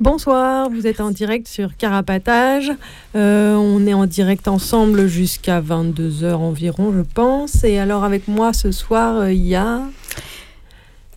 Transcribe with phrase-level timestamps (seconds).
[0.00, 2.70] Bonsoir, vous êtes en direct sur Carapatage.
[3.16, 7.64] Euh, on est en direct ensemble jusqu'à 22h environ, je pense.
[7.64, 9.82] Et alors avec moi ce soir, euh, il y a...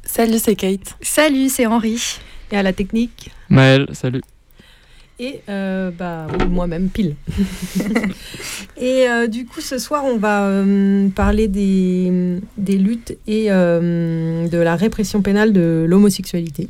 [0.04, 0.98] Salut, c'est Kate.
[1.00, 2.20] Salut, c'est Henri.
[2.52, 4.22] Et à la technique Maël, salut.
[5.20, 7.16] Et euh, bah, moi-même, pile.
[8.78, 10.50] et du coup, ce soir, on va
[11.14, 16.68] parler des, des, luttes et de la répression pénale de l'homosexualité.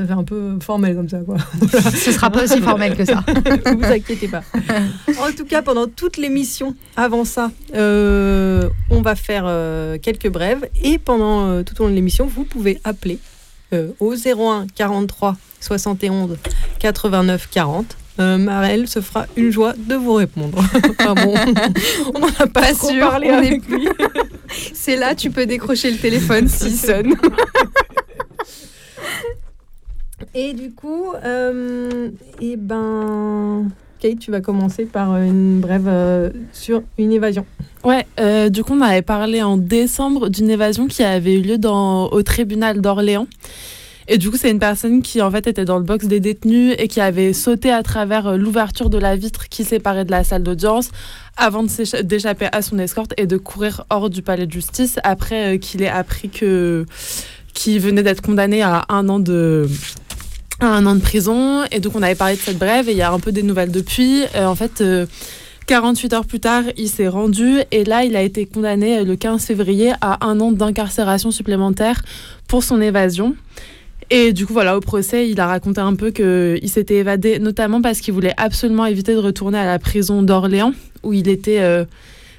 [0.00, 1.36] Ça fait un peu formel comme ça, quoi.
[1.94, 3.22] Ce sera pas aussi formel que ça.
[3.26, 4.42] ne vous inquiétez pas.
[5.18, 10.66] En tout cas, pendant toute l'émission, avant ça, euh, on va faire euh, quelques brèves.
[10.82, 13.18] Et pendant euh, tout au long de l'émission, vous pouvez appeler
[14.00, 16.38] au 01 43 71
[16.78, 17.96] 89 40.
[18.18, 20.58] Marelle se fera une joie de vous répondre.
[20.98, 21.34] bon,
[22.14, 23.86] on n'en a pas, trop parlé avec lui.
[24.72, 27.14] C'est là, tu peux décrocher le téléphone s'il sonne.
[30.34, 36.82] Et du coup, euh, eh ben, Kate, tu vas commencer par une brève euh, sur
[36.98, 37.44] une évasion.
[37.82, 41.58] Ouais, euh, du coup, on avait parlé en décembre d'une évasion qui avait eu lieu
[41.58, 43.26] dans, au tribunal d'Orléans.
[44.06, 46.74] Et du coup, c'est une personne qui en fait était dans le box des détenus
[46.78, 50.42] et qui avait sauté à travers l'ouverture de la vitre qui séparait de la salle
[50.42, 50.90] d'audience
[51.36, 51.64] avant
[52.02, 55.88] d'échapper à son escorte et de courir hors du palais de justice après qu'il ait
[55.88, 56.86] appris que
[57.54, 59.68] qu'il venait d'être condamné à un an de
[60.60, 61.64] un an de prison.
[61.70, 63.42] Et donc, on avait parlé de cette brève et il y a un peu des
[63.42, 64.24] nouvelles depuis.
[64.34, 64.82] Euh, en fait,
[65.66, 69.04] 48 euh, heures plus tard, il s'est rendu et là, il a été condamné euh,
[69.04, 72.02] le 15 février à un an d'incarcération supplémentaire
[72.48, 73.34] pour son évasion.
[74.10, 77.80] Et du coup, voilà, au procès, il a raconté un peu qu'il s'était évadé, notamment
[77.80, 80.72] parce qu'il voulait absolument éviter de retourner à la prison d'Orléans,
[81.04, 81.86] où il était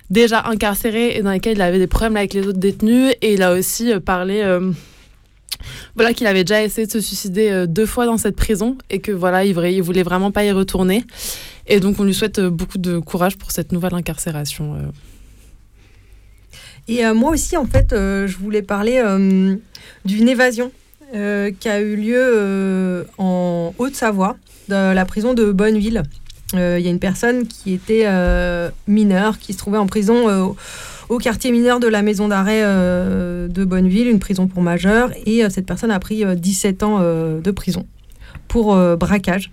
[0.09, 3.13] déjà incarcéré et dans laquelle il avait des problèmes avec les autres détenus.
[3.21, 4.43] Et il a aussi parlé
[5.95, 8.99] voilà qu'il avait déjà essayé de se suicider euh, deux fois dans cette prison et
[8.99, 11.03] que voilà, il, voulait vraiment pas y retourner.
[11.67, 14.75] Et donc on lui souhaite euh, beaucoup de courage pour cette nouvelle incarcération.
[14.75, 14.91] Euh.
[16.88, 19.01] Et moi aussi, en fait, je voulais parler
[20.03, 20.72] d'une évasion
[21.13, 24.35] qui a eu lieu en Haute-Savoie,
[24.67, 26.03] de la prison de Bonneville.
[26.53, 28.05] Il y a une personne qui était
[28.88, 30.55] mineure, qui se trouvait en prison
[31.11, 35.11] au quartier mineur de la maison d'arrêt euh, de Bonneville, une prison pour majeurs.
[35.25, 37.85] Et euh, cette personne a pris 17 euh, ans de prison
[38.47, 39.51] pour braquage.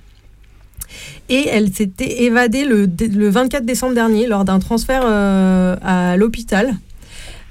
[1.28, 6.74] Et elle s'était évadée le, le, 24 décembre dernier lors d'un transfert à l'hôpital.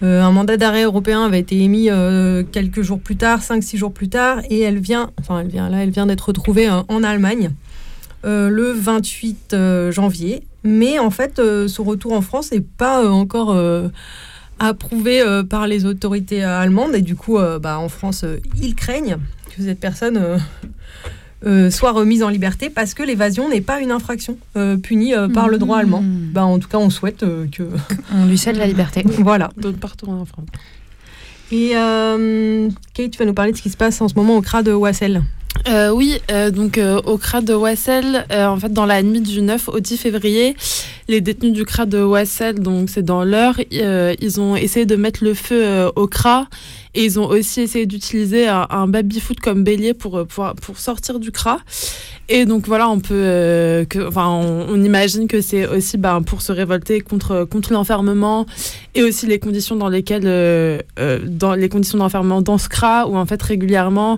[0.02, 1.90] un mandat d'arrêt européen avait été émis
[2.52, 5.84] quelques jours plus tard, 5-6 jours plus tard, et elle vient, enfin elle vient là,
[5.84, 7.52] elle vient d'être retrouvée en Allemagne
[8.24, 9.56] le 28
[9.92, 10.44] janvier.
[10.68, 13.88] Mais en fait, euh, son retour en France n'est pas euh, encore euh,
[14.60, 16.94] approuvé par les autorités allemandes.
[16.94, 18.26] Et du coup, bah, en France,
[18.62, 19.18] ils craignent
[19.56, 20.20] que cette personne
[21.70, 24.38] soit remise en liberté parce que l'évasion n'est pas une infraction
[24.82, 26.02] punie par le droit allemand.
[26.02, 26.30] Mmh.
[26.34, 27.70] Bah, en tout cas, on souhaite que...
[28.16, 29.04] On lui cède la liberté.
[29.20, 29.52] voilà.
[29.58, 30.48] Donc, partout en France.
[31.52, 31.74] Et
[32.96, 34.64] Kate, tu vas nous parler de ce qui se passe en ce moment au CRA
[34.64, 35.22] de Wassel.
[35.68, 39.42] Euh, oui, euh, donc euh, au CRA de Wassel, en fait, dans la nuit du
[39.42, 40.56] 9 au 10 février,
[41.08, 45.24] les détenus du CRA de Wassel, donc c'est dans l'heure, ils ont essayé de mettre
[45.24, 46.48] le feu au CRA
[46.94, 51.60] et ils ont aussi essayé d'utiliser un, baby-foot comme bélier pour, pour, sortir du CRA.
[52.30, 57.02] Et donc voilà, on peut, enfin, on, imagine que c'est aussi ben, pour se révolter
[57.02, 58.46] contre, contre l'enfermement
[58.96, 60.84] et aussi les conditions dans lesquelles,
[61.26, 64.18] dans les conditions d'enfermement dans ce CRA où en fait régulièrement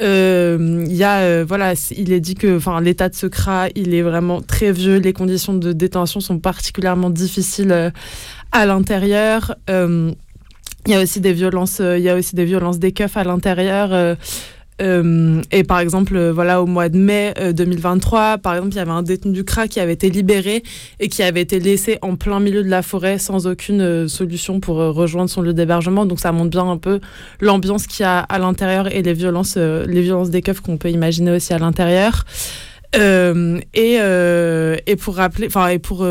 [0.00, 4.02] il y a, euh, voilà, il est dit que l'état de ce CRA, il est
[4.02, 4.98] vraiment très vieux.
[4.98, 7.90] Les conditions de détention sont particulièrement difficiles euh,
[8.52, 9.56] à l'intérieur.
[9.68, 10.14] il
[10.86, 14.16] y a aussi des violences, il y a aussi des violences des keufs à l'intérieur.
[14.82, 18.80] Euh, et par exemple, euh, voilà, au mois de mai 2023, par exemple, il y
[18.80, 20.62] avait un détenu du CRA qui avait été libéré
[21.00, 24.76] et qui avait été laissé en plein milieu de la forêt sans aucune solution pour
[24.76, 26.04] rejoindre son lieu d'hébergement.
[26.06, 27.00] Donc ça montre bien un peu
[27.40, 30.90] l'ambiance qu'il y a à l'intérieur et les violences, les violences des keufs qu'on peut
[30.90, 32.24] imaginer aussi à l'intérieur.
[32.94, 34.00] et
[35.00, 36.06] pour rappeler, enfin, et pour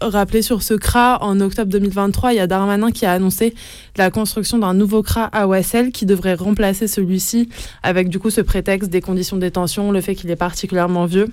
[0.00, 3.54] rappeler sur ce CRA, en octobre 2023, il y a Darmanin qui a annoncé
[3.96, 7.48] la construction d'un nouveau CRA à Wassel qui devrait remplacer celui-ci
[7.82, 11.28] avec du coup ce prétexte des conditions de détention, le fait qu'il est particulièrement vieux.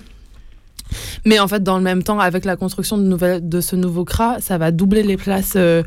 [1.24, 4.40] Mais en fait, dans le même temps, avec la construction de, de ce nouveau CRA,
[4.40, 5.82] ça va doubler les places euh,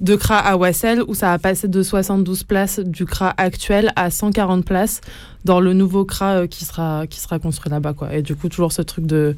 [0.00, 4.10] de CRA à Wassel, où ça va passer de 72 places du CRA actuel à
[4.10, 5.00] 140 places
[5.44, 7.94] dans le nouveau CRA euh, qui, sera, qui sera construit là-bas.
[8.12, 9.36] Et du coup, toujours ce truc de.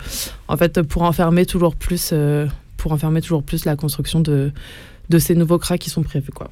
[0.49, 2.11] En fait, pour enfermer toujours plus.
[2.13, 2.47] Euh,
[2.81, 4.51] pour enfermer toujours plus la construction de,
[5.19, 6.33] ces nouveaux cracks qui sont prévus.
[6.33, 6.49] Quoi.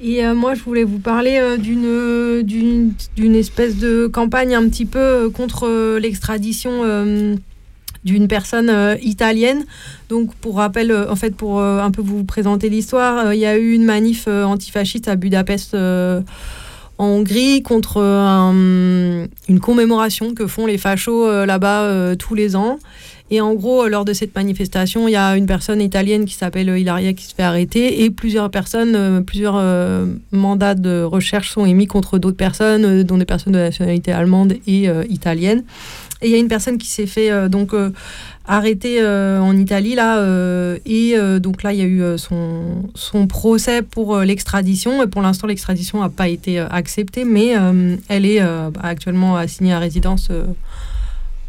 [0.00, 4.84] Et euh, moi, je voulais vous parler euh, d'une, d'une, espèce de campagne un petit
[4.84, 6.82] peu euh, contre l'extradition
[8.04, 9.64] d'une personne italienne.
[10.10, 13.72] Donc, pour rappel, en fait, pour un peu vous présenter l'histoire, il y a eu
[13.72, 16.24] une manif antifasciste à Budapest en
[16.98, 17.98] Hongrie contre
[19.48, 22.78] une commémoration que font les fachos là-bas tous les ans.
[23.30, 26.68] Et en gros, lors de cette manifestation, il y a une personne italienne qui s'appelle
[26.68, 31.66] Hilaria qui se fait arrêter et plusieurs personnes, euh, plusieurs euh, mandats de recherche sont
[31.66, 35.64] émis contre d'autres personnes, euh, dont des personnes de nationalité allemande et italienne.
[36.22, 37.74] Et il y a une personne qui s'est fait donc
[38.46, 40.24] arrêter en Italie là
[40.86, 45.46] et donc là il y a eu son, son procès pour l'extradition et pour l'instant
[45.46, 47.52] l'extradition n'a pas été acceptée mais
[48.08, 48.40] elle est
[48.82, 50.30] actuellement assignée à résidence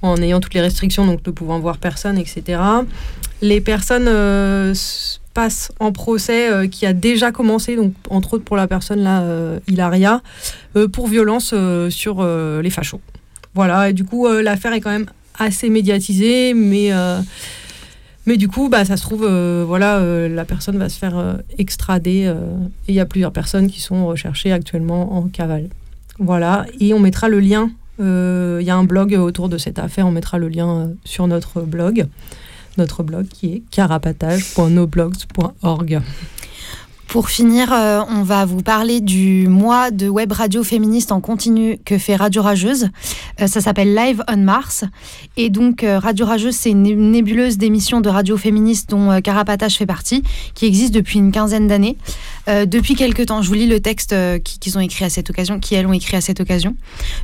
[0.02, 2.60] en ayant toutes les restrictions, donc ne pouvant voir personne, etc.
[3.42, 4.74] Les personnes euh,
[5.34, 9.22] passent en procès euh, qui a déjà commencé, donc entre autres pour la personne là,
[9.22, 10.22] euh, Hilaria,
[10.94, 11.56] pour violence
[11.90, 13.02] sur les fachos.
[13.56, 15.08] Voilà, et du coup, l'affaire est quand même
[15.40, 16.92] assez médiatisée, mais,
[18.28, 19.28] mais du coup, bah, ça se trouve,
[19.66, 22.32] voilà, la personne va se faire extrader,
[22.88, 25.68] et il y a plusieurs personnes qui sont recherchées actuellement en cavale.
[26.20, 29.80] Voilà, et on mettra le lien il euh, y a un blog autour de cette
[29.80, 32.06] affaire, on mettra le lien euh, sur notre blog,
[32.78, 36.02] notre blog qui est carapatage.noblogs.org.
[37.08, 41.80] Pour finir, euh, on va vous parler du mois de web radio féministe en continu
[41.86, 42.90] que fait Radio Rageuse.
[43.46, 44.84] ça s'appelle Live on Mars.
[45.38, 50.24] Et donc, Radio Rageuse, c'est une nébuleuse d'émissions de radio féministe dont Carapatage fait partie,
[50.54, 51.98] qui existe depuis une quinzaine d'années.
[52.48, 55.30] Euh, depuis quelque temps, je vous lis le texte euh, qu'ils ont écrit à cette
[55.30, 56.76] occasion, ont écrit à cette occasion.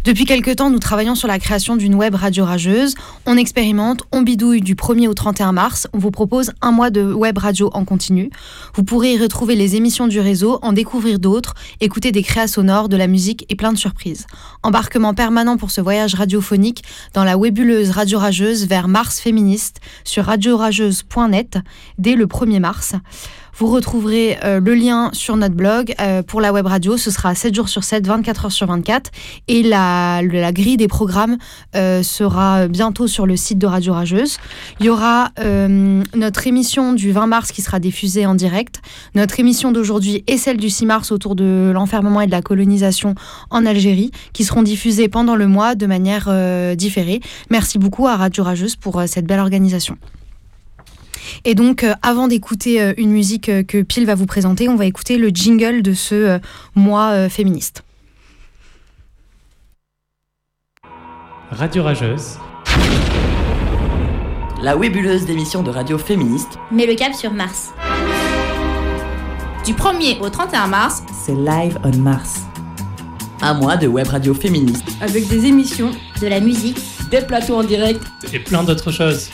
[0.04, 2.96] Depuis quelque temps, nous travaillons sur la création d'une web radio rageuse.
[3.26, 5.88] On expérimente, on bidouille du 1er au 31 mars.
[5.94, 8.32] On vous propose un mois de web radio en continu.
[8.76, 12.90] Vous pourrez y retrouver les émissions du réseau, en découvrir d'autres, écouter des créas sonores,
[12.90, 14.26] de la musique et plein de surprises.
[14.64, 16.84] Embarquement permanent pour ce voyage radiophonique
[17.14, 21.58] dans la webuleuse radio rageuse vers Mars féministe sur radiorageuse.net
[21.98, 22.96] dès le 1er mars.
[23.56, 26.98] Vous retrouverez euh, le lien sur notre blog euh, pour la web radio.
[26.98, 29.12] Ce sera 7 jours sur 7, 24 heures sur 24.
[29.48, 30.22] Et la,
[30.52, 31.38] grille des programmes
[31.76, 34.38] euh, sera bientôt sur le site de Radio Rageuse.
[34.80, 35.30] Il y aura
[36.16, 38.82] notre émission du 20 mars qui sera diffusée en direct.
[39.16, 43.16] Notre émission d'aujourd'hui et celle du 6 mars autour de l'enfermement et de la colonisation
[43.50, 46.30] en Algérie qui seront diffusées pendant le mois de manière
[46.76, 47.22] différée.
[47.50, 49.98] Merci beaucoup à Radio Rageuse pour cette belle organisation.
[51.46, 54.76] Et donc, euh, avant d'écouter euh, une musique euh, que Pile va vous présenter, on
[54.76, 56.40] va écouter le jingle de ce
[56.76, 57.84] mois féministe.
[61.52, 62.38] Radio Rageuse.
[64.62, 66.58] La webuleuse d'émission de radio féministe.
[66.72, 67.74] Met le cap sur Mars.
[69.66, 72.42] Du 1er au 31 mars, c'est Live on Mars.
[73.42, 74.86] Un mois de web radio féministe.
[75.02, 76.80] Avec des émissions, de la musique,
[77.12, 79.30] des plateaux en direct et plein d'autres choses.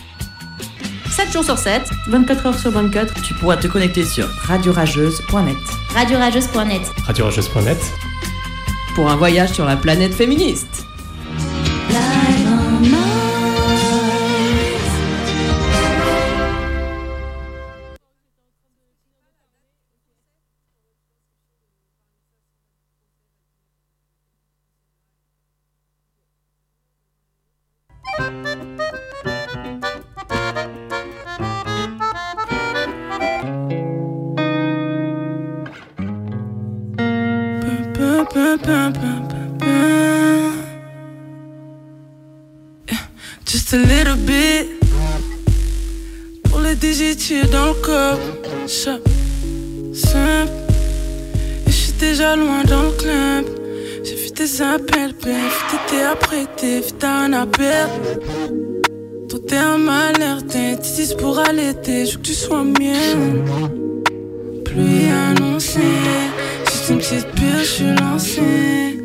[1.19, 3.21] 7 jours sur 7, 24 heures sur 24.
[3.21, 5.57] Tu pourras te connecter sur radiorageuse.net.
[5.93, 6.81] Radiorageuse.net.
[7.05, 7.77] Radiorageuse.net.
[8.95, 10.85] Pour un voyage sur la planète féministe.
[61.86, 63.45] Je veux que tu sois mienne?
[64.65, 65.79] Pluie annoncée,
[66.69, 69.00] juste une petite pire, je suis lancée.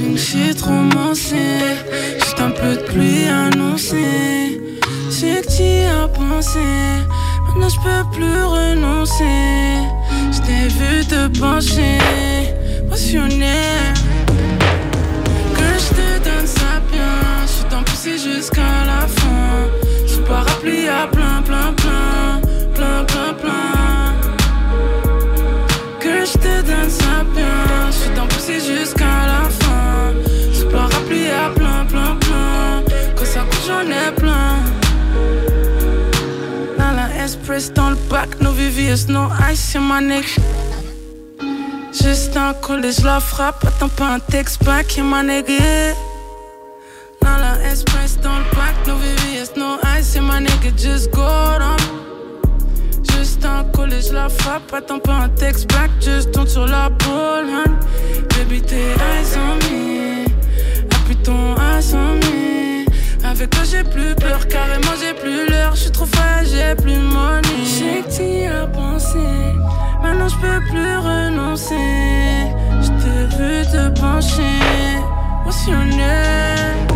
[0.00, 1.36] Une shit romancée,
[2.18, 4.60] juste un peu de pluie annoncée.
[5.10, 6.58] J'ai que t'y as pensé,
[7.46, 9.78] maintenant je peux plus renoncer.
[10.32, 11.98] Je t'ai vu te pencher,
[12.88, 13.61] passionné.
[37.52, 40.24] La express dans le bac, no VVS, no ice, c'est ma neck.
[41.92, 43.64] Juste un collet, je la frappe.
[43.66, 45.94] Attends pas un texte back, et ma nigga.
[47.20, 50.70] Dans la express dans le bac, no VVS, no ice, c'est ma nigga.
[50.78, 51.26] Just go
[51.58, 51.76] down.
[53.10, 54.72] Juste un collet, je la frappe.
[54.72, 57.78] Attends pas un texte back, just tourne sur la pole, hein.
[58.30, 60.24] Baby, tes eyes on me.
[60.90, 62.61] Appuie ton ass on me.
[63.32, 65.74] Avec toi, j'ai plus peur, carrément, j'ai plus l'heure.
[65.74, 67.42] Je suis trop frais, j'ai plus money.
[67.64, 69.26] J'ai que t'y as pensé.
[70.02, 72.52] Maintenant, je peux plus renoncer.
[72.82, 74.42] Je t'ai vu te pencher.
[75.66, 76.86] Name?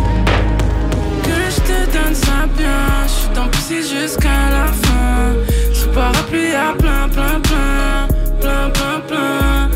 [1.23, 2.85] Que je te donne ça bien.
[3.07, 5.73] Je suis dans poussé jusqu'à la fin.
[5.73, 8.07] Sous parapluie à plein, plein, plein.
[8.39, 9.69] Plein, plein, plein.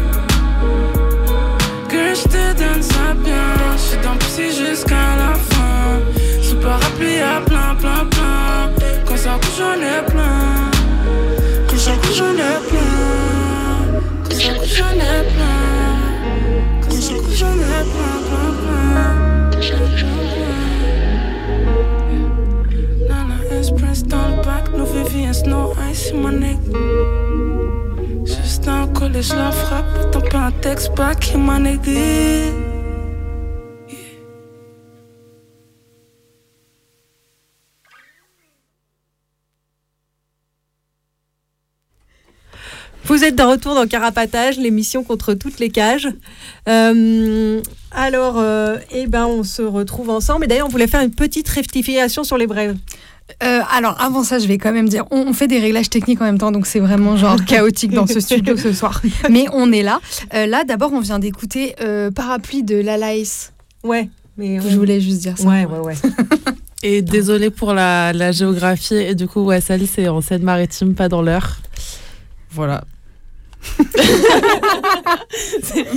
[1.90, 3.50] Que je te donne ça bien.
[3.78, 6.21] Je suis dans poussé jusqu'à la fin.
[6.62, 8.70] Parapluie à plein, plein, plein.
[9.06, 10.70] Quand ça couche, j'en ai plein.
[11.68, 14.02] Quand ça couche, j'en ai plein.
[14.24, 16.82] Quand ça couche, j'en ai plein.
[16.82, 18.82] Quand ça couche, j'en ai plein, plein, plein.
[23.10, 26.60] Nana Express dans le bac, no VVS, no ice, mon neck.
[28.26, 29.86] Juste un collet, je la frappe.
[30.00, 32.71] Attends pas un texte back, ma nigga.
[43.22, 46.08] Vous êtes de retour dans Carapatage, l'émission contre toutes les cages.
[46.68, 47.62] Euh,
[47.92, 50.46] alors, euh, eh ben, on se retrouve ensemble.
[50.46, 52.76] Et d'ailleurs, on voulait faire une petite rectification sur les brèves.
[53.44, 56.20] Euh, alors, avant ça, je vais quand même dire, on, on fait des réglages techniques
[56.20, 59.04] en même temps, donc c'est vraiment genre chaotique dans ce studio ce soir.
[59.30, 60.00] Mais on est là.
[60.34, 63.54] Euh, là, d'abord, on vient d'écouter euh, Parapluie de Lalaïs.
[63.84, 65.48] Ouais, mais Je voulais juste dire ça.
[65.48, 65.96] Ouais, ouais, ouais.
[66.82, 68.96] Et désolé pour la, la géographie.
[68.96, 71.60] Et du coup, ouais, Sally, c'est en Seine-Maritime, pas dans l'heure.
[72.50, 72.84] Voilà.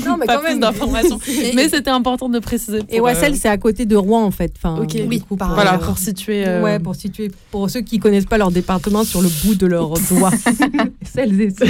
[0.07, 0.61] Non, mais pas quand plus même.
[0.61, 1.19] d'informations.
[1.55, 2.81] Mais c'était important de préciser.
[2.89, 4.53] Et Wassel, euh, c'est à côté de Rouen, en fait.
[4.57, 4.97] Enfin, Ok.
[5.09, 6.45] Oui, coup, par Voilà, pour situer.
[6.47, 9.67] euh, Ouais, pour situer, pour ceux qui connaissent pas leur département sur le bout de
[9.67, 10.31] leurs doigts.
[11.15, 11.67] Celles et ceux.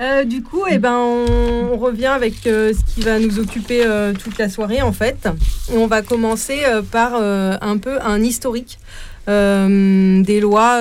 [0.00, 3.84] Euh, du coup, eh ben, on, on revient avec ce qui va nous occuper
[4.22, 5.28] toute la soirée, en fait.
[5.72, 6.58] Et on va commencer
[6.90, 8.78] par un peu un historique
[9.26, 10.80] des lois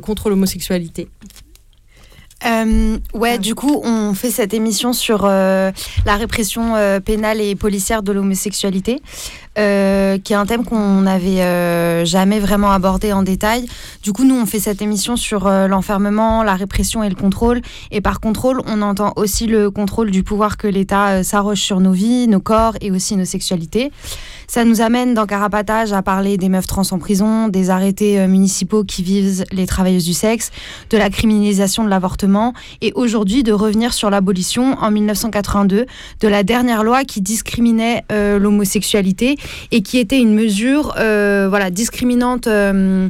[0.00, 1.08] contre l'homosexualité.
[2.46, 5.72] Euh, ouais, du coup, on fait cette émission sur euh,
[6.06, 9.02] la répression euh, pénale et policière de l'homosexualité,
[9.58, 13.66] euh, qui est un thème qu'on n'avait euh, jamais vraiment abordé en détail.
[14.02, 17.60] Du coup, nous, on fait cette émission sur euh, l'enfermement, la répression et le contrôle.
[17.90, 21.80] Et par contrôle, on entend aussi le contrôle du pouvoir que l'État euh, s'arroge sur
[21.80, 23.90] nos vies, nos corps et aussi nos sexualités.
[24.46, 28.28] Ça nous amène dans Carapatage à parler des meufs trans en prison, des arrêtés euh,
[28.28, 30.52] municipaux qui visent les travailleuses du sexe,
[30.90, 35.86] de la criminalisation de l'avortement et aujourd'hui de revenir sur l'abolition en 1982
[36.20, 39.36] de la dernière loi qui discriminait l'homosexualité
[39.70, 43.08] et qui était une mesure euh, voilà, discriminante euh,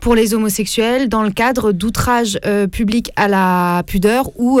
[0.00, 4.60] pour les homosexuels dans le cadre d'outrage euh, public à la pudeur ou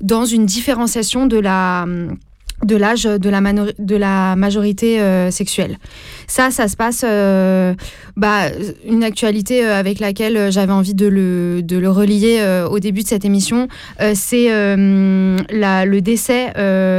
[0.00, 5.78] dans une différenciation de l'âge de la, majorité sexuelle.
[6.26, 7.74] Ça, ça se passe, euh,
[8.16, 8.48] bah,
[8.86, 13.02] une actualité euh, avec laquelle euh, j'avais envie de le, de le relier au début
[13.02, 13.68] de cette émission,
[14.00, 16.52] euh, c'est le décès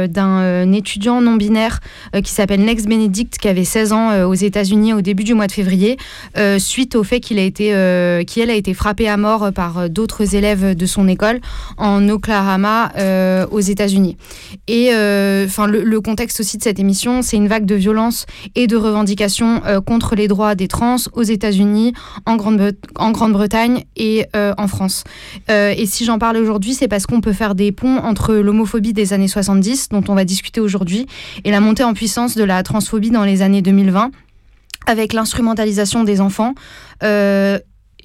[0.08, 1.80] d'un étudiant non binaire
[2.22, 5.52] qui s'appelle Next Benedict, qui avait 16 ans aux États-Unis au début du mois de
[5.52, 5.96] février,
[6.58, 10.74] suite au fait qu'il a été, qu'il a été frappé à mort par d'autres élèves
[10.76, 11.40] de son école
[11.76, 12.92] en Oklahoma
[13.50, 14.16] aux États-Unis.
[14.68, 14.90] Et
[15.44, 18.76] enfin le, le contexte aussi de cette émission, c'est une vague de violence et de
[18.76, 19.23] revendications
[19.66, 21.94] euh, contre les droits des trans aux États-Unis,
[22.26, 25.04] en Grande- en Grande-Bretagne et euh, en France.
[25.50, 28.92] Euh, et si j'en parle aujourd'hui, c'est parce qu'on peut faire des ponts entre l'homophobie
[28.92, 31.06] des années 70, dont on va discuter aujourd'hui,
[31.44, 34.10] et la montée en puissance de la transphobie dans les années 2020,
[34.86, 36.54] avec l'instrumentalisation des enfants.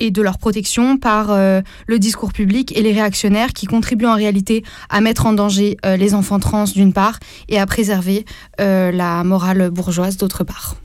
[0.01, 4.63] et de leur protection par le discours public et les réactionnaires qui contribuent en réalité
[4.89, 8.23] à mettre en danger les enfants trans d'une part et à préserver
[8.57, 10.77] la morale bourgeoise d'autre part.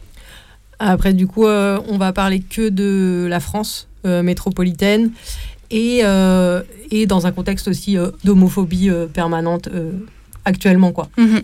[0.78, 5.12] Après, du coup, euh, on va parler que de la France euh, métropolitaine
[5.70, 9.68] et, euh, et dans un contexte aussi d'homophobie permanente
[10.44, 11.08] actuellement, quoi.
[11.16, 11.42] Mhm.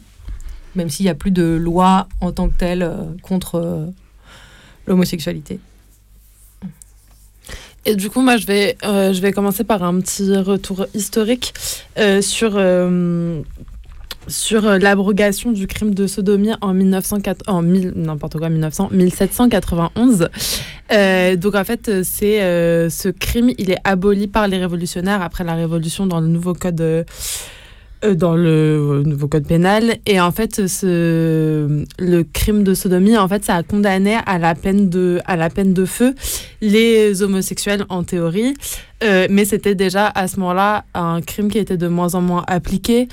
[0.77, 2.89] Même s'il n'y a plus de loi en tant que telle
[3.23, 3.89] contre
[4.87, 5.59] l'homosexualité.
[7.87, 11.55] Et du coup, moi, je vais, je vais commencer par un petit retour historique
[12.21, 12.57] sur,
[14.31, 20.29] sur euh, l'abrogation du crime de sodomie en 1904, en 1000 n'importe quoi, 1900, 1791.
[20.93, 25.45] Euh, donc, en fait, c'est euh, ce crime, il est aboli par les révolutionnaires après
[25.45, 26.81] la révolution dans le nouveau code.
[26.81, 27.05] euh,
[28.15, 33.45] dans le nouveau code pénal et en fait ce le crime de sodomie en fait
[33.45, 36.15] ça a condamné à la peine de à la peine de feu
[36.63, 38.55] les homosexuels en théorie
[39.03, 43.07] mais c'était déjà à ce moment-là un crime qui était de moins en moins appliqué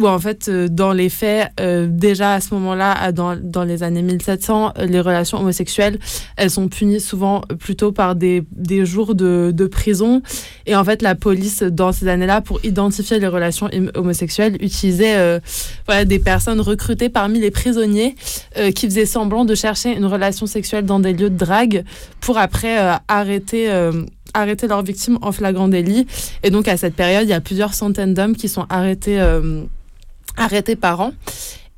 [0.00, 3.82] où en fait euh, dans les faits euh, déjà à ce moment-là dans, dans les
[3.84, 5.98] années 1700 euh, les relations homosexuelles
[6.36, 10.20] elles sont punies souvent plutôt par des, des jours de, de prison
[10.66, 15.16] et en fait la police dans ces années-là pour identifier les relations hom- homosexuelles utilisait
[15.16, 15.38] euh,
[15.86, 18.16] voilà, des personnes recrutées parmi les prisonniers
[18.58, 21.84] euh, qui faisaient semblant de chercher une relation sexuelle dans des lieux de drague
[22.20, 23.70] pour après euh, arrêter
[24.36, 26.08] arrêter leurs victimes en flagrant délit.
[26.42, 29.62] Et donc à cette période, il y a plusieurs centaines d'hommes qui sont arrêtés, euh,
[30.36, 31.12] arrêtés par an.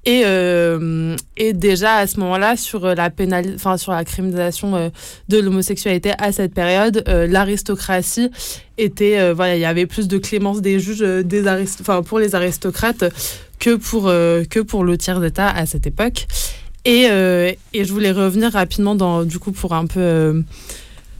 [0.08, 4.88] Et, euh, et déjà à ce moment-là, sur la pénali- enfin sur la criminalisation euh,
[5.28, 8.30] de l'homosexualité à cette période, euh, l'aristocratie
[8.78, 11.48] était, euh, voilà, il y avait plus de clémence des juges, euh, des
[11.80, 13.04] enfin pour les aristocrates
[13.58, 16.26] que pour euh, que pour le tiers d'État à cette époque.
[16.84, 20.40] Et, euh, et je voulais revenir rapidement dans, du coup, pour un peu euh,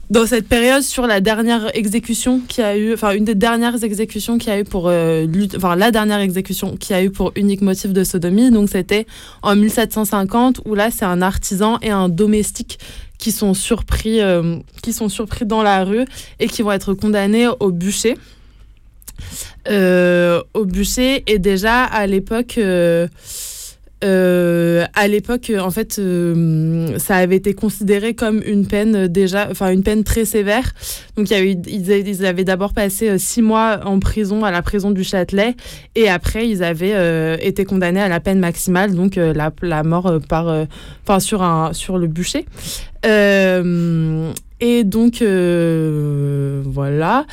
[0.09, 4.37] dans cette période sur la dernière exécution qui a eu, enfin une des dernières exécutions
[4.37, 7.91] qui a eu pour, euh, enfin la dernière exécution qui a eu pour unique motif
[7.91, 8.49] de sodomie.
[8.49, 9.05] Donc c'était
[9.41, 12.79] en 1750 où là c'est un artisan et un domestique
[13.17, 16.05] qui sont surpris, euh, qui sont surpris dans la rue
[16.39, 18.17] et qui vont être condamnés au bûcher.
[19.67, 22.57] Euh, au bûcher et déjà à l'époque.
[24.03, 29.47] Euh, à l'époque, en fait, euh, ça avait été considéré comme une peine euh, déjà,
[29.49, 30.71] enfin une peine très sévère.
[31.15, 35.55] Donc, ils, avaient d'abord passé six mois en prison à la prison du Châtelet,
[35.95, 40.65] et après ils avaient été condamnés à la peine maximale, donc la, la mort par,
[41.03, 42.45] enfin sur un sur le bûcher.
[44.59, 45.23] Et donc
[46.65, 47.25] voilà.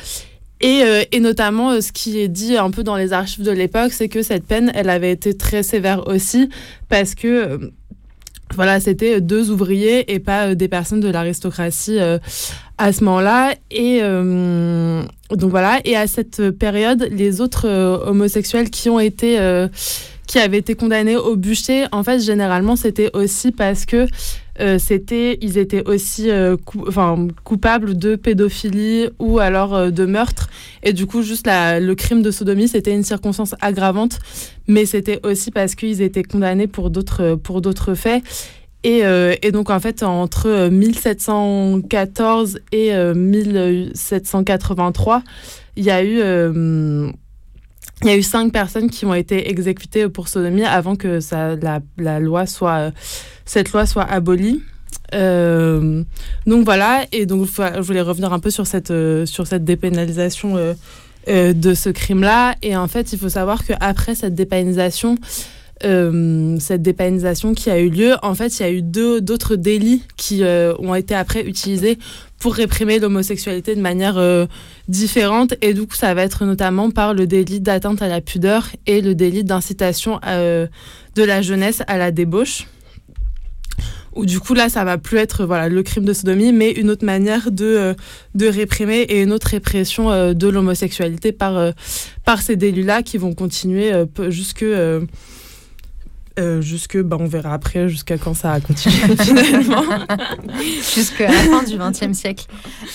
[0.61, 3.51] Et, euh, et notamment, euh, ce qui est dit un peu dans les archives de
[3.51, 6.49] l'époque, c'est que cette peine, elle avait été très sévère aussi,
[6.87, 7.57] parce que euh,
[8.55, 11.97] voilà, c'était deux ouvriers et pas des personnes de l'aristocratie
[12.77, 13.55] à ce moment-là.
[13.71, 17.67] Et donc voilà, et à cette période, les autres
[18.05, 19.39] homosexuels qui ont été
[20.27, 24.07] qui avaient été condamnés au bûcher, en fait, généralement, c'était aussi parce que
[24.59, 26.57] euh, c'était, ils étaient aussi euh,
[27.43, 30.49] coupables de pédophilie ou alors euh, de meurtre.
[30.83, 34.19] Et du coup, juste le crime de sodomie, c'était une circonstance aggravante,
[34.67, 38.23] mais c'était aussi parce qu'ils étaient condamnés pour d'autres, d'autres faits.
[38.85, 45.23] Et, euh, et donc, en fait, entre euh, 1714 et euh, 1783,
[45.75, 46.21] il y a eu.
[48.01, 51.55] Il y a eu cinq personnes qui ont été exécutées pour sodomie avant que ça,
[51.55, 52.91] la, la loi soit,
[53.45, 54.61] cette loi soit abolie.
[55.13, 56.03] Euh,
[56.45, 60.57] donc voilà, et donc je voulais revenir un peu sur cette, euh, sur cette dépénalisation
[60.57, 62.55] euh, de ce crime-là.
[62.61, 65.17] Et en fait, il faut savoir qu'après cette dépénalisation,
[65.83, 70.03] euh, cette dépénalisation qui a eu lieu, en fait, il y a eu d'autres délits
[70.15, 71.99] qui euh, ont été après utilisés
[72.39, 74.45] pour réprimer l'homosexualité de manière euh,
[74.87, 75.53] différente.
[75.61, 79.01] Et du coup, ça va être notamment par le délit d'atteinte à la pudeur et
[79.01, 82.67] le délit d'incitation de la jeunesse à la débauche.
[84.13, 86.89] Où du coup, là, ça va plus être voilà, le crime de sodomie, mais une
[86.89, 87.95] autre manière de,
[88.33, 91.73] de réprimer et une autre répression de l'homosexualité par,
[92.23, 93.91] par ces délits-là qui vont continuer
[94.29, 94.63] jusque.
[96.39, 99.83] Euh, jusque, bah, on verra après, jusqu'à quand ça a continué finalement.
[100.95, 102.45] Jusqu'à la fin du XXe siècle.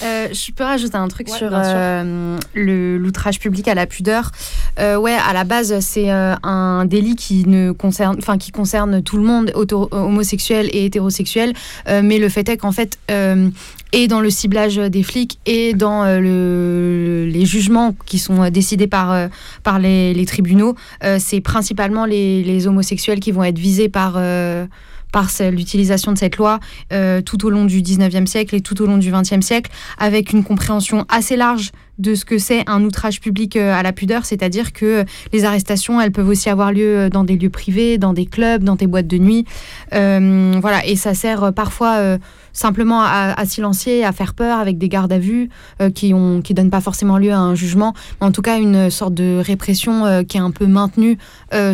[0.02, 4.30] Euh, je peux rajouter un truc Ouais, sur euh, le- l'outrage public à la pudeur.
[4.78, 9.02] Euh, ouais, à la base, c'est euh, un délit qui ne concerne, enfin qui concerne
[9.02, 9.52] tout le monde,
[9.90, 11.52] homosexuel et hétérosexuel.
[11.88, 13.48] Euh, mais le fait est qu'en fait, euh,
[13.92, 18.86] et dans le ciblage des flics et dans euh, le- les jugements qui sont décidés
[18.86, 19.26] par, euh,
[19.64, 24.14] par les, les tribunaux, euh, c'est principalement les, les homosexuels qui vont être visés par,
[24.16, 24.66] euh,
[25.12, 26.60] par l'utilisation de cette loi
[26.92, 30.32] euh, tout au long du 19e siècle et tout au long du 20e siècle, avec
[30.32, 34.24] une compréhension assez large de ce que c'est un outrage public euh, à la pudeur,
[34.24, 38.24] c'est-à-dire que les arrestations, elles peuvent aussi avoir lieu dans des lieux privés, dans des
[38.24, 39.44] clubs, dans des boîtes de nuit.
[39.90, 42.18] Voilà, et ça sert parfois
[42.52, 45.50] simplement à, à silencier, à faire peur avec des gardes à vue
[45.94, 48.90] qui ont qui donnent pas forcément lieu à un jugement, mais en tout cas une
[48.90, 51.18] sorte de répression qui est un peu maintenue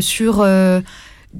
[0.01, 0.45] sur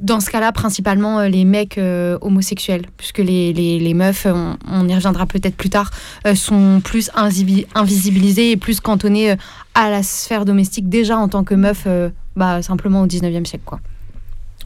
[0.03, 4.89] dans ce cas-là, principalement euh, les mecs euh, homosexuels, puisque les, les, meufs, on, on
[4.89, 5.91] y reviendra peut-être plus tard,
[6.27, 9.37] euh, sont plus invisibilisées et plus cantonnées euh,
[9.75, 13.65] à la sphère domestique déjà en tant que meuf, euh, bah, simplement au 19e siècle.
[13.65, 13.81] Quoi.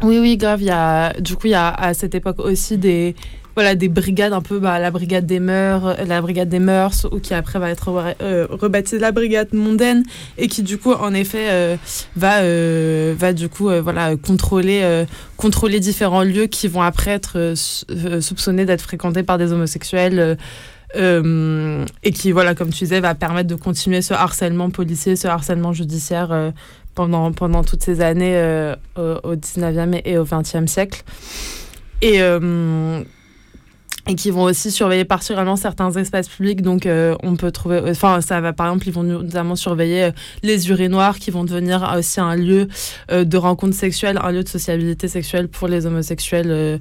[0.03, 0.63] Oui, oui, grave.
[0.63, 3.15] Y a, du coup, il y a à cette époque aussi des,
[3.55, 7.19] voilà, des brigades, un peu bah, la brigade des mœurs, la brigade des mœurs, ou
[7.21, 7.91] qui après va être
[8.23, 10.03] euh, rebaptisée la brigade mondaine,
[10.39, 11.77] et qui du coup, en effet, euh,
[12.17, 15.05] va, euh, va du coup, euh, voilà, contrôler,
[15.37, 17.85] contrôler différents lieux qui vont après être sou-
[18.21, 20.39] soupçonnés d'être fréquentés par des homosexuels.
[20.95, 25.73] et qui, voilà, comme tu disais, va permettre de continuer ce harcèlement policier, ce harcèlement
[25.75, 26.53] judiciaire
[27.07, 31.03] pendant, toutes ces années euh, au, au 19e et au 20e siècle.
[32.03, 33.03] Et, euh,
[34.09, 36.63] et qui vont aussi surveiller particulièrement certains espaces publics.
[36.63, 37.83] Donc, euh, on peut trouver.
[37.91, 40.11] Enfin, ça va, par exemple, ils vont notamment surveiller
[40.43, 42.69] les urinoirs qui vont devenir aussi un lieu
[43.11, 46.81] de rencontre sexuelle, un lieu de sociabilité sexuelle pour les homosexuels.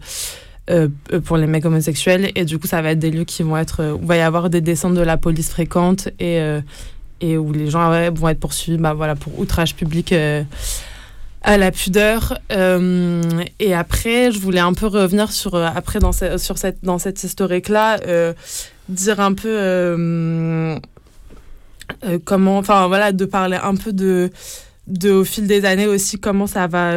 [1.26, 3.96] pour les mecs homosexuels et du coup ça va être des lieux qui vont être
[3.96, 6.40] où il va y avoir des descentes de la police fréquentes et
[7.22, 10.44] et où les gens vont être poursuivis bah, voilà pour outrage public euh,
[11.42, 12.38] à la pudeur.
[12.52, 13.22] Euh,
[13.60, 16.98] et après je voulais un peu revenir sur euh, après dans, ce- sur cette dans
[17.00, 17.98] cette historique là
[18.90, 20.80] dire un peu
[22.26, 24.30] comment enfin voilà de parler un peu de
[24.88, 26.94] de au fil des années aussi comment ça va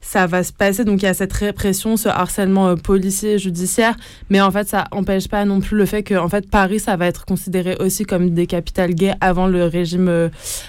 [0.00, 0.84] ça va se passer.
[0.84, 3.96] Donc il y a cette répression ce harcèlement euh, policier judiciaire.
[4.28, 6.96] Mais en fait ça empêche pas non plus le fait que en fait Paris ça
[6.96, 10.28] va être considéré aussi comme des capitales gays avant le régime euh,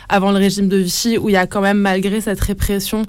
[0.10, 3.06] avant le régime de Vichy où il y a quand même malgré cette répression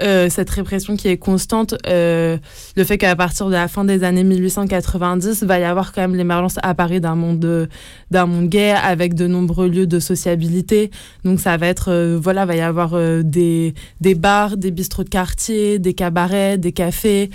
[0.00, 2.36] euh, cette répression qui est constante euh,
[2.76, 6.16] le fait qu'à partir de la fin des années 1890 va y avoir quand même
[6.16, 7.68] l'émergence à Paris d'un monde
[8.10, 10.90] d'un monde gay avec de nombreux lieux de sociabilité.
[11.24, 15.10] Donc ça va être euh, voilà va y avoir des des bars des bistrots de
[15.10, 17.30] quartier des cabarets des cafés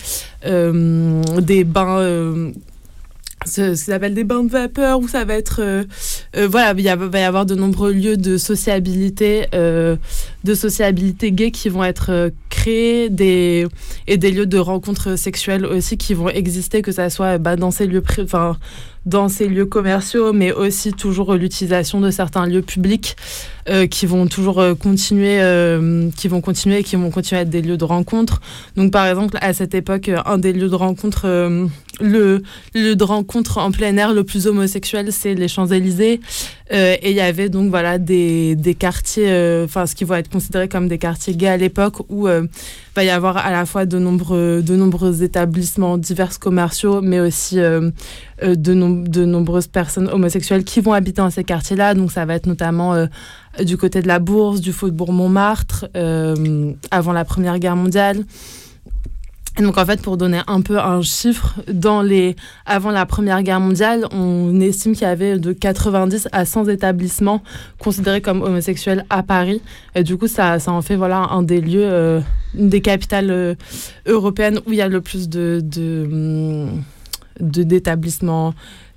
[0.45, 2.51] euh, des bains euh,
[3.45, 5.83] ce, ce appellent des bains de vapeur où ça va être euh,
[6.47, 11.83] voilà il va y avoir de nombreux lieux de sociabilité de sociabilité gay qui vont
[11.83, 17.37] être créés et des lieux de rencontres sexuelles aussi qui vont exister que ça soit
[17.37, 18.57] bah, dans ces lieux enfin
[19.09, 23.15] dans ces lieux commerciaux mais aussi toujours l'utilisation de certains lieux publics
[23.67, 27.41] euh, qui vont toujours euh, continuer euh, qui vont continuer et qui vont continuer à
[27.41, 28.39] être des lieux de rencontre
[28.75, 31.27] donc par exemple à cette époque un des lieux de rencontre
[32.01, 32.43] le
[32.73, 36.21] lieu de rencontre en plein air le plus homosexuel, c'est les Champs-Élysées.
[36.71, 40.69] Et il y avait donc voilà des, des quartiers, enfin ce qui va être considéré
[40.69, 42.29] comme des quartiers gays à l'époque, où
[42.99, 47.91] va y avoir à la fois de nombreux, établissements divers commerciaux, mais aussi euh,
[48.43, 51.93] euh, de, nom- de nombreuses personnes homosexuelles qui vont habiter dans ces quartiers-là.
[51.93, 53.05] Donc ça va être notamment euh,
[53.63, 55.87] du côté de la Bourse, du Faubourg Montmartre,
[56.91, 58.25] avant la Première Guerre mondiale.
[59.59, 61.55] Donc en fait, pour donner un peu un chiffre,
[62.65, 67.43] avant la Première Guerre mondiale, on estime qu'il y avait de 90 à 100 établissements
[67.77, 69.61] considérés comme homosexuels à Paris.
[69.95, 72.21] Et du coup, ça, ça en fait voilà un des lieux, euh,
[72.57, 73.55] une des capitales euh,
[74.05, 76.81] européennes où il y a le plus de hum,
[77.41, 77.63] de-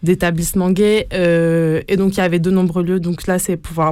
[0.03, 3.01] d'établissements gays euh, et donc il y avait de nombreux lieux.
[3.01, 3.85] Donc là c'est pour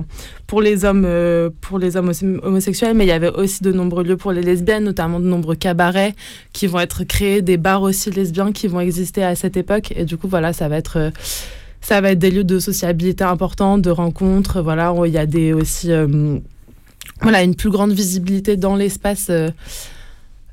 [0.46, 4.04] pour les hommes euh, pour les hommes homosexuels mais il y avait aussi de nombreux
[4.04, 6.14] lieux pour les lesbiennes notamment de nombreux cabarets
[6.52, 9.92] qui vont être créés des bars aussi lesbiens qui vont exister à cette époque.
[9.96, 11.10] Et du coup voilà ça va être euh,
[11.80, 15.54] ça va être des lieux de sociabilité importants de rencontres voilà il y a des
[15.54, 15.90] aussi
[17.22, 19.30] voilà une plus grande visibilité dans l'espace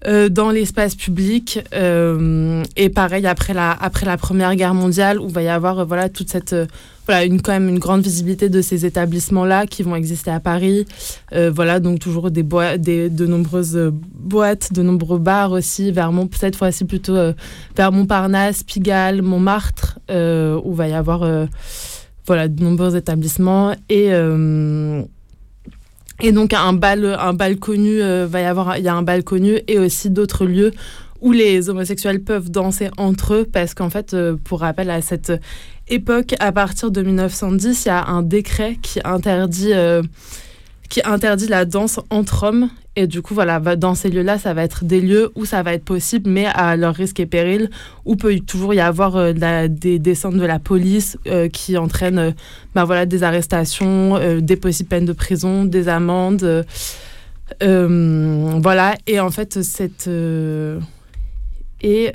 [0.06, 1.60] euh, dans l'espace public.
[1.74, 5.86] Euh, et pareil, après la, après la Première Guerre mondiale, où va y avoir euh,
[5.86, 6.56] voilà, toute cette,
[7.08, 10.86] voilà, une, quand même une grande visibilité de ces établissements-là qui vont exister à Paris.
[11.32, 12.44] Voilà, donc toujours des
[12.78, 17.16] des, de nombreuses boîtes, de nombreux bars aussi, vers Mont, cette fois-ci plutôt
[17.76, 21.28] vers Montparnasse, Pigalle, Montmartre, où va y avoir
[22.26, 23.74] voilà, de nombreux établissements.
[23.90, 24.12] Et.
[26.22, 29.24] Et donc un bal, un connu, euh, va y avoir, il y a un bal
[29.24, 30.72] connu et aussi d'autres lieux
[31.22, 35.34] où les homosexuels peuvent danser entre eux parce qu'en fait, euh, pour rappel à cette
[35.88, 40.02] époque, à partir de 1910, il y a un décret qui interdit, euh,
[40.90, 42.70] qui interdit la danse entre hommes
[43.00, 45.76] et du coup, voilà, dans ces lieux-là, ça va être des lieux où ça va
[45.76, 47.70] être possible, mais à leur risque et péril,
[48.06, 49.34] où peut toujours y avoir euh,
[49.68, 52.32] des descentes de la police euh, qui entraînent euh,
[52.74, 56.66] bah, voilà, des arrestations, des possibles peines de prison, des amendes.
[57.62, 60.10] voilà, et en fait, cette.
[61.82, 62.12] et.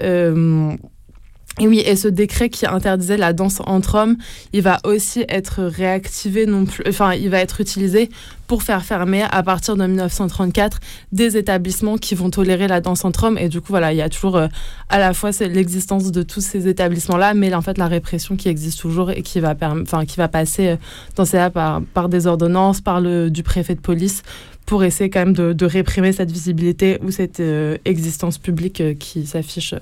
[1.60, 4.16] Et oui, et ce décret qui interdisait la danse entre hommes,
[4.54, 8.08] il va aussi être réactivé non plus, enfin, il va être utilisé
[8.46, 10.80] pour faire fermer à partir de 1934
[11.12, 13.36] des établissements qui vont tolérer la danse entre hommes.
[13.36, 14.48] Et du coup, voilà, il y a toujours euh,
[14.88, 18.80] à la fois l'existence de tous ces établissements-là, mais en fait la répression qui existe
[18.80, 20.76] toujours et qui va, enfin, qui va passer euh,
[21.16, 24.22] dans ces cas par, des ordonnances, par le du préfet de police,
[24.64, 29.74] pour essayer quand même de, réprimer cette visibilité ou cette euh, existence publique qui s'affiche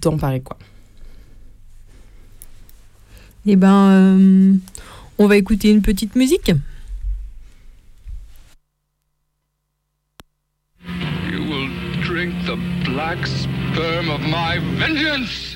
[0.00, 0.56] dans Paris, quoi.
[3.48, 4.56] Eh ben, euh,
[5.18, 6.52] on va écouter une petite musique.
[11.30, 11.68] You will
[12.02, 15.55] drink the black sperm of my vengeance!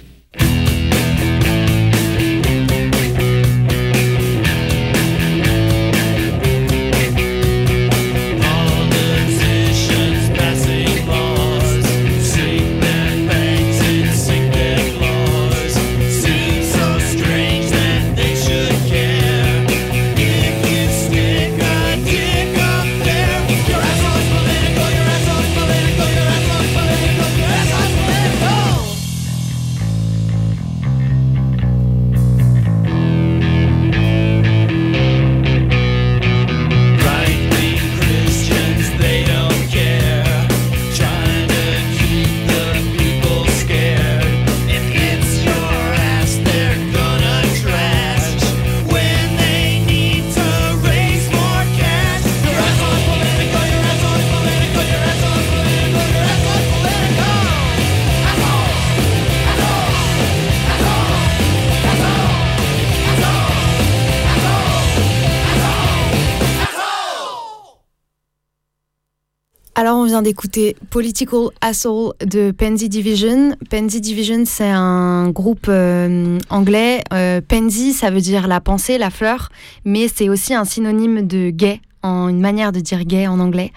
[69.80, 73.56] Alors, on vient d'écouter Political Asshole de Pansy Division.
[73.70, 77.02] Pansy Division, c'est un groupe euh, anglais.
[77.14, 79.48] Euh, pansy, ça veut dire la pensée, la fleur,
[79.86, 83.72] mais c'est aussi un synonyme de gay, en une manière de dire gay en anglais.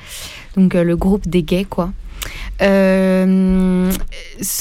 [0.57, 1.93] Donc, euh, le groupe des gays, quoi.
[2.61, 3.91] Euh,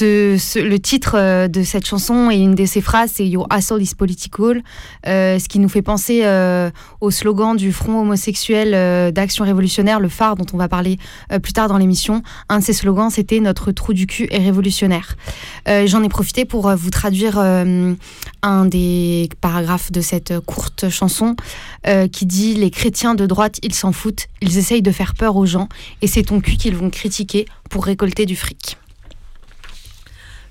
[0.00, 3.94] le titre euh, de cette chanson et une de ses phrases, c'est Your asshole is
[3.96, 4.62] political,
[5.06, 6.22] euh, ce qui nous fait penser
[7.00, 10.98] au slogan du Front homosexuel d'action révolutionnaire, le phare dont on va parler
[11.42, 12.22] plus tard dans l'émission.
[12.48, 15.16] Un de ses slogans, c'était Notre trou du cul est révolutionnaire.
[15.66, 17.42] J'en ai profité pour vous traduire
[18.42, 21.36] un des paragraphes de cette courte chanson
[21.86, 25.36] euh, qui dit Les chrétiens de droite, ils s'en foutent, ils essayent de faire peur
[25.36, 25.68] aux gens
[26.02, 28.76] et c'est ton cul qu'ils vont critiquer pour récolter du fric.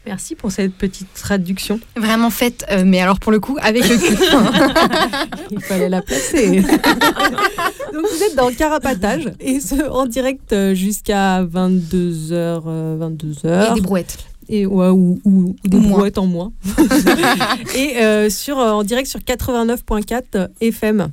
[0.08, 1.80] Merci pour cette petite traduction.
[1.96, 4.18] Vraiment faite, euh, mais alors pour le coup, avec le cul.
[5.52, 6.62] Il fallait la placer.
[7.94, 12.64] Donc vous êtes dans le carapatage et ce, en direct euh, jusqu'à 22h.
[12.98, 13.72] 22h.
[13.72, 14.31] Et des brouettes.
[14.52, 16.52] Et, ouais, ou, ou- ou des brouettes en moins.
[17.76, 21.08] et euh, sur, euh, en direct sur 89.4 FM.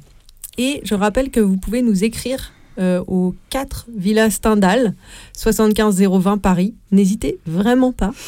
[0.59, 4.94] Et je rappelle que vous pouvez nous écrire euh, au 4 Villa Stendhal,
[5.35, 6.74] 75020 Paris.
[6.92, 8.12] N'hésitez vraiment pas.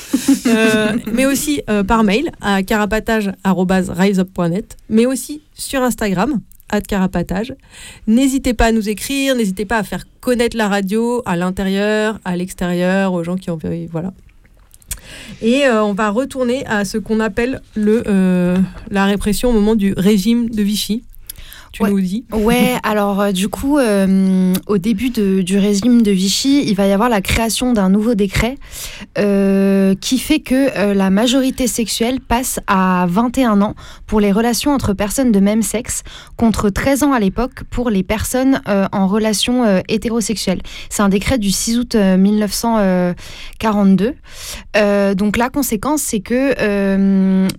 [0.47, 7.55] Euh, mais aussi euh, par mail à carapatage.riseup.net, mais aussi sur Instagram, at carapatage.
[8.07, 12.37] N'hésitez pas à nous écrire, n'hésitez pas à faire connaître la radio à l'intérieur, à
[12.37, 13.59] l'extérieur, aux gens qui ont...
[13.91, 14.13] Voilà.
[15.43, 18.57] Et euh, on va retourner à ce qu'on appelle le, euh,
[18.91, 21.03] la répression au moment du régime de Vichy.
[21.73, 21.91] Tu Ouais.
[21.91, 26.65] nous dis Ouais, alors euh, du coup, euh, au début de- du régime de Vichy,
[26.67, 28.57] il va y avoir la création d'un nouveau décret
[29.19, 33.75] euh, qui fait que la majorité sexuelle passe à 21 ans
[34.07, 36.03] pour les relations entre personnes de même sexe,
[36.37, 40.61] contre 13 ans à l'époque pour les personnes en relation hétérosexuelle.
[40.89, 44.15] C'est un décret du 6 août euh, 1942.
[44.77, 46.51] Euh, donc la conséquence, c'est que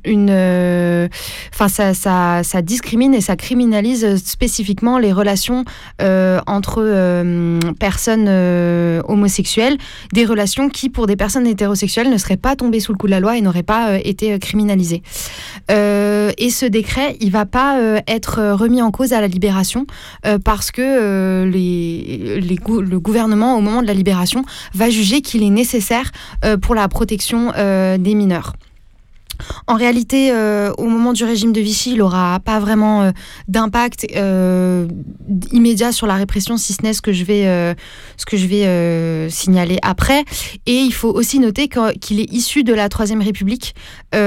[0.05, 1.09] une,
[1.53, 5.65] enfin ça, ça, ça discrimine et ça criminalise spécifiquement les relations
[6.01, 9.77] euh, entre euh, personnes euh, homosexuelles,
[10.13, 13.11] des relations qui, pour des personnes hétérosexuelles, ne seraient pas tombées sous le coup de
[13.11, 15.01] la loi et n'auraient pas euh, été euh, criminalisées.
[15.69, 19.27] Euh, et ce décret, il va pas euh, être euh, remis en cause à la
[19.27, 19.85] libération
[20.25, 25.49] euh, parce que euh, le gouvernement, au moment de la libération, va juger qu'il est
[25.49, 26.11] nécessaire
[26.45, 28.53] euh, pour la protection euh, des mineurs.
[29.67, 33.11] En réalité, euh, au moment du régime de Vichy, il n'aura pas vraiment euh,
[33.47, 34.87] d'impact euh,
[35.51, 37.75] immédiat sur la répression, si ce n'est ce que je vais,
[38.17, 40.23] ce que je vais signaler après.
[40.65, 43.75] Et il faut aussi noter qu'il est issu de la Troisième République,
[44.11, 44.17] qui,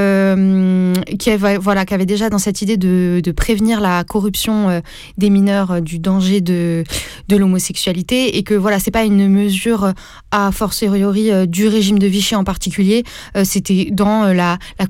[1.30, 4.82] avait, voilà, qui avait déjà dans cette idée de, prévenir la corruption
[5.18, 6.84] des mineurs du danger de,
[7.28, 9.92] de l'homosexualité, et que voilà, c'est pas une mesure
[10.30, 13.04] a fortiori du régime de Vichy en particulier,
[13.44, 14.86] c'était dans la, la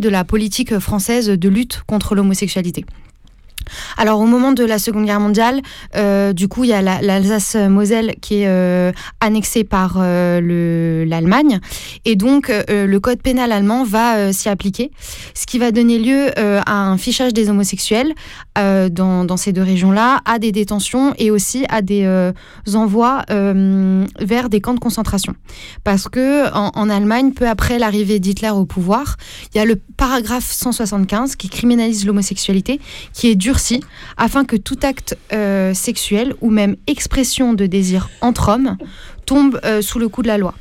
[0.00, 2.84] de la politique française de lutte contre l'homosexualité.
[3.96, 5.60] Alors au moment de la Seconde Guerre mondiale,
[5.96, 11.04] euh, du coup il y a la- l'Alsace-Moselle qui est euh, annexée par euh, le-
[11.04, 11.60] l'Allemagne
[12.04, 14.90] et donc le code pénal allemand va s'y appliquer,
[15.34, 18.12] ce qui va donner lieu à un fichage des homosexuels
[18.56, 22.06] dans, ces deux régions-là, à des détentions et aussi à des
[22.74, 25.34] envois vers des camps de concentration.
[25.84, 29.16] Parce que en, en Allemagne, peu après l'arrivée d'Hitler au pouvoir,
[29.54, 32.80] il y a le paragraphe 175 qui criminalise l'homosexualité,
[33.12, 33.34] qui est
[34.16, 38.76] afin que tout acte euh, sexuel ou même expression de désir entre hommes
[39.26, 40.54] tombe euh, sous le coup de la loi.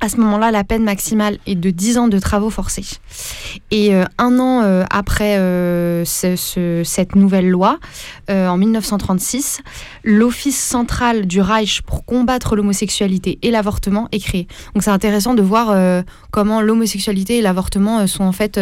[0.00, 2.84] À ce moment-là, la peine maximale est de 10 ans de travaux forcés.
[3.70, 7.78] Et euh, un an euh, après euh, ce- ce- cette nouvelle loi,
[8.28, 9.60] en 1936,
[10.04, 14.46] l'Office central du Reich pour combattre l'homosexualité et l'avortement est créé.
[14.74, 15.74] Donc c'est intéressant de voir
[16.32, 18.60] comment l'homosexualité et l'avortement sont en fait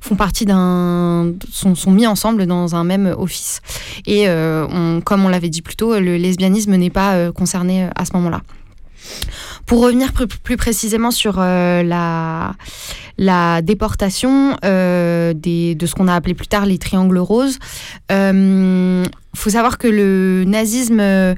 [0.00, 3.60] font partie d'un sont, mis ensemble dans un même office.
[4.06, 4.26] Et
[5.04, 8.42] comme on l'avait dit plus tôt, le lesbianisme n'est pas concerné à ce moment-là.
[9.66, 12.54] Pour revenir plus, précisément sur euh, la,
[13.18, 17.58] la déportation euh, des, de ce qu'on a appelé plus tard les triangles roses,
[18.08, 21.34] il faut savoir que le nazisme, euh,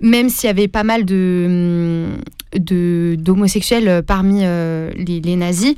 [0.00, 2.16] même s'il y avait pas mal de
[2.56, 5.74] de- d'homosexuels parmi euh, les, nazis,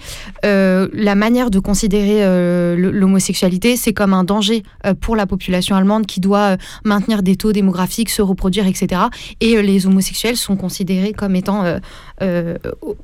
[0.46, 5.76] euh, la manière de considérer euh, l'homosexualité, c'est comme un danger euh, pour la population
[5.76, 9.02] allemande qui doit euh, maintenir des taux démographiques, se reproduire, etc.
[9.42, 11.78] Et euh, les homosexuels sont considérés comme étant euh,
[12.22, 12.56] euh,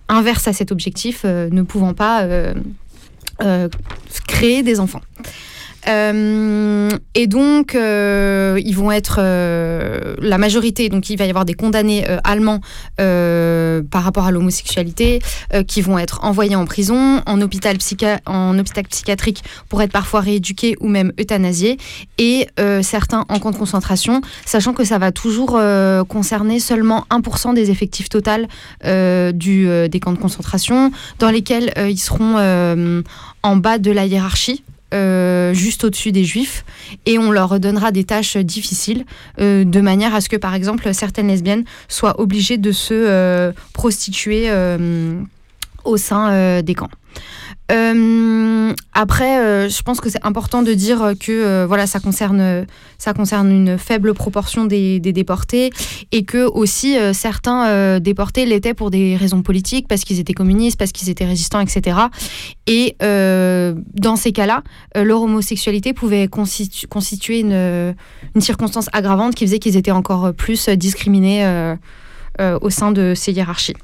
[0.09, 2.55] inverses à cet objectif, euh, ne pouvant pas euh,
[3.43, 3.69] euh,
[4.27, 5.03] créer des enfants.
[5.89, 11.45] Euh, et donc, euh, ils vont être euh, la majorité, donc il va y avoir
[11.45, 12.61] des condamnés allemands
[12.97, 15.21] par rapport à l'homosexualité
[15.67, 17.77] qui vont être envoyés en prison, en hôpital,
[18.27, 21.79] en hôpital psychiatrique pour être parfois rééduqués ou même euthanasiés,
[22.19, 22.49] et
[22.83, 25.59] certains en camp de concentration, sachant que ça va toujours
[26.09, 28.49] concerner seulement 1% des effectifs total
[28.85, 32.37] du, des camps de concentration, dans lesquels ils seront
[33.43, 34.65] en bas de la hiérarchie.
[34.95, 36.65] Euh, juste au-dessus des juifs
[37.05, 39.05] et on leur donnera des tâches difficiles
[39.39, 43.53] euh, de manière à ce que par exemple certaines lesbiennes soient obligées de se euh,
[43.75, 44.51] prostituer
[45.85, 46.91] au sein des camps.
[47.71, 52.67] Euh, après, euh, je pense que c'est important de dire que euh, voilà, ça concerne,
[52.97, 55.71] ça concerne une faible proportion des, des déportés
[56.11, 60.33] et que aussi euh, certains euh, déportés l'étaient pour des raisons politiques, parce qu'ils étaient
[60.33, 61.99] communistes, parce qu'ils étaient résistants, etc.
[62.67, 64.63] Et euh, dans ces cas-là,
[64.95, 67.95] leur homosexualité pouvait constitu- constituer une,
[68.35, 71.45] une circonstance aggravante qui faisait qu'ils étaient encore plus discriminés
[72.39, 73.75] au sein de ces hiérarchies.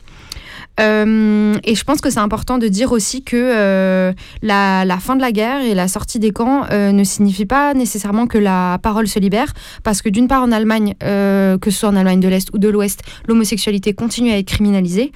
[0.80, 5.20] Euh, et je pense que c'est important de dire aussi que euh, la, fin de
[5.20, 9.06] la guerre et la sortie des camps euh, ne signifie pas nécessairement que la parole
[9.06, 12.48] se libère, parce que d'une part en Allemagne, que ce soit en Allemagne de l'Est
[12.52, 15.12] ou de l'Ouest, l'homosexualité continue à être criminalisée.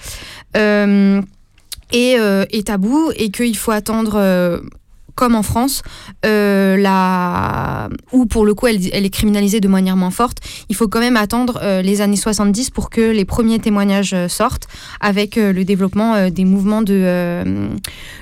[1.90, 4.60] Et euh, est tabou, et qu'il faut attendre...
[5.18, 5.82] comme en France,
[6.24, 11.00] euh, où pour le coup elle, est criminalisée de manière moins forte, il faut quand
[11.00, 14.68] même attendre euh, les années 70 pour que les premiers témoignages euh, sortent,
[15.00, 17.68] avec le développement des mouvements de,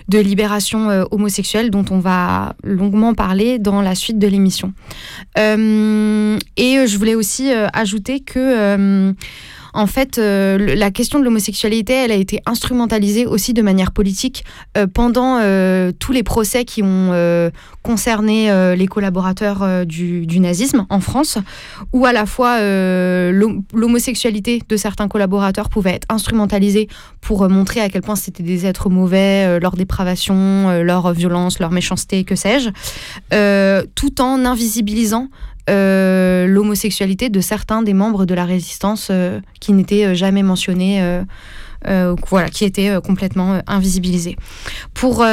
[0.09, 4.73] de libération homosexuelle dont on va longuement parler dans la suite de l'émission.
[5.37, 5.43] Et
[6.57, 9.15] je voulais aussi ajouter que
[9.77, 14.45] en fait, euh, la question de l'homosexualité, elle a été instrumentalisée aussi de manière politique
[14.77, 17.13] euh, pendant euh, tous les procès qui ont
[17.83, 21.39] concerné les collaborateurs du, du nazisme en France,
[21.93, 26.89] où à la fois l'hom- l'homosexualité de certains collaborateurs pouvait être instrumentalisée
[27.21, 32.25] pour montrer à quel point c'était des êtres mauvais, leur dépravation, leur violence, leur méchanceté,
[32.25, 32.71] que sais-je,
[33.95, 35.29] tout en invisibilisant
[35.69, 41.01] euh, l'homosexualité de certains des membres de la résistance euh, qui n'étaient euh, jamais mentionnés.
[42.29, 44.37] voilà, qui étaient complètement invisibilisés.
[44.93, 45.25] Pour,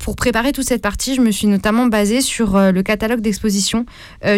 [0.00, 3.86] pour préparer toute cette partie, je me suis notamment basée sur le catalogue d'exposition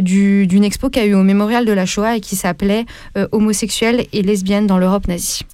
[0.03, 2.85] du- d'une expo qui a eu au Mémorial de la Shoah et qui s'appelait
[3.33, 5.45] Homosexuels et lesbiennes dans l'Europe nazie.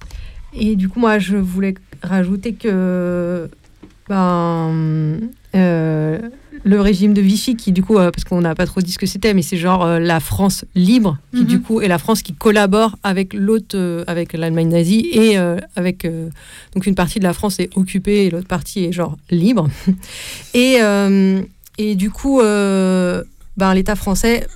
[0.53, 3.49] Et du coup, moi, je voulais rajouter que
[4.09, 5.21] ben,
[6.63, 8.97] le régime de Vichy, qui du coup, euh, parce qu'on n'a pas trop dit ce
[8.99, 11.47] que c'était, mais c'est genre euh, la France libre, qui Mhm.
[11.47, 15.37] du coup est la France qui collabore avec l'autre, euh, avec l'Allemagne nazie, et
[15.75, 16.07] avec
[16.73, 19.67] donc une partie de la France est occupée et l'autre partie est genre libre.
[20.53, 20.77] Et,
[21.79, 24.47] et du coup, ben, l'État français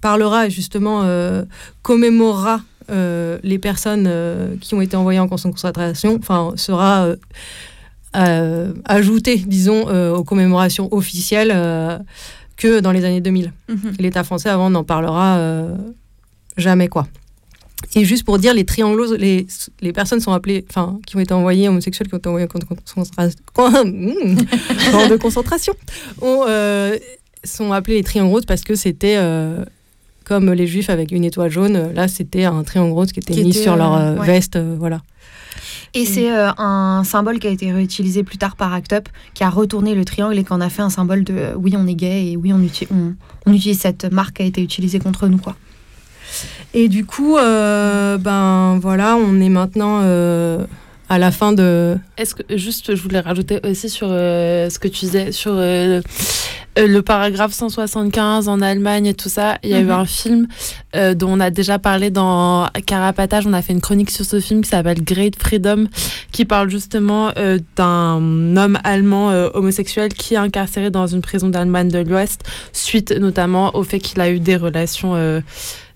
[0.00, 1.04] parlera justement,
[1.82, 2.60] commémorera
[2.90, 4.10] les personnes
[4.60, 7.08] qui ont été envoyées en concentration, enfin, sera
[8.16, 11.98] euh, ajouté, disons, euh, aux commémorations officielles euh,
[12.56, 13.52] que dans les années 2000.
[13.98, 15.76] L'État français, avant, n'en parlera euh,
[16.56, 17.06] jamais, quoi.
[17.94, 19.46] Et juste pour dire, les triangles, les,
[19.80, 22.58] les personnes sont appelées, enfin, qui ont été envoyées homosexuelles, qui ont été envoyées en
[25.08, 25.74] de concentration,
[26.20, 26.96] ont, euh,
[27.44, 29.16] sont appelés les triangles roses parce que c'était
[30.24, 31.92] comme les juifs avec une étoile jaune.
[31.92, 34.26] Là, c'était un triangle rose qui était Qui mis était, sur leur euh, ouais.
[34.26, 35.02] veste, euh, voilà.
[35.94, 39.44] Et c'est euh, un symbole qui a été réutilisé plus tard par Act Up, qui
[39.44, 41.86] a retourné le triangle et qui en a fait un symbole de euh, oui, on
[41.86, 43.14] est gay et oui, on, uti- on,
[43.46, 45.38] on utilise cette marque qui a été utilisée contre nous.
[45.38, 45.56] Quoi.
[46.74, 50.64] Et du coup, euh, ben voilà, on est maintenant euh,
[51.08, 51.98] à la fin de.
[52.16, 55.52] Est-ce que juste, je voulais rajouter aussi sur euh, ce que tu disais sur
[56.76, 59.58] le paragraphe 175 en Allemagne et tout ça.
[59.62, 59.90] Il y a eu Mhm.
[59.90, 60.46] un film
[60.96, 63.46] euh, dont on a déjà parlé dans Carapatage.
[63.46, 65.86] On a fait une chronique sur ce film qui s'appelle Great Freedom,
[66.32, 71.48] qui parle justement euh, d'un homme allemand euh, homosexuel qui est incarcéré dans une prison
[71.48, 72.42] d'Allemagne de l'Ouest
[72.72, 75.14] suite notamment au fait qu'il a eu des relations.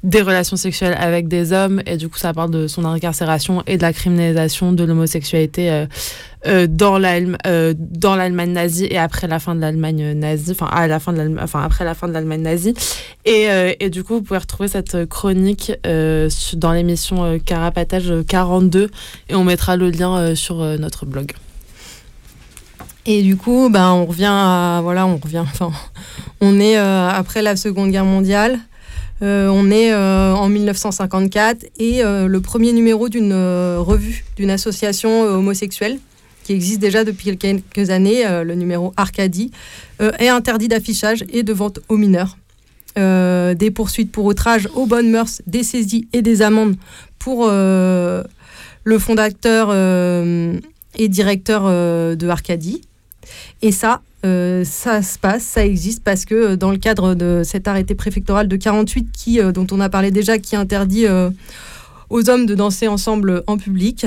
[0.06, 3.76] Des relations sexuelles avec des hommes et du coup ça parle de son incarcération et
[3.76, 5.86] de la criminalisation de l'homosexualité euh,
[6.46, 6.68] euh,
[7.46, 11.12] euh, dans l'Allemagne nazie et après la fin de l'Allemagne nazie enfin à la fin
[11.12, 12.74] de enfin après la fin de l'Allemagne nazie
[13.24, 18.90] et, euh, et du coup vous pouvez retrouver cette chronique dans l'émission Carapatage 42
[19.28, 21.32] et on mettra le lien sur notre blog
[23.06, 24.80] Et du coup, ben, on revient à.
[24.82, 25.38] Voilà, on revient.
[25.38, 25.70] Enfin,
[26.40, 28.58] on est après la Seconde Guerre mondiale.
[29.22, 35.22] Euh, on est euh, en 1954 et euh, le premier numéro d'une revue, d'une association
[35.22, 35.98] homosexuelle
[36.44, 39.50] qui existe déjà depuis quelques années, le numéro Arcadie,
[39.98, 42.38] est interdit d'affichage et de vente aux mineurs.
[42.94, 46.76] Des poursuites pour outrage aux bonnes mœurs, des saisies et des amendes
[47.18, 48.22] pour le
[49.00, 52.80] fondateur et directeur de Arcadie.
[53.60, 57.42] Et ça, euh, ça se passe, ça existe parce que euh, dans le cadre de
[57.44, 61.06] cet arrêté préfectoral de 48 qui, euh, dont on a parlé déjà, qui interdit
[62.10, 64.06] aux hommes de danser ensemble en public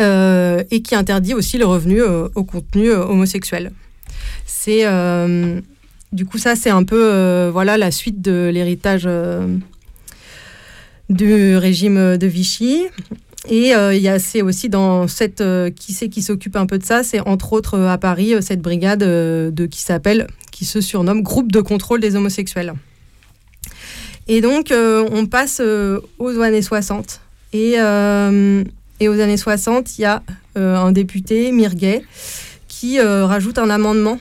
[0.00, 3.72] et qui interdit aussi le revenu au contenu homosexuel.
[4.46, 4.84] C'est
[6.12, 9.08] du coup ça, c'est un peu voilà la suite de l'héritage
[11.08, 12.86] du régime de Vichy.
[13.46, 16.66] Et euh, il y a c'est aussi dans cette euh, qui c'est qui s'occupe un
[16.66, 20.64] peu de ça, c'est entre autres euh, à Paris cette brigade de qui s'appelle qui
[20.64, 22.74] se surnomme groupe de contrôle des homosexuels.
[24.26, 25.62] Et donc on passe
[26.18, 27.20] aux années 60
[27.52, 27.76] et
[29.00, 30.22] et aux années 60, il y a
[30.56, 32.02] un député Mirguet
[32.66, 34.18] qui rajoute un amendement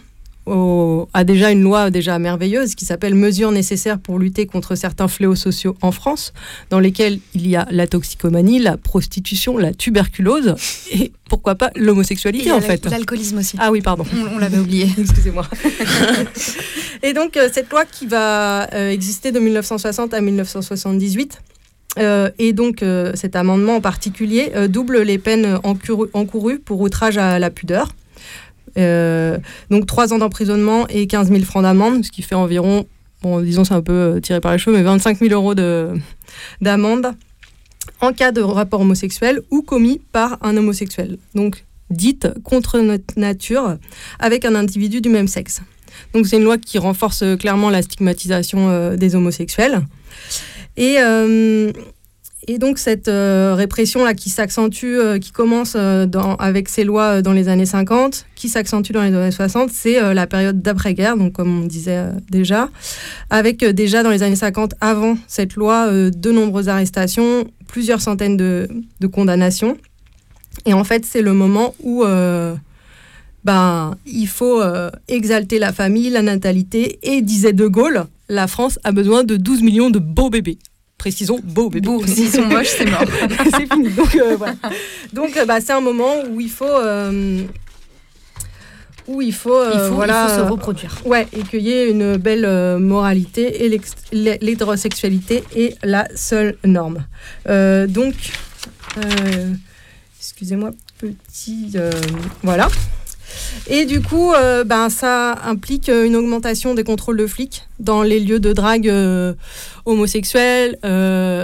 [0.47, 5.07] au- à déjà une loi déjà merveilleuse qui s'appelle Mesures nécessaires pour lutter contre certains
[5.07, 6.33] fléaux sociaux en France,
[6.69, 10.55] dans lesquels il y a la toxicomanie, la prostitution, la tuberculose
[10.91, 12.85] et pourquoi pas l'homosexualité en fait.
[12.85, 13.57] L'alcoolisme aussi.
[13.59, 14.05] Ah oui, pardon.
[14.15, 14.87] On, on l'avait oublié.
[14.97, 15.45] Excusez-moi.
[17.03, 21.41] et donc, euh, cette loi qui va euh, exister de 1960 à 1978,
[21.99, 22.83] euh, et donc
[23.15, 27.89] cet amendement en particulier, double les peines encourues pour outrage à la pudeur.
[28.77, 29.37] Euh,
[29.69, 32.85] donc 3 ans d'emprisonnement et 15 000 francs d'amende, ce qui fait environ,
[33.21, 35.93] bon, disons c'est un peu euh, tiré par les cheveux, mais 25 000 euros de-
[36.61, 37.11] d'amende
[38.01, 41.17] en cas de rapport homosexuel ou commis par un homosexuel.
[41.33, 42.79] Donc dite contre
[43.15, 43.77] nature
[44.19, 45.61] avec un individu du même sexe.
[46.13, 49.81] Donc c'est une loi qui renforce euh, clairement la stigmatisation des homosexuels.
[50.75, 50.97] Et,
[52.49, 56.07] et donc cette euh, répression là qui s'accentue, euh, qui commence euh,
[56.39, 60.27] avec ces lois dans les années 50, qui s'accentue dans les années 60, c'est la
[60.27, 62.69] période d'après-guerre, donc comme on disait déjà,
[63.29, 68.67] avec déjà dans les années 50, avant cette loi, de nombreuses arrestations, plusieurs centaines de,
[69.11, 69.77] condamnations.
[70.65, 72.03] Et en fait, c'est le moment où
[73.43, 74.61] ben, il faut
[75.07, 79.63] exalter la famille, la natalité, et disait De Gaulle, la France a besoin de 12
[79.63, 80.57] millions de beaux bébés.
[80.97, 81.85] Précisons, beaux bébés.
[81.87, 83.03] Beaux, s'ils sont moches, c'est mort.
[83.55, 83.89] c'est fini.
[83.89, 84.55] Donc, euh, voilà.
[85.13, 86.65] Donc, euh, bah, c'est un moment où il faut.
[86.65, 87.43] euh,
[89.07, 90.97] où il faut, euh, Il faut- il voilà, faut se reproduire.
[91.05, 93.79] Ouais, et qu'il y ait une belle moralité et
[94.41, 97.05] l'hétérosexualité est la seule norme.
[97.45, 98.15] Donc,
[100.19, 101.73] excusez-moi, petit.
[102.43, 102.67] voilà.
[103.69, 108.01] Et du coup, euh, ben, ça implique euh, une augmentation des contrôles de flics dans
[108.01, 109.33] les lieux de drague euh,
[109.85, 110.77] homosexuels,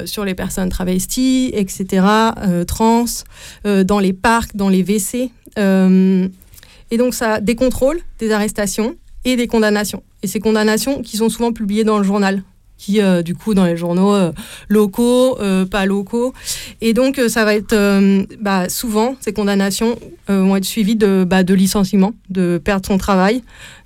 [0.07, 2.05] sur les personnes travesties, etc.,
[2.67, 3.05] trans,
[3.65, 5.31] dans les parcs, dans les WC.
[5.57, 10.03] et donc, ça des contrôles, des arrestations et des condamnations.
[10.23, 12.43] Et ces condamnations qui sont souvent publiées dans le journal,
[12.83, 14.33] qui, euh, du coup, dans les journaux euh,
[14.67, 16.33] locaux, euh, pas locaux.
[16.81, 17.75] Et donc, ça va être
[18.41, 23.43] bah, souvent, ces condamnations vont être suivies de, bah, de licenciement, de perdre son travail,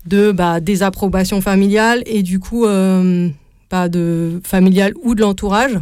[0.08, 3.30] de bah, désapprobation familiale et du coup, euh,
[3.70, 5.78] bah, de familiale ou de l'entourage.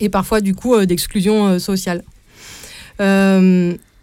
[0.00, 2.02] Et parfois, du coup, d'exclusion sociale.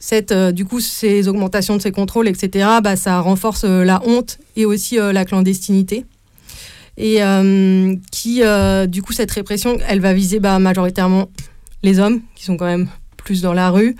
[0.01, 4.65] Cette, du coup, ces augmentations de ces contrôles, etc., bah, ça renforce la honte et
[4.65, 6.05] aussi la clandestinité.
[6.99, 11.29] Et euh, qui, euh, du coup, cette répression, elle va viser bah, majoritairement
[11.81, 13.95] les hommes, qui sont quand même plus dans la rue,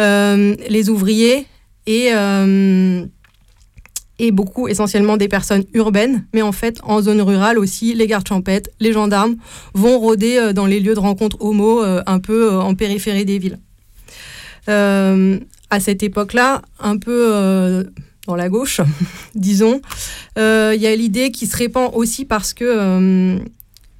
[0.00, 1.46] euh, les ouvriers
[1.86, 2.08] et,
[4.18, 6.24] et beaucoup, essentiellement, des personnes urbaines.
[6.32, 9.36] Mais en fait, en zone rurale aussi, les gardes champêtres, les gendarmes
[9.74, 13.58] vont rôder dans les lieux de rencontre homo, un peu en périphérie des villes.
[14.66, 17.84] À cette époque-là, un peu
[18.30, 18.80] dans la gauche,
[19.34, 19.80] disons,
[20.38, 23.38] euh, il y a l'idée qui se répand aussi parce que euh,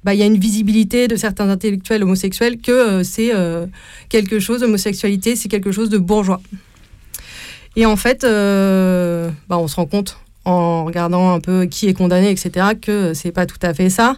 [0.05, 3.31] bah, il y a une visibilité de certains intellectuels homosexuels que euh, c'est
[4.07, 6.41] quelque chose, homosexualité, c'est quelque chose de bourgeois.
[7.75, 12.31] Et en fait, bah, on se rend compte en regardant un peu qui est condamné,
[12.31, 14.15] etc., que c'est pas tout à fait ça.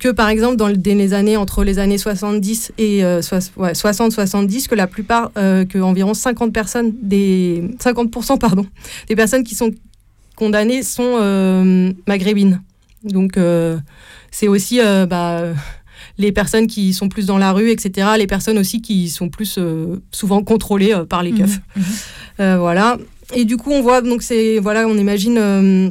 [0.00, 4.66] Que par exemple, dans les années entre les années 70 et euh, soix- ouais, 60-70,
[4.68, 8.66] que la plupart, euh, que environ 50 personnes, des 50% pardon,
[9.08, 9.70] des personnes qui sont
[10.34, 12.60] condamnées sont euh, maghrébines.
[13.04, 13.78] Donc euh,
[14.32, 15.42] c'est aussi euh, bah,
[16.18, 18.08] les personnes qui sont plus dans la rue, etc.
[18.18, 21.60] Les personnes aussi qui sont plus euh, souvent contrôlées euh, par les keufs.
[22.40, 22.98] Euh, voilà.
[23.34, 25.90] Et du coup, on voit, donc c'est, voilà, on imagine euh,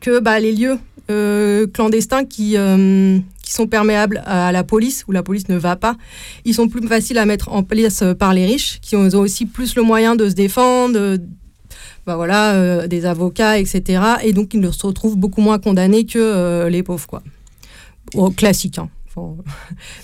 [0.00, 0.78] que bah, les lieux
[1.10, 5.76] euh, clandestins qui, euh, qui sont perméables à la police, où la police ne va
[5.76, 5.96] pas,
[6.44, 9.76] ils sont plus faciles à mettre en place par les riches, qui ont, aussi plus
[9.76, 11.18] le moyen de se défendre,
[12.06, 14.02] bah voilà, des avocats, etc.
[14.24, 17.22] Et donc, ils se retrouvent beaucoup moins condamnés que les pauvres, quoi.
[18.36, 18.90] Classique, hein.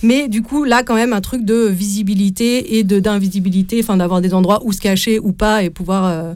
[0.03, 4.21] Mais du coup, là, quand même, un truc de visibilité et de d'invisibilité, enfin, d'avoir
[4.21, 6.05] des endroits où se cacher ou pas et pouvoir.
[6.07, 6.35] euh,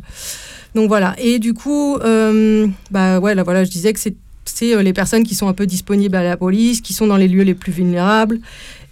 [0.75, 1.15] Donc voilà.
[1.19, 4.17] Et du coup, euh, bah ouais, là, voilà, je disais que c'est
[4.47, 7.17] c'est, euh, les personnes qui sont un peu disponibles à la police, qui sont dans
[7.17, 8.41] les lieux les plus vulnérables,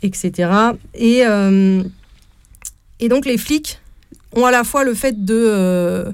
[0.02, 0.50] etc.
[0.94, 1.82] Et, euh,
[3.00, 3.78] et donc, les flics
[4.34, 6.06] ont à la fois le fait de.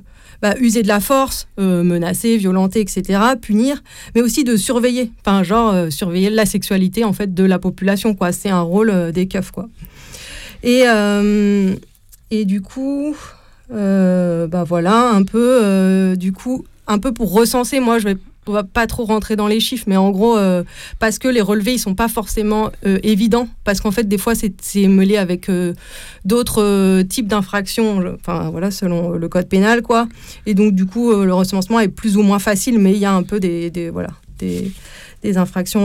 [0.43, 3.83] Bah, user de la force, euh, menacer, violenter, etc., punir,
[4.15, 8.15] mais aussi de surveiller, enfin genre euh, surveiller la sexualité en fait de la population
[8.15, 8.33] quoi.
[8.33, 9.69] C'est un rôle euh, des keufs quoi.
[10.63, 11.75] Et euh,
[12.31, 13.17] et du coup,
[13.71, 17.81] bah voilà un peu du coup un peu pour recenser.
[17.81, 18.17] Moi je vais
[18.49, 20.65] on va pas trop rentrer dans les chiffres, mais en gros, euh,
[20.99, 24.35] parce que les relevés, ils sont pas forcément euh, évidents, parce qu'en fait, des fois,
[24.35, 25.75] c'est mêlé avec euh,
[26.25, 30.09] d'autres types d'infractions, enfin voilà, selon le code pénal, quoi.
[30.47, 33.13] Et donc, du coup, le recensement est plus ou moins facile, mais il y a
[33.13, 34.73] un peu des, voilà, des,
[35.37, 35.83] infractions,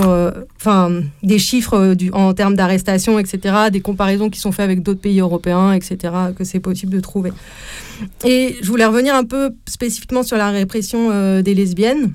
[0.56, 5.20] enfin, des chiffres en termes d'arrestation, etc., des comparaisons qui sont faites avec d'autres pays
[5.20, 7.32] européens, etc., que c'est possible de trouver.
[8.26, 12.14] Et je voulais revenir un peu spécifiquement sur la répression des lesbiennes,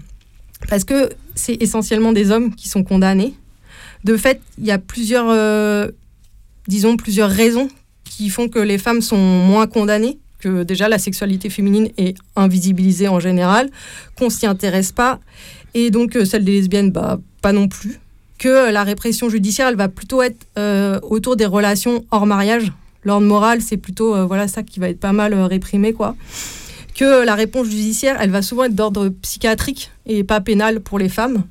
[0.68, 3.34] parce que c'est essentiellement des hommes qui sont condamnés.
[4.04, 5.88] De fait, il y a plusieurs, euh,
[6.66, 7.68] disons, plusieurs raisons
[8.04, 13.08] qui font que les femmes sont moins condamnées que déjà la sexualité féminine est invisibilisée
[13.08, 13.70] en général,
[14.16, 15.20] qu'on s'y intéresse pas,
[15.74, 17.98] et donc euh, celle des lesbiennes, bah, pas non plus.
[18.38, 22.72] Que la répression judiciaire, elle va plutôt être euh, autour des relations hors mariage.
[23.02, 26.14] L'ordre moral, c'est plutôt euh, voilà ça qui va être pas mal euh, réprimé, quoi.
[26.98, 31.08] Que la réponse judiciaire, elle va souvent être d'ordre psychiatrique et pas pénal pour les
[31.08, 31.44] femmes.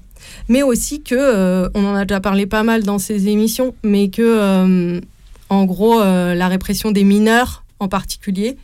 [0.49, 4.09] Mais aussi que, euh, on en a déjà parlé pas mal dans ces émissions, mais
[4.09, 4.99] que, euh,
[5.47, 8.57] en gros, euh, la répression des mineurs en particulier,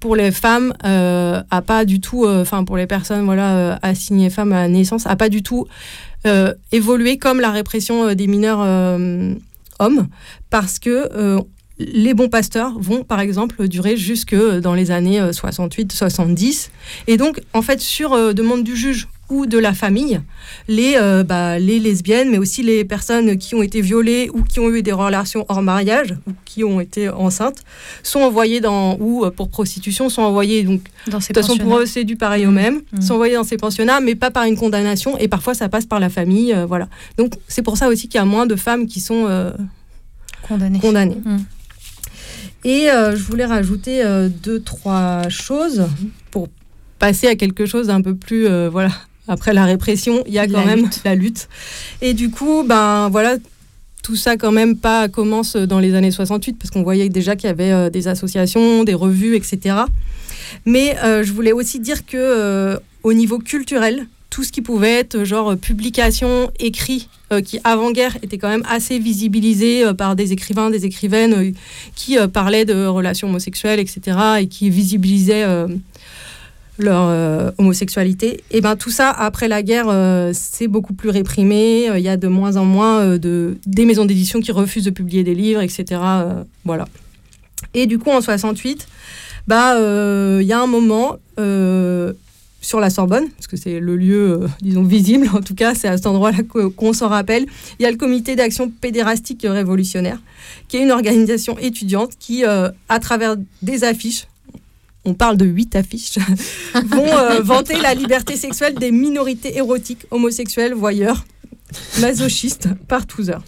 [0.00, 4.62] pour les femmes, a pas du tout, enfin pour les personnes voilà, assignées femmes à
[4.62, 5.66] la naissance, a pas du tout
[6.72, 8.60] évolué comme la répression des mineurs
[9.78, 10.08] hommes,
[10.50, 11.08] parce que
[11.78, 16.70] les bons pasteurs vont, par exemple, durer jusque dans les années 68-70.
[17.06, 20.20] Et donc, en fait, sur euh, demande du juge ou de la famille,
[20.68, 24.58] les, euh, bah, les lesbiennes, mais aussi les personnes qui ont été violées ou qui
[24.58, 27.62] ont eu des relations hors mariage ou qui ont été enceintes,
[28.02, 31.58] sont envoyées dans, ou euh, pour prostitution, sont envoyées, donc, Dans ces de toute façon,
[31.58, 33.02] pour eux, c'est du pareil au même, Mmh.
[33.02, 36.00] sont envoyées dans ces pensionnats, mais pas par une condamnation, et parfois ça passe par
[36.00, 36.88] la famille, euh, voilà.
[37.18, 39.50] Donc, c'est pour ça aussi qu'il y a moins de femmes qui sont euh,
[40.42, 40.78] Condamné.
[40.80, 41.20] condamnées.
[41.22, 41.36] Mm.
[42.64, 45.86] Et euh, je voulais rajouter euh, deux, trois choses
[46.30, 46.48] pour
[46.98, 48.90] passer à quelque chose d'un peu plus, euh, voilà,
[49.28, 51.00] après la répression, il y a quand La même lutte.
[51.04, 51.48] la lutte.
[52.02, 53.36] Et du coup, ben voilà,
[54.02, 57.46] tout ça quand même pas commence dans les années 68 parce qu'on voyait déjà qu'il
[57.46, 59.76] y avait des associations, des revues, etc.
[60.64, 65.24] Mais je voulais aussi dire que au niveau culturel, tout ce qui pouvait être euh,
[65.24, 70.70] genre euh, publication, écrit, euh, qui avant-guerre était quand même assez visibilisé par des écrivains,
[70.70, 71.54] des écrivaines
[71.94, 74.16] qui parlaient de relations homosexuelles, etc.
[74.40, 75.44] et qui visibilisaient
[76.78, 78.42] leur homosexualité.
[78.50, 79.92] Et ben tout ça après la guerre,
[80.32, 81.90] c'est beaucoup plus réprimé.
[81.94, 85.22] Il y a de moins en moins de des maisons d'édition qui refusent de publier
[85.22, 86.00] des livres, etc.
[86.64, 86.88] Voilà.
[87.74, 88.88] Et du coup en 68,
[89.46, 89.74] bah
[90.40, 91.18] il y a un moment.
[92.68, 95.88] Sur la Sorbonne, parce que c'est le lieu, euh, disons, visible, en tout cas, c'est
[95.88, 97.46] à cet endroit-là qu'o- qu'on s'en rappelle.
[97.78, 100.18] Il y a le comité d'action pédérastique révolutionnaire,
[100.68, 104.26] qui est une organisation étudiante qui, euh, à travers des affiches,
[105.06, 106.18] on parle de huit affiches,
[106.74, 111.24] vont euh, vanter la liberté sexuelle des minorités érotiques, homosexuelles, voyeurs,
[112.00, 113.44] masochistes, par heures.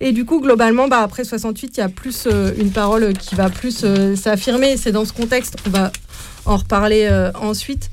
[0.00, 2.28] Et du coup, globalement, bah, après 68, il y a plus
[2.58, 3.86] une parole qui va plus
[4.16, 4.76] s'affirmer.
[4.76, 5.92] C'est dans ce contexte, on va
[6.46, 7.08] en reparler
[7.40, 7.90] ensuite,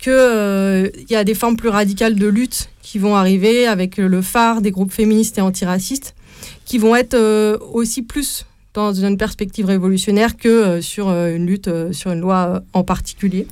[0.00, 4.22] qu'il y a des formes plus radicales de lutte qui vont arriver avec euh, le
[4.22, 6.14] phare des groupes féministes et antiracistes,
[6.64, 11.46] qui vont être euh, aussi plus dans une perspective révolutionnaire que euh, sur euh, une
[11.46, 13.46] lutte, euh, sur une loi euh, en particulier.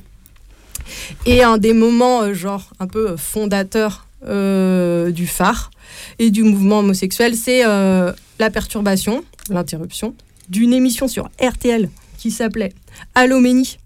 [1.25, 5.71] Et un des moments, euh, genre, un peu euh, fondateurs euh, du phare
[6.17, 10.15] et du mouvement homosexuel, c'est euh, la perturbation, l'interruption,
[10.49, 12.73] d'une émission sur RTL qui s'appelait
[13.15, 13.77] Alloménie.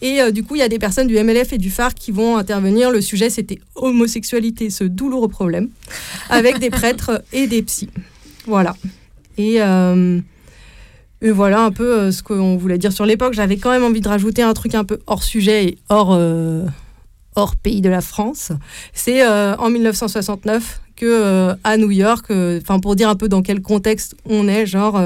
[0.00, 2.12] Et euh, du coup, il y a des personnes du MLF et du phare qui
[2.12, 2.90] vont intervenir.
[2.90, 5.68] Le sujet, c'était homosexualité, ce douloureux problème,
[6.28, 7.90] avec des prêtres et des psys.
[8.46, 8.76] Voilà.
[9.38, 10.20] Et, euh,
[11.22, 13.34] voilà un peu euh, ce qu'on voulait dire sur l'époque.
[13.34, 16.18] J'avais quand même envie de rajouter un truc un peu hors sujet et hors,
[17.36, 18.52] hors pays de la France.
[18.92, 24.16] C'est en 1969 que à New York, enfin pour dire un peu dans quel contexte
[24.28, 25.00] on est, genre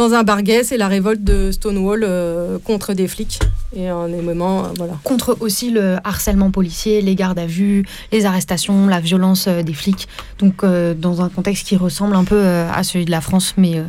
[0.00, 3.38] dans un bar gay, c'est la révolte de Stonewall euh, contre des flics
[3.76, 4.94] et un euh, voilà.
[5.04, 9.74] Contre aussi le harcèlement policier, les gardes à vue, les arrestations, la violence euh, des
[9.74, 10.08] flics.
[10.38, 13.82] Donc dans un contexte qui ressemble un peu à celui de la France, mais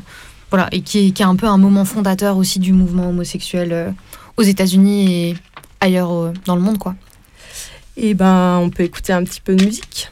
[0.49, 3.93] voilà, et qui est, qui est un peu un moment fondateur aussi du mouvement homosexuel
[4.35, 5.35] aux États-Unis et
[5.79, 6.95] ailleurs dans le monde, quoi.
[7.95, 10.09] Et ben, on peut écouter un petit peu de musique.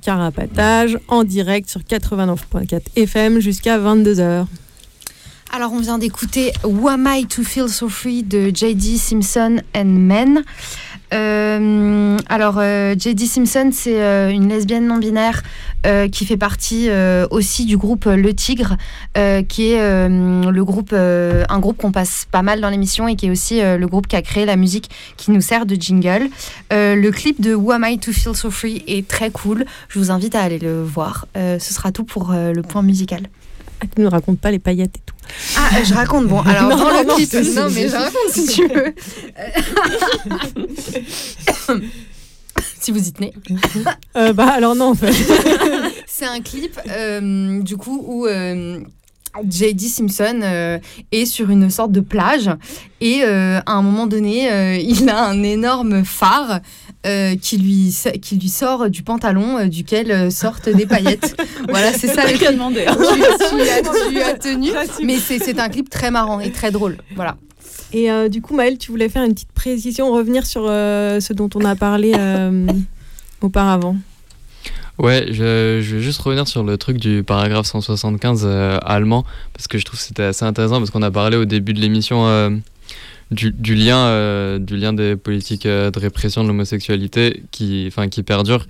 [0.00, 4.46] Carapatage en direct sur 89.4 FM jusqu'à 22h.
[5.52, 8.96] Alors, on vient d'écouter Who Am I to Feel So Free de J.D.
[8.98, 10.44] Simpson and Men.
[11.12, 13.26] Euh, alors, euh, J.D.
[13.26, 15.42] Simpson, c'est euh, une lesbienne non-binaire
[15.86, 16.88] euh, qui fait partie
[17.30, 18.76] aussi du groupe Le Tigre,
[19.18, 20.08] euh, qui est euh,
[20.50, 23.60] le groupe, euh, un groupe qu'on passe pas mal dans l'émission et qui est aussi
[23.60, 26.28] euh, le groupe qui a créé la musique qui nous sert de jingle.
[26.72, 29.64] Euh, le clip de Who Am I to Feel So Free est très cool.
[29.88, 31.26] Je vous invite à aller le voir.
[31.36, 33.28] Euh, ce sera tout pour euh, le point musical.
[33.82, 35.14] Ah, tu ne racontes pas les paillettes et tout.
[35.56, 36.26] Ah, euh, je raconte.
[36.28, 38.94] Bon, alors Non, dans non, le non, clip, non, mais je raconte si tu veux.
[42.80, 43.32] si vous y tenez.
[44.16, 45.12] Euh, bah alors non en fait.
[46.06, 48.80] C'est un clip euh, du coup où euh,
[49.48, 49.86] J.D.
[49.86, 50.78] Simpson euh,
[51.12, 52.50] est sur une sorte de plage
[53.00, 56.60] et euh, à un moment donné, euh, il a un énorme phare
[57.06, 61.40] euh, qui, lui, qui lui sort du pantalon euh, duquel sortent des paillettes.
[61.68, 62.52] voilà, c'est ça le clip.
[62.52, 62.84] demandé.
[62.86, 64.70] Tu, tu as, tu as tenu,
[65.04, 66.98] mais c'est c'est un clip très marrant et très drôle.
[67.16, 67.36] Voilà.
[67.92, 71.32] Et euh, du coup Maëlle, tu voulais faire une petite précision, revenir sur euh, ce
[71.32, 72.66] dont on a parlé euh,
[73.40, 73.96] auparavant.
[75.00, 79.24] Ouais, je, je vais juste revenir sur le truc du paragraphe 175 euh, allemand,
[79.54, 81.80] parce que je trouve que c'était assez intéressant, parce qu'on a parlé au début de
[81.80, 82.50] l'émission euh,
[83.30, 88.66] du, lien, euh, du lien des politiques de répression de l'homosexualité qui, qui perdure.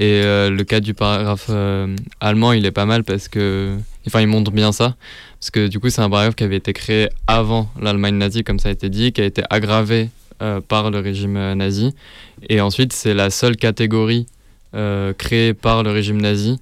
[0.00, 1.50] Et le cas du paragraphe
[2.18, 3.76] allemand, il est pas mal parce que,
[4.06, 4.96] enfin, il montre bien ça,
[5.38, 8.58] parce que du coup, c'est un paragraphe qui avait été créé avant l'Allemagne nazie, comme
[8.58, 10.08] ça a été dit, qui a été aggravé
[10.66, 11.94] par le régime nazi.
[12.48, 14.26] Et ensuite, c'est la seule catégorie
[14.74, 16.58] euh, créée par le régime nazi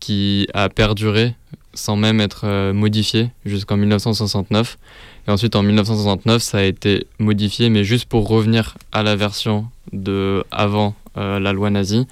[0.00, 1.34] qui a perduré
[1.74, 4.78] sans même être euh, modifié jusqu'en 1969.
[5.26, 9.66] Et ensuite, en 1969, ça a été modifié, mais juste pour revenir à la version
[9.92, 12.06] de avant euh, la loi nazie.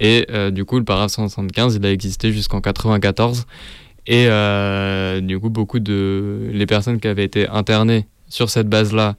[0.00, 3.46] Et du coup, le paragraphe 175, il a existé jusqu'en 94.
[4.06, 4.26] Et
[5.20, 9.16] du coup, beaucoup de les personnes qui avaient été internées sur cette base-là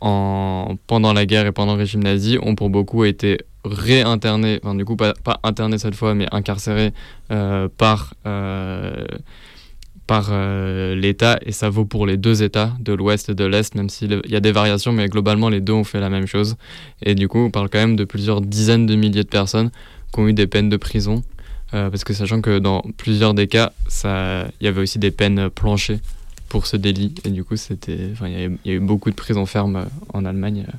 [0.00, 4.74] en, pendant la guerre et pendant le régime nazi ont pour beaucoup été réinternées, enfin
[4.74, 6.92] du coup pas, internées cette fois, mais incarcérées
[7.30, 9.04] euh, par, euh,
[10.06, 11.38] par euh, l'État.
[11.44, 14.36] Et ça vaut pour les deux États, de l'Ouest et de l'Est, même s'il y
[14.36, 16.56] a des variations, mais globalement les deux ont fait la même chose.
[17.02, 19.70] Et du coup, on parle quand même de plusieurs dizaines de milliers de personnes
[20.12, 21.22] qui ont eu des peines de prison.
[21.70, 23.72] Parce que sachant que dans plusieurs des cas,
[24.02, 26.00] il y avait aussi des peines planchées
[26.48, 27.14] pour ce délit.
[27.24, 29.84] Et du coup, c'était, il y a eu- beaucoup de prisons fermes euh,
[30.14, 30.72] en Allemagne euh,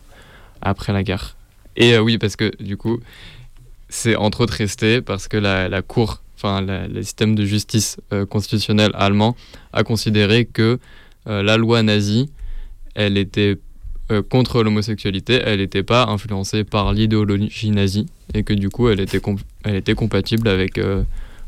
[0.61, 1.35] après la guerre.
[1.75, 2.99] Et euh, oui, parce que du coup,
[3.89, 8.25] c'est entre autres resté parce que la, la Cour, enfin, le système de justice euh,
[8.25, 9.35] constitutionnel allemand
[9.73, 10.79] a considéré que
[11.25, 12.29] la loi nazie,
[12.95, 13.59] elle était
[14.29, 19.21] contre l'homosexualité, elle n'était pas influencée par l'idéologie nazie et que du coup, elle était,
[19.63, 20.79] elle était compatible avec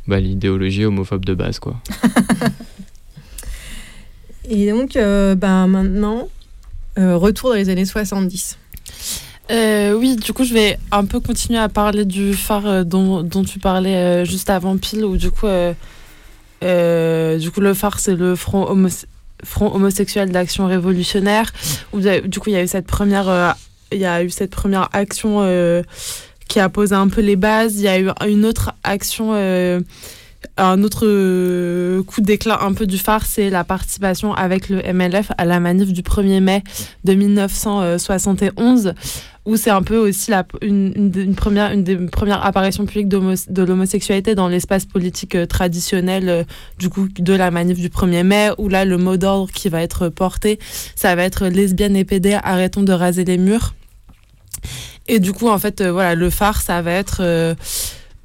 [0.08, 1.82] bah, l'idéologie homophobe de base, quoi.
[4.52, 6.28] Et donc euh, bah, maintenant,
[7.00, 8.58] euh, retour dans les années 70.
[9.50, 13.24] Euh, oui, du coup, je vais un peu continuer à parler du phare euh, dont,
[13.46, 18.36] tu parlais euh, juste avant pile, où du coup, du coup, le phare, c'est le
[18.36, 18.90] front, homo
[19.44, 21.52] front homosexuel d'action révolutionnaire.
[21.94, 23.56] Où, du coup, il y a eu cette première,
[23.94, 25.84] il y a eu cette première action
[26.50, 27.78] qui a posé un peu les bases.
[27.78, 29.32] Il y a eu une autre action
[30.58, 35.32] un autre euh, coup d'éclat un peu du phare, c'est la participation avec le MLF
[35.38, 36.64] à la manif du 1er mai
[37.04, 38.94] de 1971,
[39.46, 44.48] où c'est un peu aussi la, une, une, première, une des premières de l'homosexualité dans
[44.48, 46.44] l'espace politique euh, traditionnel euh,
[46.80, 46.90] du
[47.20, 50.60] de la manif du 1er mai, où là le mot d'ordre qui va être porté,
[50.96, 53.74] ça va être lesbiennes et PD, arrêtons de raser les murs.
[55.08, 57.56] Et du coup, en fait, voilà, le phare, ça va être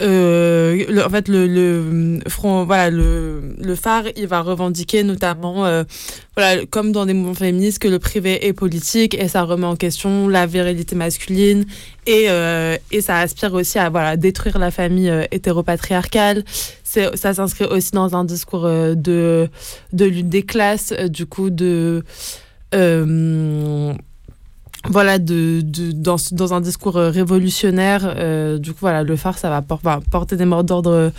[0.01, 5.85] le, en fait, le, le, front, voilà, le, le phare, il va revendiquer notamment, euh,
[6.37, 9.77] voilà, comme dans des mouvements féministes, que le privé est politique et ça remet en
[9.77, 11.65] question la virilité masculine
[12.07, 16.45] et, euh, et ça aspire aussi à voilà, détruire la famille euh, hétéropatriarcale.
[16.85, 19.49] Ça s'inscrit aussi dans un discours euh, de,
[19.93, 22.05] de lutte des classes, du coup, de
[24.91, 28.15] voilà, de, de, dans, dans un discours euh, révolutionnaire.
[28.17, 29.63] Euh, voilà, le phare, ça va,
[30.11, 31.13] porter des mots d'ordre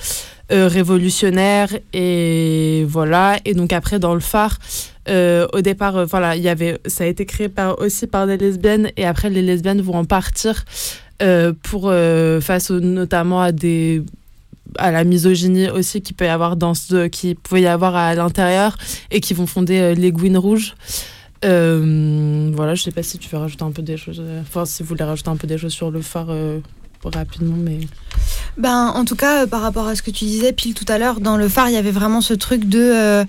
[0.51, 1.69] euh, révolutionnaires.
[1.93, 3.37] Et voilà.
[3.45, 4.57] Et donc, après, dans le phare,
[5.09, 8.91] au départ, voilà, il y avait, ça a été créé par, aussi par des lesbiennes.
[8.97, 10.65] Et après, les lesbiennes vont en partir
[11.63, 11.93] pour,
[12.41, 14.03] face notamment à des
[14.77, 18.13] à la misogynie aussi qui peut y avoir dans ce, qui pouvait y avoir à
[18.15, 18.77] l'intérieur
[19.11, 20.75] et qui vont fonder les Gouines Rouges.
[21.45, 24.21] Euh, voilà, je sais pas si tu veux rajouter un peu des choses.
[24.21, 26.59] Euh, enfin, si vous voulez rajouter un peu des choses sur le phare euh,
[27.03, 27.79] rapidement, mais.
[28.57, 31.19] Ben, en tout cas, par rapport à ce que tu disais, pile tout à l'heure,
[31.19, 33.23] dans le phare, il y avait vraiment ce truc de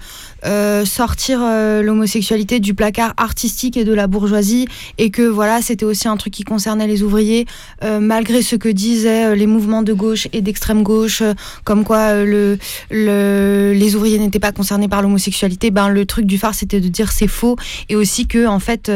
[0.47, 5.85] euh, sortir euh, l'homosexualité du placard artistique et de la bourgeoisie et que voilà c'était
[5.85, 7.47] aussi un truc qui concernait les ouvriers
[7.83, 11.25] euh, malgré ce que disaient les mouvements de gauche et d'extrême gauche
[11.65, 12.57] comme quoi le,
[12.89, 16.89] le, les ouvriers n'étaient pas concernés par l'homosexualité ben le truc du phare c'était de
[16.89, 17.57] dire c'est faux
[17.89, 18.93] et aussi que en fait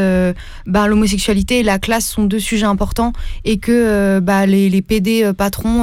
[0.66, 3.12] ben, l'homosexualité et la classe sont deux sujets importants
[3.44, 5.82] et que ben, les, les PD patrons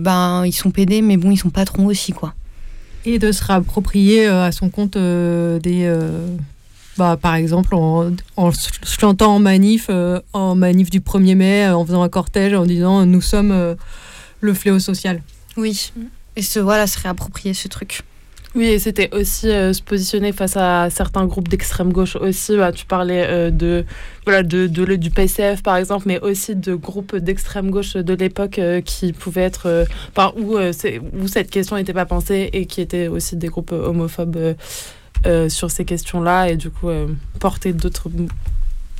[0.00, 2.34] ben ils sont PD mais bon ils sont patrons aussi quoi
[3.06, 5.84] et de se réapproprier euh, à son compte euh, des.
[5.86, 6.26] Euh,
[6.98, 8.50] bah, par exemple, en, en
[8.82, 9.90] chantant en manif,
[10.32, 13.76] en manif du 1er mai, en faisant un cortège, en disant nous sommes
[14.40, 15.22] le fléau social.
[15.58, 15.92] Oui,
[16.36, 18.00] et se, voilà, se réapproprier ce truc.
[18.56, 22.56] Oui, et c'était aussi se positionner face à certains groupes d'extrême gauche aussi.
[22.56, 23.84] Bah, tu parlais de,
[24.24, 28.58] voilà, de, de, du PCF par exemple, mais aussi de groupes d'extrême gauche de l'époque
[28.84, 29.86] qui pouvaient être.
[30.10, 34.56] Enfin, où, où cette question n'était pas pensée et qui étaient aussi des groupes homophobes
[35.48, 36.88] sur ces questions-là et du coup
[37.38, 38.08] porter d'autres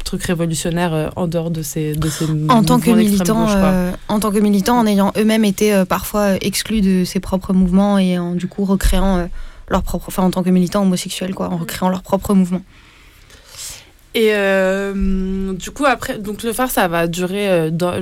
[0.06, 4.30] trucs révolutionnaires en dehors de ces, de ces en tant que militant euh, en tant
[4.30, 8.34] que militant en ayant eux-mêmes été euh, parfois exclus de ses propres mouvements et en
[8.34, 9.26] du coup recréant euh,
[9.68, 12.62] leur propre enfin en tant que militant homosexuel quoi en recréant leur propre mouvement
[14.16, 18.00] et euh, du coup, après, donc le phare, ça va durer euh,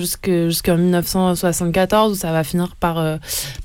[0.48, 3.16] jusqu'en 1974, où ça va finir par, euh,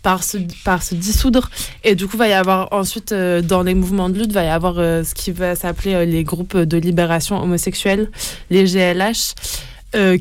[0.02, 1.52] par, se, par se dissoudre.
[1.84, 4.78] Et du coup, va y avoir ensuite, dans les mouvements de lutte, va y avoir
[4.78, 8.10] ce qui va s'appeler les groupes de libération homosexuelle,
[8.50, 9.36] les GLH.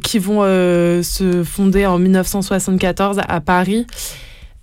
[0.02, 3.86] qui vont se fonder en 1974 à Paris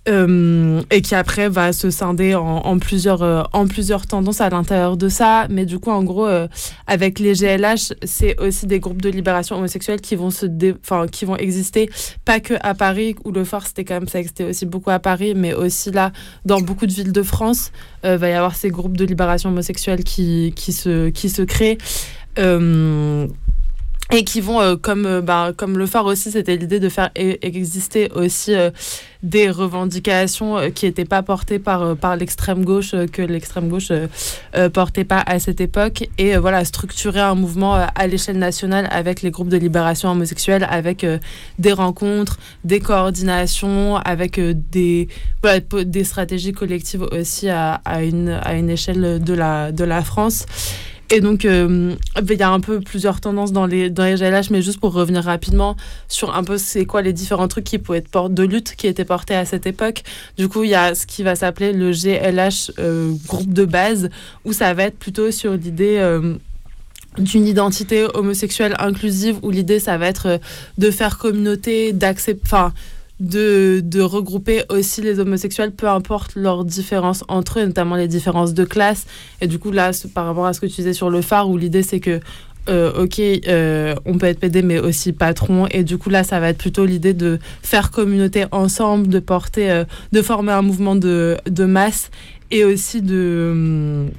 [0.08, 4.96] euh, et qui après va se scinder en, plusieurs, euh, en plusieurs tendances à l'intérieur
[4.96, 5.46] de ça.
[5.50, 6.46] Mais du coup, en gros, euh,
[6.86, 10.46] avec les GLH, c'est aussi des groupes de libération homosexuelle qui vont, se
[11.06, 11.90] qui vont exister,
[12.24, 14.98] pas que à Paris, où le phare, c'était quand même, ça existait aussi beaucoup à
[14.98, 16.12] Paris, mais aussi là,
[16.44, 20.52] dans beaucoup de villes de France, va y avoir ces groupes de libération homosexuelle qui,
[20.54, 21.78] qui, se, qui se créent
[24.12, 27.10] et qui vont euh, comme euh, bah, comme le phare aussi c'était l'idée de faire
[27.18, 28.70] e-, exister aussi euh,
[29.22, 33.90] des revendications qui n'étaient pas portées par par l'extrême gauche que l'extrême gauche
[34.72, 36.08] portait pas à cette époque.
[36.18, 41.04] Et voilà structurer un mouvement à l'échelle nationale avec les groupes de libération homosexuelle avec
[41.58, 44.38] des rencontres des coordinations avec
[44.70, 45.08] des
[45.42, 50.02] voilà, des stratégies collectives aussi à, à une à une échelle de la de la
[50.02, 50.46] France
[51.10, 54.50] et donc, euh, il y a un peu plusieurs tendances dans les, dans les GLH,
[54.50, 55.76] mais juste pour revenir rapidement
[56.08, 59.04] sur un peu c'est quoi les différents trucs qui pouvaient être de lutte qui étaient
[59.04, 60.02] portés à cette époque.
[60.36, 64.10] Du coup, il y a ce qui va s'appeler le GLH euh, groupe de base,
[64.44, 65.98] où ça va être plutôt sur l'idée.
[65.98, 66.34] Euh,
[67.18, 70.38] d'une identité homosexuelle inclusive où l'idée ça va être
[70.76, 72.68] de faire communauté, d'accepter,
[73.20, 78.52] de, de, regrouper aussi les homosexuels, peu importe leurs différences entre eux, notamment les différences
[78.52, 79.06] de classe.
[79.40, 81.56] Et du coup, là, par rapport à ce que tu disais sur le phare, où
[81.56, 82.20] l'idée c'est que,
[82.68, 85.66] euh, ok, euh, on peut être PD, mais aussi patron.
[85.70, 89.70] Et du coup, là, ça va être plutôt l'idée de faire communauté ensemble, de porter,
[89.70, 92.10] euh, de former un mouvement de, de masse
[92.50, 94.10] et aussi de hum,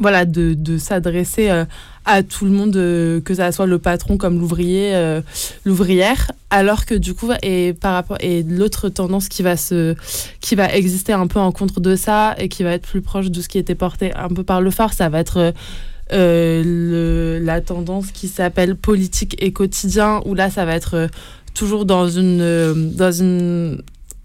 [0.00, 1.64] voilà de, de s'adresser
[2.04, 5.22] à tout le monde euh, que ça soit le patron comme l'ouvrier euh,
[5.64, 6.30] l'ouvrière.
[6.50, 9.94] Alors que du coup et par rapport et l'autre tendance qui va se
[10.40, 13.30] qui va exister un peu en contre de ça et qui va être plus proche
[13.30, 15.52] de ce qui était porté un peu par le phare ça va être
[16.12, 21.08] euh, la tendance qui s'appelle politique et quotidien où là ça va être
[21.54, 23.82] toujours dans une dans une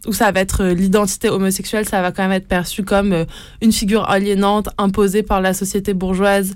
[0.08, 3.26] où ça va être l'identité homosexuelle, ça va quand même être perçu comme
[3.62, 6.56] une figure aliénante imposée par la société bourgeoise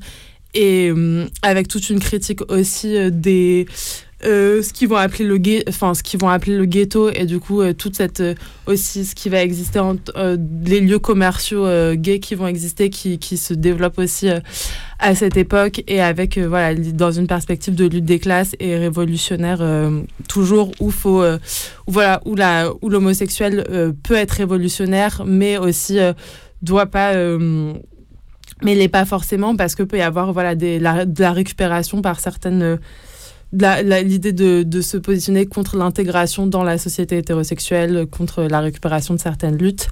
[0.54, 3.66] et euh, avec toute une critique aussi euh, des
[4.26, 5.38] euh, ce qu'ils vont appeler le
[5.68, 8.24] enfin ce qu'ils vont appeler le ghetto et du coup euh, toute cette
[8.68, 13.20] aussi ce qui va exister en, euh, les lieux commerciaux gays qui vont exister qui,
[13.20, 14.30] qui se développent aussi
[15.00, 19.62] à cette époque et avec voilà dans une perspective de lutte des classes et révolutionnaire
[20.30, 21.24] toujours où faut
[21.88, 23.66] voilà où la où l'homosexuel
[24.04, 25.98] peut être révolutionnaire mais aussi
[26.62, 27.14] doit pas
[28.62, 32.62] mais l'est pas forcément parce que peut y avoir voilà de la récupération par certaines
[32.62, 32.78] euh,
[34.04, 39.58] l'idée de, se positionner contre l'intégration dans la société hétérosexuelle contre la récupération de certaines
[39.58, 39.88] luttes.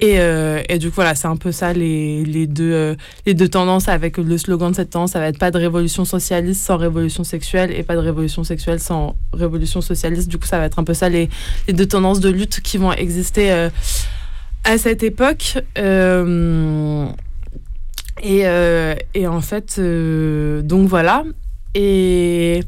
[0.00, 2.94] Et, euh, et du coup voilà c'est un peu ça les, les deux euh,
[3.26, 5.12] les deux tendances avec le slogan de cette tendance.
[5.12, 8.78] Ça va être pas de révolution socialiste sans révolution sexuelle et pas de révolution sexuelle
[8.78, 10.28] sans révolution socialiste.
[10.28, 11.28] Du coup ça va être un peu ça les,
[11.68, 13.70] deux tendances de lutte qui vont exister
[14.62, 15.58] à cette époque
[18.22, 21.24] et, euh, et en fait, euh, donc voilà.
[21.74, 22.60] Et,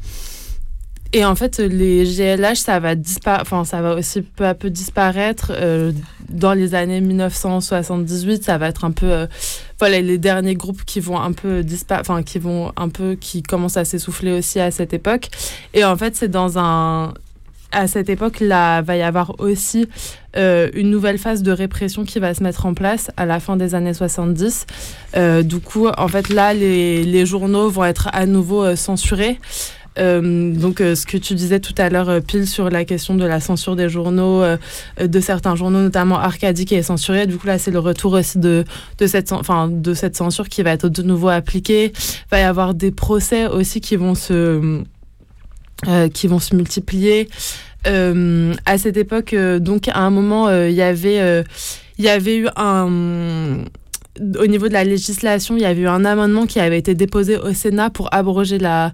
[1.12, 2.94] et en fait, les GLH, ça va,
[3.40, 5.53] enfin, ça va aussi peu à peu disparaître.
[5.55, 5.92] euh,
[6.28, 9.26] dans les années 1978, ça va être un peu
[9.80, 13.76] voilà, les derniers groupes qui vont un peu enfin, qui vont un peu, qui commencent
[13.76, 15.28] à s'essouffler aussi à cette époque.
[15.74, 17.14] Et en fait, c'est dans un.
[17.73, 19.89] À cette époque, là, va y avoir aussi
[20.37, 23.57] euh, une nouvelle phase de répression qui va se mettre en place à la fin
[23.57, 24.66] des années 70.
[25.16, 29.39] Euh, du coup, en fait, là, les, journaux vont être à nouveau euh, censurés.
[29.99, 33.39] Euh, donc, ce que tu disais tout à l'heure, pile sur la question de la
[33.39, 34.43] censure des journaux,
[35.01, 37.27] de certains journaux, notamment Arcadie qui est censuré.
[37.27, 38.64] Du coup, là, c'est le retour aussi de,
[38.99, 41.93] de, cette, enfin, de cette censure qui va être de nouveau appliquée.
[41.95, 44.83] Il va y avoir des procès aussi qui vont se,
[46.12, 47.28] qui vont se multiplier.
[47.87, 51.43] Euh, à cette époque, euh, donc à un moment, euh, il y avait, euh,
[51.99, 53.64] il y avait eu un
[54.39, 57.37] au niveau de la législation, il y avait eu un amendement qui avait été déposé
[57.39, 58.93] au Sénat pour abroger la,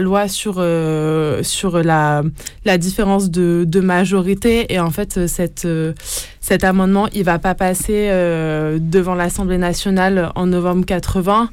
[0.00, 2.22] loi sur, euh, sur la,
[2.78, 4.72] différence de, majorité.
[4.72, 5.28] Et en fait, euh,
[5.64, 5.92] euh,
[6.40, 11.50] cet amendement, il va pas passer euh, devant l'Assemblée nationale en novembre 80.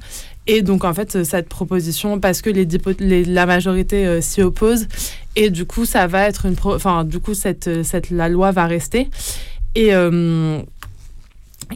[0.48, 2.68] Et donc, en fait, cette proposition, parce que les,
[3.00, 4.88] les- la majorité euh, s'y oppose,
[5.36, 6.56] et du coup, ça va être une.
[6.64, 9.10] Enfin, du coup, cette, cette, la loi va rester.
[9.76, 9.94] Et.
[9.94, 10.60] euh,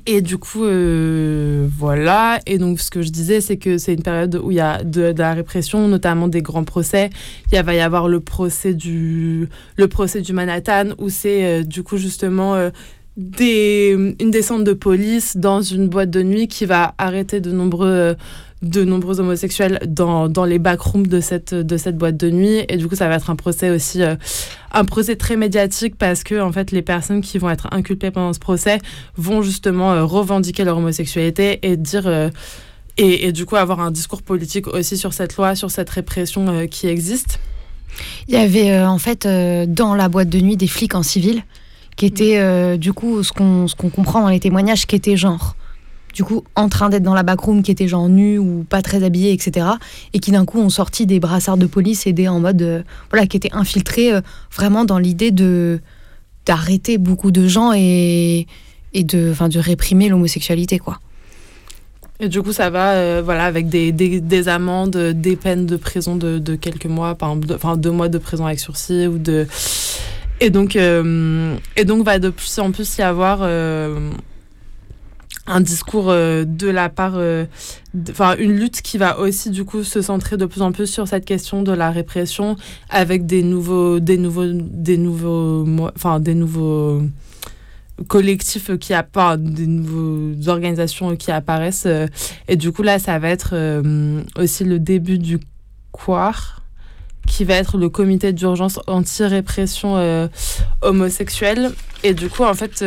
[0.06, 2.40] et du coup, euh, voilà.
[2.46, 4.84] Et donc, ce que je disais, c'est que c'est une période où il y a
[4.84, 7.10] de, la répression, notamment des grands procès.
[7.54, 9.48] Il va y avoir le procès du,
[9.78, 12.72] le procès du Manhattan, où c'est euh, du coup justement euh,
[13.16, 17.88] des, une descente de police dans une boîte de nuit qui va arrêter de nombreux,
[17.88, 18.16] euh,
[18.62, 22.64] de nombreux homosexuels dans, dans les backrooms de cette, de cette boîte de nuit.
[22.70, 24.16] Et du coup, ça va être un procès aussi, euh,
[24.72, 28.34] un procès très médiatique parce que, en fait, les personnes qui vont être inculpées pendant
[28.34, 28.80] ce procès
[29.18, 32.08] vont justement euh, revendiquer leur homosexualité et dire.
[32.08, 32.30] euh,
[32.98, 36.66] et, et du coup, avoir un discours politique aussi sur cette loi, sur cette répression
[36.68, 37.40] qui existe.
[38.30, 39.28] Il y avait en fait
[39.68, 41.44] dans la boîte de nuit des flics en civil
[41.98, 45.58] qui étaient du coup ce qu'on ce qu'on comprend dans les témoignages qui étaient genre
[46.16, 49.04] du coup en train d'être dans la backroom qui étaient genre nus ou pas très
[49.04, 49.68] habillés etc
[50.14, 52.82] et qui d'un coup ont sorti des brassards de police et des en mode euh,
[53.12, 55.82] voilà qui étaient infiltrés euh, vraiment dans l'idée de
[56.46, 58.48] d'arrêter beaucoup de gens et
[58.94, 61.00] et de de réprimer l'homosexualité quoi.
[62.22, 65.76] Et du coup, ça va euh, voilà, avec des, des, des amendes, des peines de
[65.76, 69.06] prison de, de quelques mois, par enfin deux mois de prison avec sursis.
[69.06, 69.46] Ou de...
[70.40, 73.42] et, donc, et donc, va de plus en plus y avoir
[75.48, 77.46] un discours euh, de la part, euh,
[78.10, 81.08] enfin une lutte qui va aussi du coup se centrer de plus en plus sur
[81.08, 82.56] cette question de la répression
[82.90, 85.66] avec des nouveaux, des nouveaux, des nouveaux,
[85.96, 87.02] enfin des nouveaux
[88.08, 91.86] collectifs qui apparent, des nouvelles organisations qui apparaissent.
[91.86, 92.08] euh,
[92.48, 93.56] et du coup, là, ça va être
[94.38, 95.40] aussi le début du
[95.94, 96.62] QUAR,
[97.28, 100.30] qui va être le comité d'urgence anti-répression
[100.82, 101.72] homosexuelle.
[102.04, 102.84] Et du coup, en fait.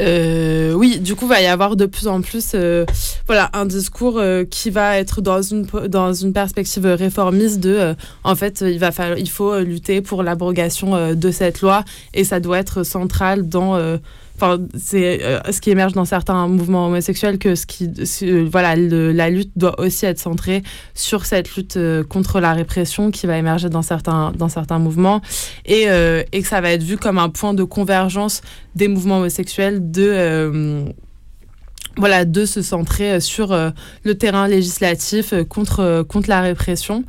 [0.00, 2.84] Euh, euh, oui, du coup, va y avoir de plus en plus euh,
[3.26, 7.94] voilà, un discours euh, qui va être dans une, dans une perspective réformiste de, euh,
[8.24, 11.84] en fait, il, va falloir, il faut lutter pour l'abrogation euh, de cette loi
[12.14, 13.78] et ça doit être central dans...
[14.42, 18.48] euh, Enfin, c'est euh, ce qui émerge dans certains mouvements homosexuels que ce qui, ce-
[18.48, 20.62] voilà, la lutte doit aussi être centrée
[20.94, 25.20] sur cette lutte euh, contre la répression qui va émerger dans certains, dans certains mouvements
[25.66, 28.42] et, euh, et que ça va être vu comme un point de convergence
[28.76, 30.84] des mouvements homosexuels de, euh,
[31.96, 33.70] voilà, de se centrer sur euh,
[34.04, 37.02] le terrain législatif euh, contre, euh, contre la répression.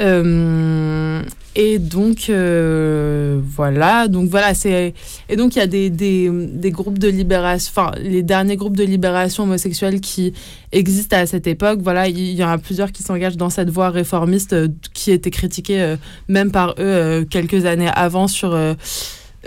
[0.00, 1.22] Euh,
[1.56, 7.08] et donc euh, voilà, donc voilà, et donc il y a des, des, groupes de
[7.08, 10.32] libération, enfin les derniers groupes de libération homosexuelle qui
[10.70, 11.80] existent à cette époque.
[11.82, 15.32] Voilà, il y, en a plusieurs qui s'engagent dans cette voie réformiste euh, qui était
[15.32, 15.96] critiquée euh,
[16.28, 18.56] même par eux quelques années avant sur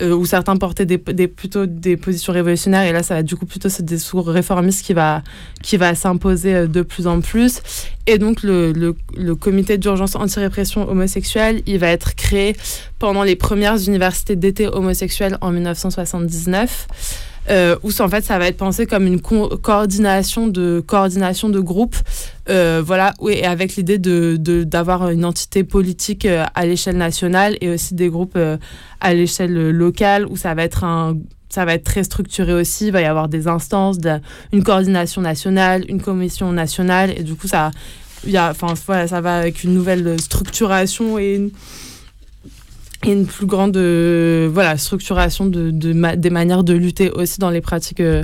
[0.02, 3.46] euh, où certains portaient des, plutôt des positions révolutionnaires et là ça va du coup
[3.46, 5.22] plutôt ce discours réformiste qui va
[5.62, 7.62] qui va s'imposer euh, de plus en plus.
[8.08, 12.56] Et donc le, le, le comité d'urgence anti-répression homosexuelle il va être créé
[12.98, 16.88] pendant les premières universités d'été homosexuelles en 1979
[17.50, 21.60] euh, où en fait ça va être pensé comme une co- coordination de coordination de
[21.60, 21.98] groupes
[22.50, 27.70] euh, voilà et avec l'idée de d'avoir une entité politique euh, à l'échelle nationale et
[27.70, 28.58] aussi des groupes euh,
[29.02, 31.18] à l'échelle locale où ça va être un
[31.50, 34.20] ça va être très structuré aussi, il va y avoir des instances, de-
[34.52, 37.70] une coordination nationale, une commission nationale, et du coup, ça,
[38.26, 38.54] y a,
[38.88, 41.52] voilà, ça va avec une nouvelle structuration et une,
[43.12, 47.50] une plus grande euh, voilà, structuration de, de ma- des manières de lutter aussi dans
[47.50, 48.24] les pratiques, euh,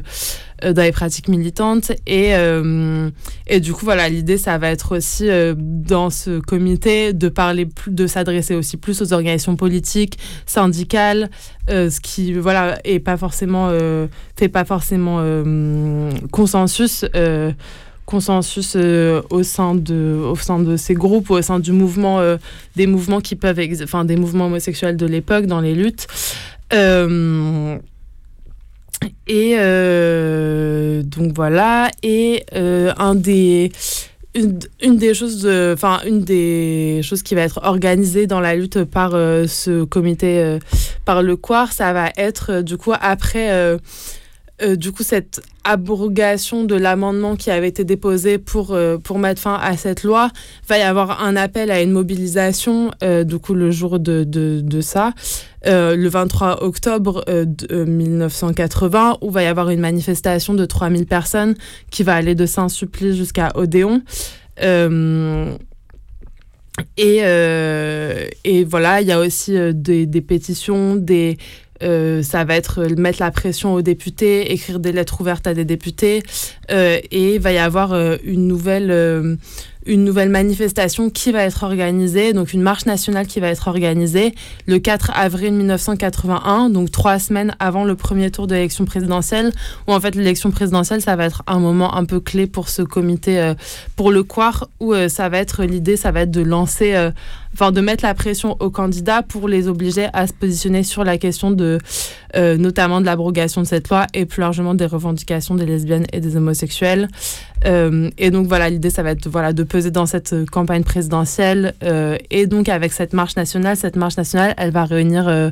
[0.64, 1.92] euh, dans les pratiques militantes.
[2.08, 3.10] Et, euh,
[3.48, 7.66] et du coup, voilà, l'idée, ça va être aussi euh, dans ce comité de parler
[7.66, 11.30] plus, de s'adresser aussi plus aux organisations politiques, syndicales,
[11.68, 13.70] ce qui voilà est pas forcément
[14.36, 15.24] fait pas forcément
[16.32, 17.06] consensus.
[18.10, 22.20] Consensus euh, au sein de au sein de ces groupes ou au sein du mouvement
[22.20, 22.38] euh,
[22.76, 26.08] des mouvements qui peuvent enfin des mouvements homosexuels de l'époque dans les luttes.
[26.74, 27.78] Euh,
[29.28, 29.56] et
[31.04, 31.92] donc voilà.
[32.02, 33.72] Et un des
[34.34, 39.12] une, des choses enfin une des choses qui va être organisée dans la lutte par
[39.12, 40.58] ce comité
[41.06, 43.78] par le Quar ça va être du coup après
[44.62, 49.42] euh, du coup, cette abrogation de l'amendement qui avait été déposé pour, euh, pour mettre
[49.42, 50.30] fin à cette loi,
[50.68, 54.82] va y avoir un appel à une mobilisation, euh, du coup, le jour de, de,
[54.82, 55.14] ça,
[55.66, 61.56] le 23 octobre de- euh, 1980, où va y avoir une manifestation de 3000 personnes
[61.92, 64.02] qui va aller de Saint-Supplice jusqu'à Odéon.
[66.98, 67.18] Et,
[68.46, 71.38] et voilà, il y a aussi des pétitions, des,
[71.82, 75.54] euh, ça va être euh, mettre la pression aux députés, écrire des lettres ouvertes à
[75.54, 76.24] des députés,
[76.72, 79.38] euh, et il va y avoir une nouvelle,
[79.86, 84.36] une nouvelle manifestation qui va être organisée, donc une marche nationale qui va être organisée
[84.68, 89.52] le 4 avril 1981, donc trois semaines avant le premier tour de l'élection présidentielle,
[89.88, 92.82] où en fait l'élection présidentielle, ça va être un moment un peu clé pour ce
[92.82, 93.54] comité,
[93.96, 97.12] pour le Quar, où ça va être l'idée, ça va être de lancer,
[97.54, 101.18] enfin de mettre la pression aux candidats pour les obliger à se positionner sur la
[101.18, 101.78] question de,
[102.36, 106.20] euh, notamment de l'abrogation de cette loi et plus largement des revendications des lesbiennes et
[106.20, 107.08] des homosexuels.
[107.66, 111.74] Euh, et donc voilà, l'idée, ça va être voilà, de peser dans cette campagne présidentielle.
[111.84, 115.50] euh, et donc avec cette marche nationale, cette marche nationale, elle va réunir euh,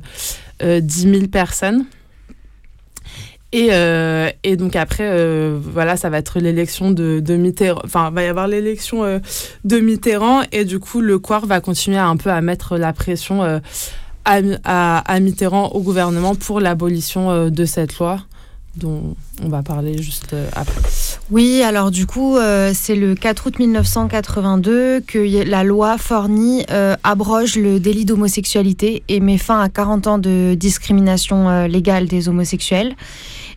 [0.63, 1.85] euh, 10 000 personnes.
[3.53, 7.81] Et, euh, et donc après, euh, voilà, ça va être l'élection de, de Mitterrand.
[7.85, 9.19] Enfin, va y avoir l'élection euh,
[9.63, 10.41] de Mitterrand.
[10.51, 13.61] Et du coup, le Quar va continuer un peu à mettre la pression
[14.25, 18.19] à, Mitterrand au gouvernement pour l'abolition de cette loi
[18.75, 20.81] dont on va parler juste après.
[21.31, 22.37] Oui, alors du coup,
[22.73, 25.17] c'est le 4 août 1982 que
[25.49, 30.53] la loi Forny euh, abroge le délit d'homosexualité et met fin à 40 ans de
[30.53, 32.95] discrimination légale des homosexuels.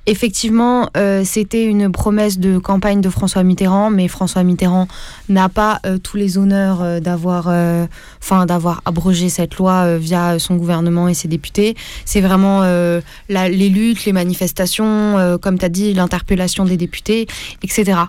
[0.07, 4.89] Effectivement, euh, c'était une promesse de campagne de François Mitterrand, mais François Mitterrand
[5.29, 7.49] n'a pas euh, tous les honneurs euh, d'avoir,
[8.23, 11.77] enfin, d'avoir abrogé cette loi via son gouvernement et ses députés.
[12.05, 12.63] C'est vraiment
[13.29, 17.27] les luttes, les manifestations, comme tu as dit, l'interpellation des députés,
[17.63, 18.01] etc.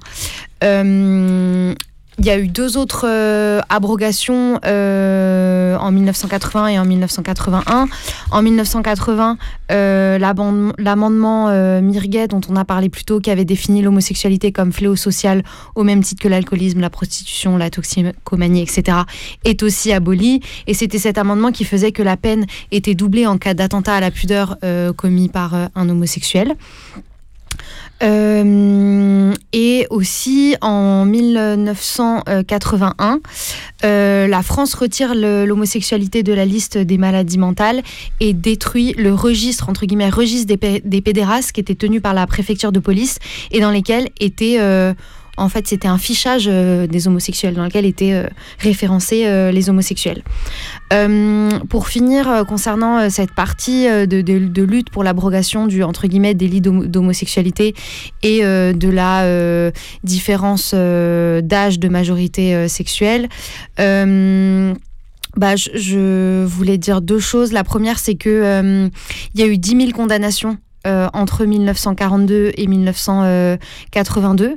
[2.22, 7.88] il y a eu deux autres euh, abrogations euh, en 1980 et en 1981.
[8.30, 9.38] En 1980,
[9.72, 11.50] euh, l'amendement
[11.82, 15.42] Mirguet, dont on a parlé plus tôt, qui avait défini l'homosexualité comme fléau social
[15.74, 19.00] au même titre que l'alcoolisme, la prostitution, la toxicomanie, etc.,
[19.44, 20.42] est aussi aboli.
[20.68, 24.00] Et c'était cet amendement qui faisait que la peine était doublée en cas d'attentat à
[24.00, 24.58] la pudeur
[24.96, 26.56] commis par un homosexuel.
[28.04, 33.20] Euh, et aussi en 1981,
[33.84, 37.82] euh, la France retire l'homosexualité de la liste des maladies mentales
[38.20, 41.04] et détruit le registre, entre guillemets, registre des, des
[41.54, 43.20] qui était tenu par la préfecture de police
[43.52, 44.58] et dans lesquels étaient...
[44.60, 44.94] euh,
[45.42, 48.28] en fait, c'était un fichage euh, des homosexuels dans lequel étaient euh,
[48.60, 50.24] référencés euh, les homosexuels.
[51.70, 57.74] Pour finir, concernant cette partie de, lutte pour l'abrogation du entre guillemets délit d'homo- d'homosexualité
[58.24, 59.72] et de la
[60.04, 63.30] différence d'âge de majorité sexuelle.
[63.78, 67.54] bah, je, voulais dire deux choses.
[67.54, 68.90] La première, c'est que
[69.34, 74.56] il y a eu 10 000 condamnations euh, entre 1942 et 1982.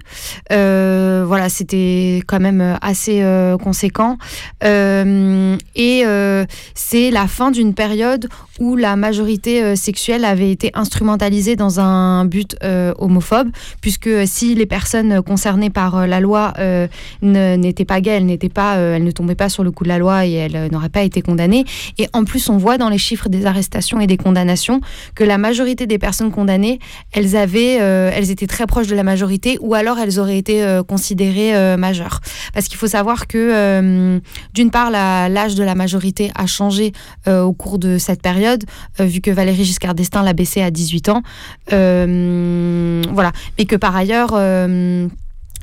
[0.52, 4.16] Euh, voilà, c'était quand même assez euh, conséquent.
[4.62, 6.44] Euh, et euh,
[6.74, 8.28] c'est la fin d'une période
[8.60, 13.48] où la majorité euh, sexuelle avait été instrumentalisée dans un but euh, homophobe,
[13.80, 16.86] puisque si les personnes concernées par euh, la loi euh,
[17.22, 19.88] n'étaient pas gays, elles, n'étaient pas, euh, elles ne tombaient pas sur le coup de
[19.88, 21.64] la loi et elles euh, n'auraient pas été condamnées.
[21.98, 24.80] Et en plus, on voit dans les chiffres des arrestations et des condamnations
[25.14, 26.78] que la majorité des personnes condamnées,
[27.12, 30.62] elles avaient, euh, elles étaient très proches de la majorité, ou alors elles auraient été
[30.62, 32.20] euh, considérées euh, majeures.
[32.52, 34.20] Parce qu'il faut savoir que,
[34.54, 36.92] d'une part, l'âge de la majorité a changé
[37.26, 38.64] au cours de cette période,
[38.98, 41.22] vu que Valérie Giscard d'Estaing l'a baissé à 18 ans.
[41.68, 43.32] Voilà.
[43.58, 44.38] Mais que par ailleurs,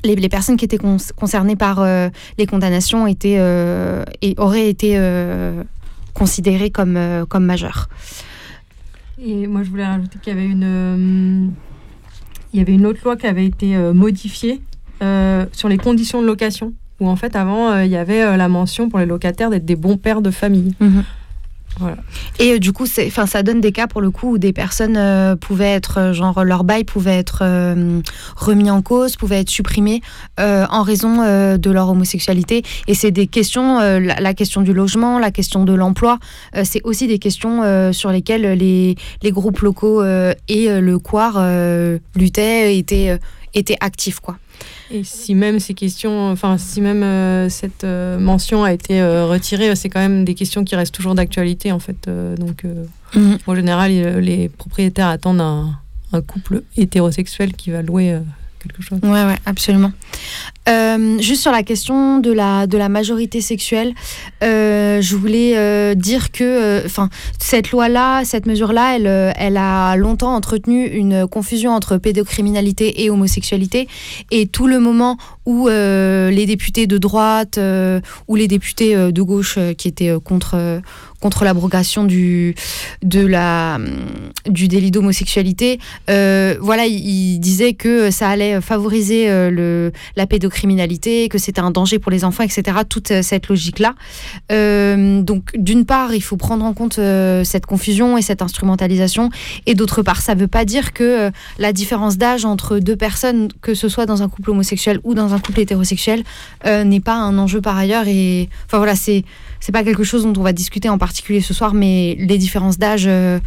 [0.04, 1.84] les, personnes qui étaient con- concernées par
[2.38, 3.40] les condamnations étaient,
[4.20, 5.00] et auraient été
[6.14, 6.98] considérées comme,
[7.28, 7.88] comme majeures.
[9.24, 11.46] Et moi, je voulais rajouter qu'il y avait une, euh,
[12.52, 14.60] il y avait une autre loi qui avait été euh, modifiée
[15.00, 16.72] euh, sur les conditions de location.
[17.00, 19.96] Où en fait, avant, il y avait la mention pour les locataires d'être des bons
[19.96, 20.74] pères de famille.
[22.38, 25.36] Et euh, du coup, ça donne des cas pour le coup où des personnes euh,
[25.36, 27.42] pouvaient être, euh, genre, leur bail pouvait être
[28.36, 30.00] remis en cause, pouvait être supprimé
[30.38, 31.18] en raison
[31.56, 32.62] de leur homosexualité.
[32.86, 36.18] Et c'est des questions, la, la question du logement, la question de l'emploi,
[36.64, 40.98] c'est aussi des questions sur lesquelles les, les groupes locaux et le
[41.36, 43.18] euh, luttaient, étaient,
[43.54, 44.38] étaient actifs, quoi.
[44.90, 49.26] Et si même ces questions, enfin, si même euh, cette euh, mention a été euh,
[49.26, 52.08] retirée, c'est quand même des questions qui restent toujours d'actualité, en fait.
[52.38, 52.64] donc,
[53.14, 53.38] Mhm.
[53.46, 55.78] en général, les propriétaires attendent un,
[56.12, 58.18] un couple hétérosexuel qui va louer
[58.62, 59.06] quelque.
[59.06, 59.92] Ouais, ouais, absolument.
[60.68, 63.94] Euh, juste sur la question de la, de la majorité sexuelle,
[64.44, 67.08] euh, je voulais euh, dire que enfin
[67.40, 73.88] cette loi-là, cette mesure-là, elle, elle a longtemps entretenu une confusion entre pédocriminalité et homosexualité.
[74.30, 75.16] Et tout le moment
[75.46, 77.58] où les députés de droite
[78.28, 80.80] ou les députés de gauche qui étaient contre,
[81.22, 82.56] contre l'abrogation du,
[83.02, 83.28] du
[84.68, 85.78] délit d'homosexualité,
[86.10, 91.70] euh, voilà, il, disait que ça allait favoriser euh, le, la pédocriminalité, que c'était un
[91.70, 92.78] danger pour les enfants, etc.
[92.88, 93.94] Toute euh, cette logique-là.
[94.50, 96.98] Donc, d'une part, il faut prendre en compte
[97.44, 99.30] cette confusion et cette instrumentalisation,
[99.66, 103.48] et d'autre part, ça ne veut pas dire que la différence d'âge entre deux personnes,
[103.60, 106.24] que ce soit dans un couple homosexuel ou dans un couple hétérosexuel,
[106.64, 108.08] n'est pas un enjeu par ailleurs.
[108.08, 109.24] Et enfin voilà, c'est
[109.62, 112.78] c'est pas quelque chose dont on va discuter en particulier ce soir, mais les différences
[112.78, 113.38] d'âge euh,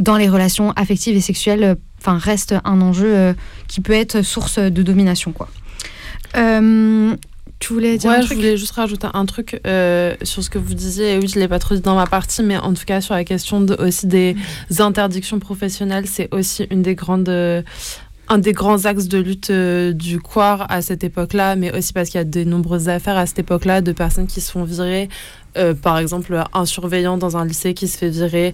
[0.00, 3.32] dans les relations affectives et sexuelles, euh, enfin restent un enjeu euh,
[3.68, 5.48] qui peut être source de domination, quoi.
[6.36, 7.14] Euh,
[7.60, 10.50] tu voulais dire Ouais, un je truc voulais juste rajouter un truc euh, sur ce
[10.50, 11.18] que vous disiez.
[11.18, 13.22] Oui, je l'ai pas trop dit dans ma partie, mais en tout cas sur la
[13.22, 14.34] question de, aussi des
[14.80, 17.30] interdictions professionnelles, c'est aussi une des grandes,
[18.32, 22.08] un des grands axes de lutte euh, du Quar à cette époque-là, mais aussi parce
[22.08, 25.10] qu'il y a de nombreuses affaires à cette époque-là de personnes qui se font virer.
[25.58, 28.52] Euh, par exemple, un surveillant dans un lycée qui se fait virer.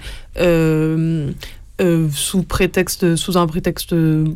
[1.81, 3.95] Euh, euh, sous prétexte sous un prétexte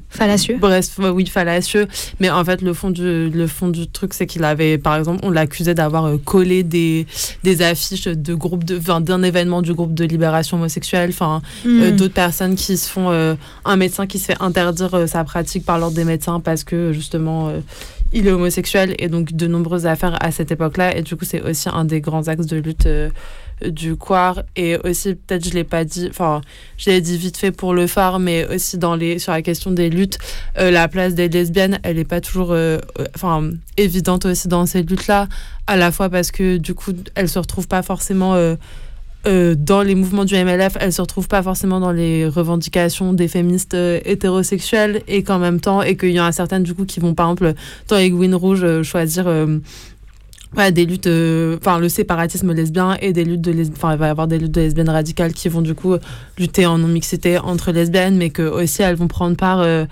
[0.09, 0.57] fallacieux.
[0.61, 1.87] bref euh, oui fallacieux.
[2.21, 5.21] Mais en fait le fond du le fond du truc c'est qu'il avait par exemple
[5.23, 7.07] on l'accusait d'avoir euh, collé des
[7.43, 11.11] des affiches de groupes de d'un événement du groupe de libération homosexuelle.
[11.11, 11.83] Enfin Mm.
[11.83, 15.25] euh, d'autres personnes qui se font euh, un médecin qui se fait interdire euh, sa
[15.25, 17.61] pratique par l'ordre des médecins parce que justement euh,
[18.13, 18.95] il est homosexuel.
[18.99, 20.97] Et donc de nombreuses affaires à cette époque-là.
[20.97, 23.09] Et du coup c'est aussi un des grands axes de lutte euh,
[23.71, 26.41] du Quar et aussi peut-être je l'ai pas dit enfin
[26.77, 29.71] je l'ai dit vite fait pour le phare mais aussi dans les sur la question
[29.71, 30.19] des luttes
[30.59, 34.67] euh, la place des lesbiennes elle est pas toujours euh, euh, enfin évidente aussi dans
[34.67, 35.29] ces luttes là
[35.67, 38.37] à la fois parce que du coup elles se retrouvent pas forcément
[39.25, 43.75] dans les mouvements du MLF, elles se retrouvent pas forcément dans les revendications des féministes
[44.05, 47.15] hétérosexuelles et qu'en même temps, et qu'il y en a certaines du coup qui vont
[47.15, 47.55] par exemple
[47.87, 49.27] dans les Gwyn Rouge euh, choisir
[50.57, 53.99] ouais, des luttes, euh, enfin le séparatisme lesbien et des luttes de lesbiennes, enfin il
[53.99, 55.97] va y avoir des luttes de lesbiennes radicales qui vont du coup
[56.39, 59.85] lutter en non-mixité entre lesbiennes, mais que aussi elles vont prendre part euh,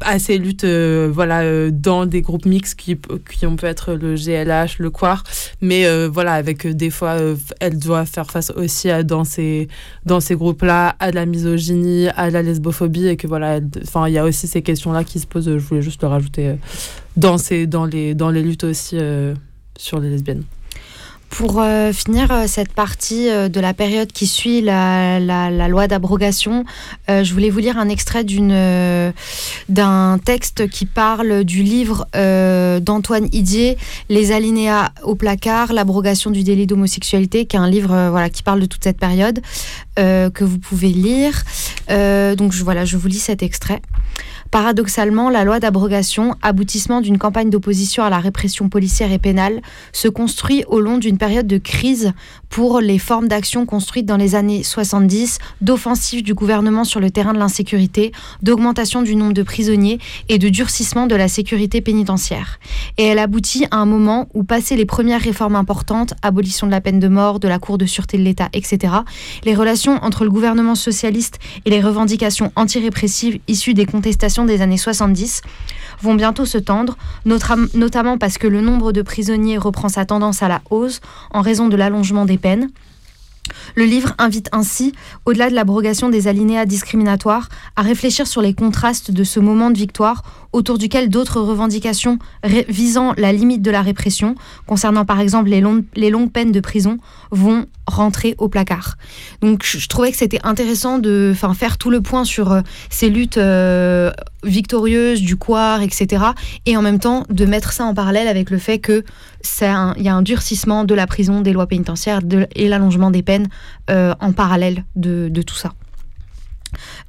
[0.00, 0.64] à ces luttes
[1.08, 2.96] voilà, euh, dans des groupes mixtes qui,
[3.30, 5.24] qui ont peut être le GLH, le Quar,
[5.60, 7.16] mais euh, voilà, avec euh, des fois,
[7.60, 9.68] elle doit faire face aussi à, dans ces,
[10.04, 14.18] dans ces groupes-là à la misogynie, à la lesbophobie, et que voilà, enfin, il y
[14.18, 16.56] a aussi ces questions-là qui se posent, je voulais juste le rajouter,
[17.16, 18.98] dans, ces, dans, les, dans les luttes aussi
[19.76, 20.44] sur les lesbiennes.
[21.30, 25.18] Pour euh, finir euh, cette partie euh, de la période qui suit la,
[25.68, 26.64] loi d'abrogation,
[27.08, 28.24] je voulais vous lire un extrait
[29.68, 32.06] d'un texte qui parle du livre
[32.80, 33.76] d'Antoine Idier,
[34.08, 38.60] Les alinéas au placard, l'abrogation du délit d'homosexualité, qui est un livre voilà, qui parle
[38.60, 39.40] de toute cette période,
[39.96, 41.42] que vous pouvez lire.
[41.88, 43.82] Donc voilà, je vous lis cet extrait.
[44.50, 49.60] Paradoxalement, la loi d'abrogation, aboutissement d'une campagne d'opposition à la répression policière et pénale,
[49.92, 52.12] se construit au long d'une période de crise
[52.48, 57.32] pour les formes d'action construites dans les années 70, d'offensive du gouvernement sur le terrain
[57.32, 58.12] de l'insécurité,
[58.42, 59.98] d'augmentation du nombre de prisonniers
[60.28, 62.58] et de durcissement de la sécurité pénitentiaire.
[62.98, 66.80] Et elle aboutit à un moment où, passé les premières réformes importantes, abolition de la
[66.80, 68.94] peine de mort, de la Cour de sûreté de l'État, etc.,
[69.44, 74.76] les relations entre le gouvernement socialiste et les revendications antirépressives issues des contestations des années
[74.78, 75.42] 70
[76.02, 80.48] vont bientôt se tendre, notamment parce que le nombre de prisonniers reprend sa tendance à
[80.48, 81.00] la hausse
[81.30, 82.70] en raison de l'allongement des peines.
[83.74, 84.92] Le livre invite ainsi,
[85.24, 89.78] au-delà de l'abrogation des alinéas discriminatoires, à réfléchir sur les contrastes de ce moment de
[89.78, 90.22] victoire
[90.56, 92.18] autour duquel d'autres revendications
[92.68, 96.60] visant la limite de la répression, concernant par exemple les, longues- les longues peines de
[96.60, 96.96] prison,
[97.30, 98.96] vont rentrer au placard.
[99.42, 103.36] Donc je trouvais que c'était intéressant de faire tout le point sur euh, ces luttes
[103.36, 104.10] euh,
[104.44, 106.24] victorieuses du Quar, etc.
[106.64, 109.04] Et en même temps de mettre ça en parallèle avec le fait que
[109.60, 112.20] il y a un durcissement de la prison, des lois pénitentiaires
[112.56, 113.48] et l'allongement des peines
[113.90, 115.72] euh, en parallèle de tout ça.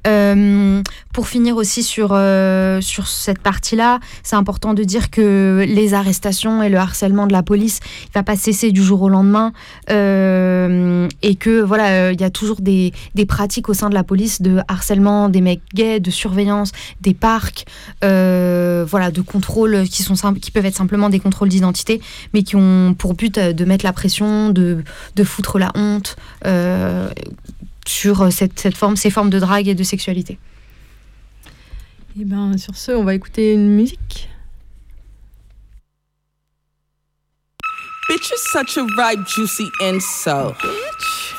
[0.06, 0.82] Euh,
[1.12, 6.62] pour finir aussi sur, euh, sur cette partie-là, c'est important de dire que les arrestations
[6.62, 9.52] et le harcèlement de la police il va pas cesser du jour au lendemain
[9.90, 14.04] euh, et que voilà il y a toujours des, des pratiques au sein de la
[14.04, 17.66] police de harcèlement des mecs gays, de surveillance des parcs,
[18.02, 22.00] voilà de contrôles qui sont qui peuvent être simplement des contrôles d'identité,
[22.32, 24.84] mais qui ont pour but de mettre la pression, de,
[25.16, 26.16] de foutre la honte.
[27.88, 30.38] Euh, sur cette, cette forme, ces formes de drague et de sexualité.
[32.20, 34.28] Et ben sur ce, on va écouter une musique.
[38.08, 40.56] Bitch, you're such a ripe, juicy insult.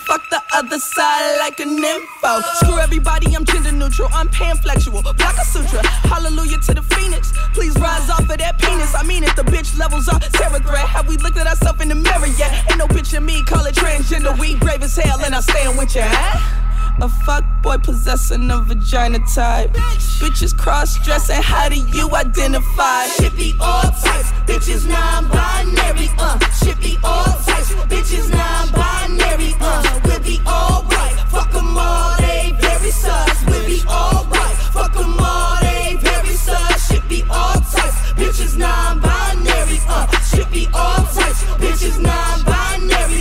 [0.10, 2.42] Fuck the other side like an info.
[2.56, 5.04] Screw everybody, I'm gender neutral, I'm panflexual.
[5.16, 7.32] Black a sutra, hallelujah to the phoenix.
[7.54, 8.96] Please rise off of that penis.
[8.96, 11.90] I mean, if the bitch levels are terror threat, have we looked at ourselves in
[11.90, 12.66] the mirror yet?
[12.72, 14.36] Ain't no bitch in me, call it transgender.
[14.40, 16.59] We brave as hell, and I stand with you, huh?
[17.02, 19.72] A fuck boy possessing a vagina type.
[20.20, 23.08] Bitches cross dressing, how do you identify?
[23.08, 26.38] Shit be all types, bitches non-binary, uh.
[26.62, 30.00] Shit be all types, bitches non-binary, uh.
[30.04, 33.46] We'll be alright, fuck 'em all, they very sus.
[33.48, 36.88] We'll be alright, fuck 'em all, they very sus.
[36.90, 40.06] Shit be all types, bitches non-binary, uh.
[40.30, 41.98] Shit be all types, bitches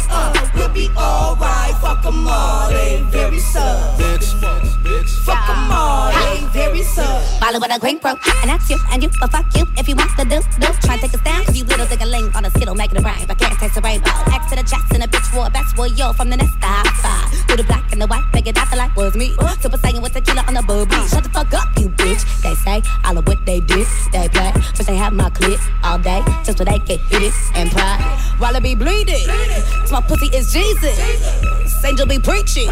[0.07, 0.51] non-binary, uh.
[0.55, 4.78] We'll be alright, fuck 'em all, they very sus.
[5.29, 7.39] Fuck 'em all, they very sus.
[7.39, 9.95] Follow with a great bro, and that's you, and you, but fuck you if you
[9.95, 10.69] want to do, do.
[10.81, 12.99] Try to take us down, cause you little think a link on a skittle making
[12.99, 14.11] a rhyme, I can't taste the rainbow.
[14.33, 16.89] X to the chest and a bitch for a best boy, yo, from the high
[17.05, 17.29] five.
[17.49, 19.29] To the black and the white, make it out the light was me.
[19.61, 20.97] Super Saiyan with tequila on the booby.
[21.09, 22.25] Shut the fuck up, you bitch.
[22.43, 24.53] They say, all of what they did, they play.
[24.75, 28.01] First they have my clip all day, just so they can hit it and pride.
[28.39, 29.27] While I be bleeding,
[29.87, 30.97] so my pussy is Jesus.
[31.85, 32.69] Angel be preaching,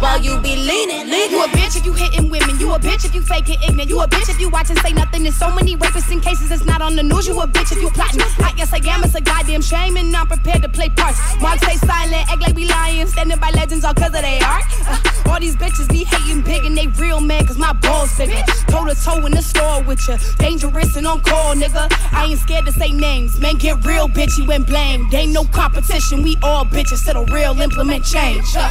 [0.00, 1.06] while you be leaning.
[1.28, 2.58] You a bitch if you hitting women.
[2.58, 3.88] You a bitch if you faking ignorant.
[3.88, 5.22] You a bitch if you watch and say nothing.
[5.22, 7.26] There's so many rapists in cases it's not on the news.
[7.26, 8.20] You a bitch if you plotting.
[8.20, 9.04] I guess I am.
[9.04, 11.18] It's a goddamn shame and I'm prepared to play parts.
[11.40, 13.06] Mark stay silent, act like we lying.
[13.06, 14.64] Standing by legends all cause of they art.
[14.86, 18.42] Uh, all these bitches be hating big and they real mad cause my balls bigger.
[18.68, 20.16] Toe to toe in the store with you.
[20.38, 21.88] Dangerous and on call, nigga.
[22.12, 23.38] I ain't scared to say names.
[23.40, 25.12] Man, get real bitchy when blamed.
[25.14, 26.22] Ain't no competition.
[26.22, 27.04] We all bitches.
[27.04, 28.44] Till the real implement change.
[28.56, 28.70] Uh.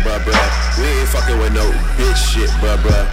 [0.00, 0.48] Bruh, bruh.
[0.80, 1.66] We ain't fucking with no
[2.00, 3.06] bitch shit, bruh, bruh.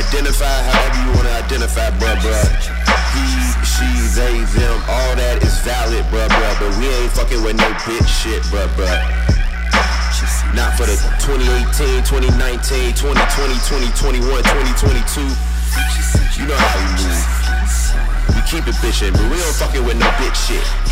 [0.00, 2.48] Identify however you wanna identify, bruh, bruh.
[3.12, 3.24] He,
[3.68, 6.54] she, they, them, all that is valid, bruh, bruh.
[6.60, 8.96] But we ain't fucking with no bitch shit, bruh, bruh.
[10.56, 13.54] Not for the 2018, 2019, 2020,
[13.92, 15.20] 2021, 2022.
[16.40, 17.38] You know how we move.
[18.32, 20.87] We keep it bitchin', but we don't fucking with no bitch shit.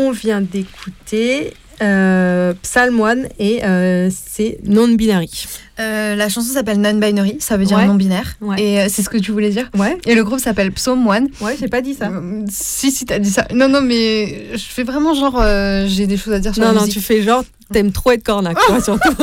[0.00, 1.52] On vient d'écouter
[1.82, 3.00] euh, Psalm
[3.38, 5.46] et euh, c'est non-binary.
[5.78, 7.86] Euh, la chanson s'appelle Non-Binary, ça veut dire Ouais.
[7.86, 8.34] non-binaire.
[8.42, 8.60] Ouais.
[8.62, 9.96] Et euh, c'est ce que tu voulais dire Ouais.
[10.06, 11.28] Et le groupe s'appelle Psalm One.
[11.40, 12.10] Ouais, j'ai pas dit ça.
[12.50, 13.46] Si, si, t'as dit ça.
[13.54, 15.42] Non, non, mais je fais vraiment genre,
[15.86, 16.94] j'ai des choses à dire sur Non, la non, musique.
[16.94, 19.14] tu fais genre, t'aimes trop être cornac, toi, surtout.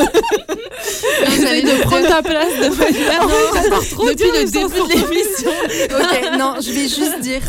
[1.40, 5.52] J'allais de prendre ta place de manière trop Depuis le début de l'émission.
[6.00, 7.42] ok, non, je vais juste dire,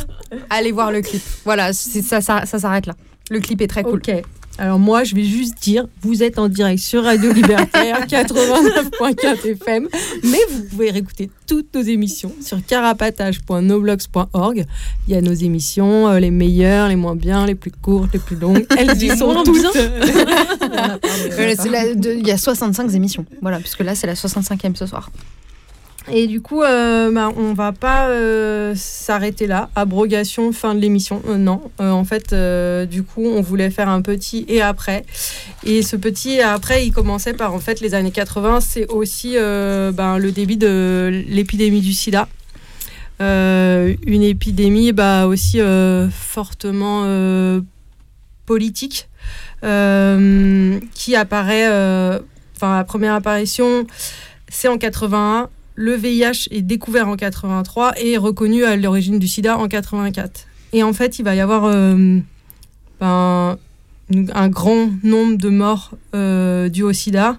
[0.51, 1.23] allez voir le clip.
[1.47, 2.95] Voilà, ça, ça, ça s'arrête là.
[3.31, 3.97] Le clip est très cool.
[4.07, 4.23] Ok.
[4.61, 9.89] Alors moi, je vais juste dire, vous êtes en direct sur Radio Libertaire 89.4 FM,
[10.25, 14.65] mais vous pouvez réécouter toutes nos émissions sur carapatage.noblogs.org.
[15.07, 18.19] Il y a nos émissions, euh, les meilleures, les moins bien, les plus courtes, les
[18.19, 18.67] plus longues.
[18.77, 19.65] Elles y sont toutes.
[20.61, 21.55] Euh,
[22.05, 23.25] Il y a 65 émissions.
[23.41, 25.11] Voilà, puisque là, c'est la 65e ce soir.
[26.11, 29.71] Et du coup, euh, bah, on va pas euh, s'arrêter là.
[29.75, 31.23] Abrogation, fin de l'émission.
[31.29, 31.71] Euh, non.
[31.81, 32.35] Euh, en fait,
[32.89, 35.05] du coup, on voulait faire un petit et après.
[35.65, 38.61] Et ce petit et après, il commençait par en fait les années 80.
[38.61, 42.29] C'est aussi ben, le début de l'épidémie du sida.
[43.21, 45.61] Une épidémie bah, aussi
[46.11, 47.05] fortement
[48.47, 49.09] politique
[49.61, 51.67] qui apparaît,
[52.57, 53.87] enfin la première apparition,
[54.49, 55.51] c'est en 81.
[55.81, 60.41] Le VIH est découvert en 83 et reconnu à l'origine du sida en 84.
[60.73, 62.19] Et en fait, il va y avoir euh,
[62.99, 63.57] ben,
[64.35, 67.39] un grand nombre de morts euh, dues au sida.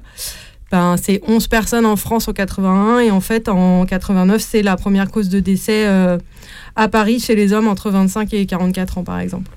[0.72, 4.78] Ben, c'est 11 personnes en France en 81 et en fait en 89 c'est la
[4.78, 6.18] première cause de décès euh,
[6.78, 9.52] à Paris chez les hommes entre 25 et 44 ans par exemple.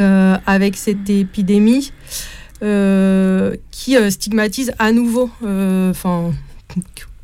[0.00, 1.92] Euh, avec cette épidémie
[3.70, 5.30] qui stigmatise à nouveau,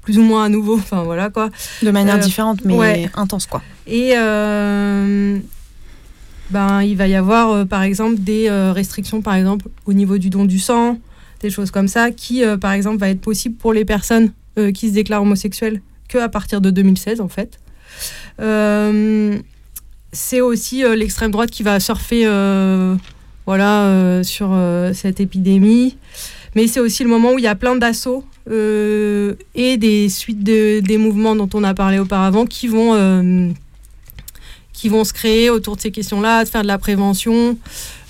[0.06, 1.50] plus ou moins à nouveau, enfin voilà quoi.
[1.82, 3.10] De manière Euh, différente, mais ouais.
[3.16, 3.60] intense, quoi.
[3.88, 5.36] Et euh,
[6.50, 10.30] ben, il va y avoir, euh, par exemple, des restrictions, par exemple, au niveau du
[10.30, 10.98] don du sang,
[11.40, 14.30] des choses comme ça, qui, par exemple, va être possible pour les personnes
[14.74, 17.58] qui se déclarent homosexuelles que à partir de 2016, en fait.
[20.12, 22.28] C'est aussi l'extrême droite qui va surfer
[23.44, 24.56] voilà, sur
[24.94, 25.96] cette épidémie.
[26.54, 30.42] Mais c'est aussi le moment où il y a plein d'assauts euh, et des suites
[30.44, 33.50] de, des mouvements dont on a parlé auparavant qui vont, euh,
[34.72, 37.58] qui vont se créer autour de ces questions-là, de faire de la prévention,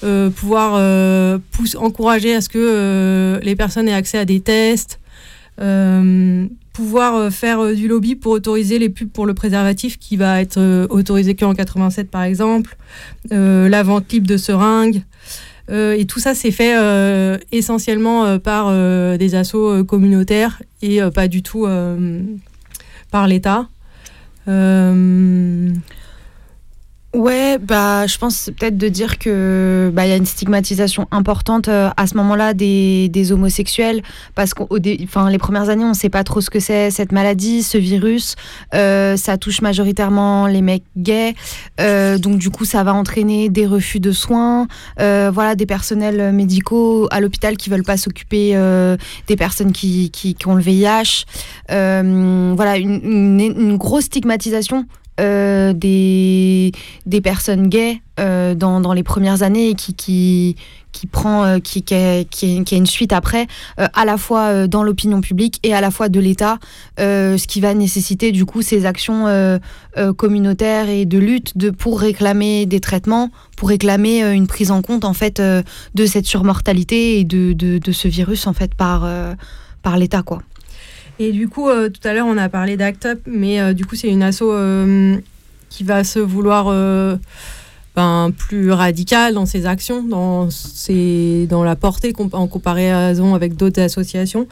[0.04, 0.72] euh, pouvoir
[1.52, 5.00] pousse- encourager à ce que les personnes aient accès à des tests,
[6.72, 11.34] pouvoir faire du lobby pour autoriser les pubs pour le préservatif qui va être autorisé
[11.34, 12.76] qu'en 87 par exemple,
[13.30, 15.02] la vente libre de seringues.
[15.70, 18.70] Euh, et tout ça, c'est fait euh, essentiellement euh, par
[19.18, 19.34] des
[19.70, 21.66] euh, communautaires et pas du tout
[23.10, 23.68] par l'État.
[27.16, 31.66] Ouais, bah, je pense peut-être de dire que bah il y a une stigmatisation importante
[31.68, 34.02] euh, à ce moment-là des, des homosexuels
[34.34, 37.62] parce dé- enfin les premières années on sait pas trop ce que c'est cette maladie,
[37.62, 38.34] ce virus,
[38.74, 41.34] Euh, ça touche majoritairement les mecs gays,
[41.80, 44.66] Euh, donc du coup ça va entraîner des refus de soins,
[45.00, 50.10] euh, voilà des personnels médicaux à l'hôpital qui veulent pas s'occuper euh, des personnes qui,
[50.10, 51.24] qui, qui ont le VIH,
[51.70, 54.84] Euh, voilà une, une grosse stigmatisation
[55.20, 56.72] euh, des,
[57.06, 60.56] des personnes gays euh, dans, dans les premières années et qui, qui,
[60.92, 63.46] qui prend euh, qui, qui, a, qui, a- une suite après
[63.78, 66.58] euh, à la fois euh, dans l'opinion publique et à la fois de l'État
[67.00, 69.26] euh, ce qui va nécessiter du coup ces actions
[70.16, 75.04] communautaires et de lutte de, pour réclamer des traitements pour réclamer une prise en compte
[75.04, 79.08] en fait de cette surmortalité et de, de, de ce virus en fait par,
[79.82, 80.42] par l'État quoi.
[81.18, 83.86] Et du coup, euh, tout à l'heure, on a parlé d'Act Up, mais euh, du
[83.86, 85.16] coup, c'est une asso euh,
[85.70, 86.66] qui va se vouloir
[87.96, 93.80] ben, plus radicale dans ses actions, dans, ses, dans la portée en comparaison avec d'autres
[93.80, 94.46] associations,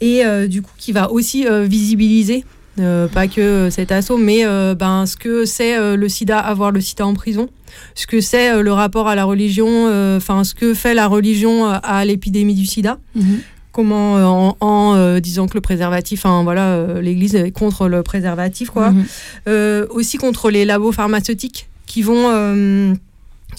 [0.00, 2.44] et du coup, qui va aussi visibiliser.
[2.76, 7.14] pas que cet assaut, mais ben, ce que c'est le sida, avoir le sida en
[7.14, 7.48] prison,
[7.94, 12.04] ce que c'est le rapport à la religion, enfin ce que fait la religion à
[12.04, 12.98] l'épidémie du sida
[13.72, 17.88] comment euh, en, en, euh, disant que le préservatif, hein, voilà, euh, l'Église est contre
[17.88, 18.92] le préservatif, quoi.
[18.92, 19.86] Mhm.
[19.90, 22.96] Aussi contre les labos pharmaceutiques qui vont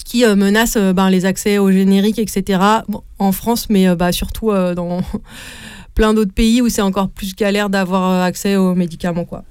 [0.04, 2.60] qui menacent ben, les accès aux génériques, etc.
[2.88, 5.02] Bon, en France, mais bah, surtout dans
[5.94, 9.44] plein d'autres pays où c'est encore plus galère d'avoir accès aux médicaments, quoi.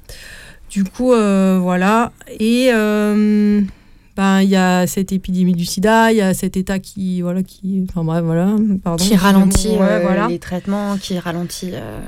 [0.70, 2.12] Du coup, voilà.
[2.40, 2.72] Et
[4.16, 7.44] ben, il y a cette épidémie du sida, il y a cet état qui, voilà,
[7.44, 9.04] qui, enfin bref, voilà, pardon.
[9.04, 10.28] qui ralentit Ouais, euh, voilà.
[10.28, 12.00] les traitements, qui ralentit, euh,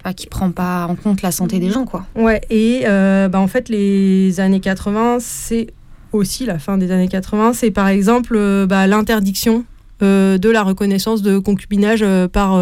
[0.00, 2.06] enfin, qui prend pas en compte la santé des gens, quoi.
[2.14, 5.68] Ouais, et euh, bah, en fait, les années 80, c'est
[6.12, 9.64] aussi la fin des années 80, c'est par exemple bah, l'interdiction
[10.00, 12.58] de la reconnaissance de concubinage par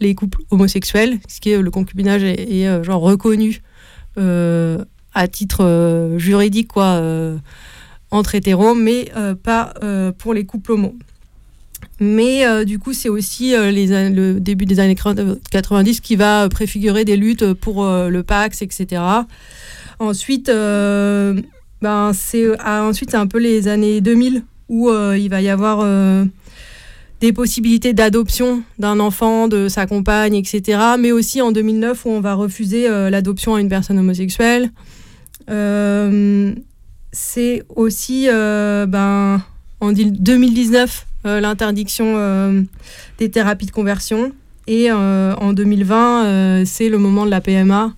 [0.00, 3.62] les couples homosexuels, ce qui est le concubinage est, est, genre reconnu
[4.18, 4.84] euh,
[5.14, 7.36] à titre euh, juridique quoi euh,
[8.10, 9.74] entre hétéros, mais euh, pas
[10.18, 10.94] pour les couples homo.
[12.00, 17.16] Mais du coup, c'est aussi les, le début des années 90 qui va préfigurer des
[17.16, 19.02] luttes pour le Pax, etc.
[19.98, 25.84] Ensuite, ben, c'est ah, c'est un peu les années 2000 où il va y avoir
[27.20, 30.78] des possibilités d'adoption d'un enfant, de sa compagne, etc.
[30.98, 34.70] Mais aussi en 2009 où on va refuser l'adoption à une personne homosexuelle.
[35.50, 36.52] Euh,
[37.12, 39.42] c'est aussi euh, ben,
[39.80, 42.64] en dit- 2019 euh, l'interdiction
[43.18, 44.32] des thérapies de conversion.
[44.66, 47.92] Et en 2020, euh, c'est le moment de la PMA.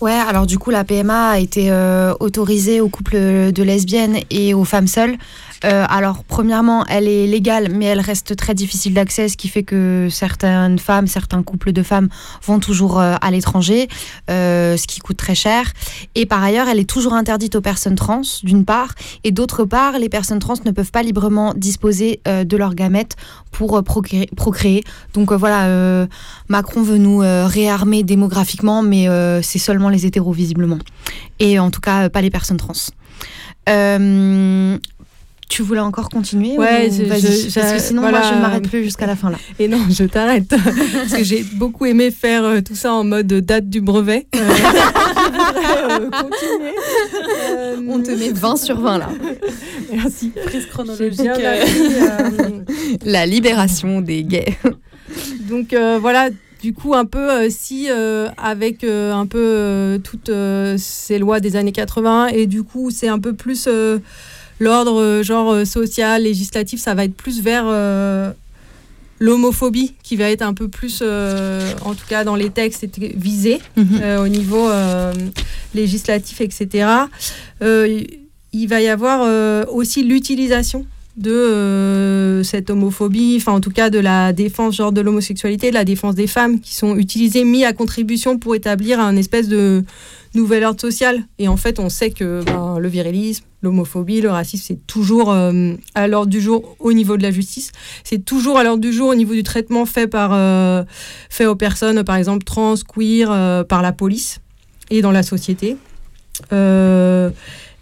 [0.00, 1.72] Ouais, alors du coup, la PMA a été
[2.20, 3.16] autorisée aux couples
[3.52, 5.16] de lesbiennes et aux femmes seules.
[5.64, 9.62] Euh, alors, premièrement, elle est légale, mais elle reste très difficile d'accès, ce qui fait
[9.62, 12.08] que certaines femmes, certains couples de femmes
[12.42, 13.88] vont toujours euh, à l'étranger,
[14.30, 15.72] euh, ce qui coûte très cher.
[16.14, 19.98] Et par ailleurs, elle est toujours interdite aux personnes trans, d'une part, et d'autre part,
[19.98, 23.16] les personnes trans ne peuvent pas librement disposer de leurs gamètes
[23.50, 24.84] pour procréer.
[25.14, 26.06] Donc voilà,
[26.48, 29.06] Macron veut nous réarmer démographiquement, mais
[29.42, 30.78] c'est seulement les hétéros visiblement.
[31.38, 32.72] Et en tout cas, pas les personnes trans.
[35.54, 38.18] Tu voulais encore continuer Ouais, ou- je- je- parce que sinon voilà.
[38.18, 39.36] moi je ne m'arrête plus jusqu'à la fin là.
[39.60, 40.48] Et non, je t'arrête.
[40.94, 44.26] Parce que j'ai beaucoup aimé faire euh, tout ça en mode date du brevet.
[44.34, 46.74] Euh, euh, continuer.
[47.52, 49.08] Euh, On te met 20 sur 20 là.
[49.92, 50.32] Merci.
[50.44, 51.20] Prise chronologique.
[51.20, 52.48] Euh, euh,
[53.04, 54.56] La libération des gays.
[55.48, 56.30] Donc euh, voilà,
[56.62, 61.18] du coup, un peu, euh, si euh, avec euh, un peu euh, toutes euh, ces
[61.18, 63.98] lois des années 80, et du coup, c'est un peu plus euh,
[64.60, 68.30] l'ordre euh, genre euh, social, législatif, ça va être plus vers euh,
[69.20, 73.12] l'homophobie qui va être un peu plus, euh, en tout cas dans les textes, c'était
[73.16, 73.86] visé Mhm.
[74.02, 75.12] euh, au niveau euh,
[75.74, 76.86] législatif, etc.
[77.62, 79.26] Il- va y avoir
[79.74, 80.86] aussi l'utilisation
[81.16, 85.84] de cette homophobie, enfin en tout cas de la défense genre de l'homosexualité, de la
[85.84, 89.84] défense des femmes qui sont utilisées, mis à contribution pour établir un espèce de
[90.34, 91.24] nouvel ordre social.
[91.38, 95.74] Et en fait, on sait que ben, le virilisme, l'homophobie, le racisme, c'est toujours euh,
[95.94, 97.72] à l'ordre du jour au niveau de la justice.
[98.04, 100.84] C'est toujours à l'ordre du jour au niveau du traitement fait par euh,
[101.30, 104.40] fait aux personnes, par exemple trans, queer, euh, par la police
[104.90, 105.76] et dans la société.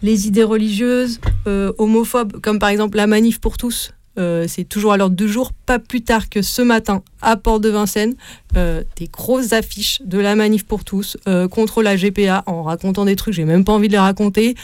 [0.04, 4.96] Les idées religieuses, homophobes, comme par exemple la manif pour tous, euh, c'est toujours à
[4.96, 5.52] l'ordre du jour.
[5.66, 8.14] Pas plus tard que ce matin, à Port de Vincennes,
[8.56, 13.04] euh, des grosses affiches de la manif pour tous euh, contre la GPA en racontant
[13.04, 14.54] des trucs, j'ai même pas envie de les raconter,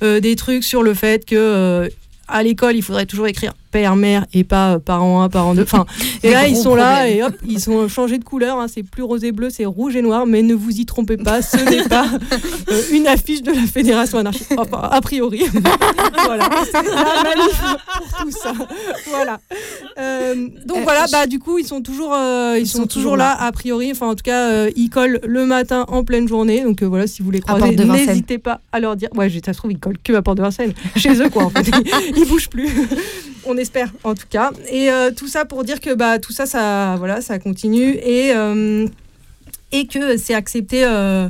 [0.00, 1.90] des trucs sur le fait que
[2.28, 5.62] à l'école, il faudrait toujours écrire père, mère et pas euh, parent 1, parent 2.
[5.62, 5.84] Enfin,
[6.22, 8.58] et là, ils sont là et hop, ils ont changé de couleur.
[8.58, 8.68] hein.
[8.72, 10.24] c'est plus rose et bleu, c'est rouge et noir.
[10.26, 12.06] Mais ne vous y trompez pas, ce n'est pas
[12.70, 14.54] euh, une affiche de la Fédération anarchiste.
[14.56, 15.42] Enfin, a priori.
[16.24, 16.48] voilà.
[16.64, 17.60] C'est la manif
[17.98, 18.52] pour tout ça.
[19.10, 19.40] Voilà.
[19.98, 20.34] Euh,
[20.64, 22.14] donc Euh, voilà, je- bah du coup, ils sont toujours,
[22.58, 23.90] ils, sont, toujours là, a priori.
[23.90, 26.62] Enfin, en tout cas, ils collent le matin en pleine journée.
[26.62, 29.10] Donc voilà, si vous les croisez, n'hésitez pas à leur dire.
[29.14, 30.72] Ouais, ça se trouve, ils collent que à Porte de Vincennes.
[30.96, 31.66] Chez eux, quoi, en fait.
[31.68, 32.68] Ils, ils bougent plus.
[33.48, 34.50] On espère, en tout cas.
[34.70, 37.90] Et euh, tout ça pour dire que bah, tout ça, ça, voilà, ça continue.
[38.02, 38.86] Et, euh,
[39.72, 41.28] et que c'est accepté euh,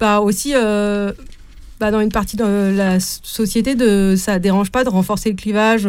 [0.00, 3.76] bah, aussi bah, dans une partie de la société.
[3.76, 5.88] De, ça dérange pas de renforcer le clivage.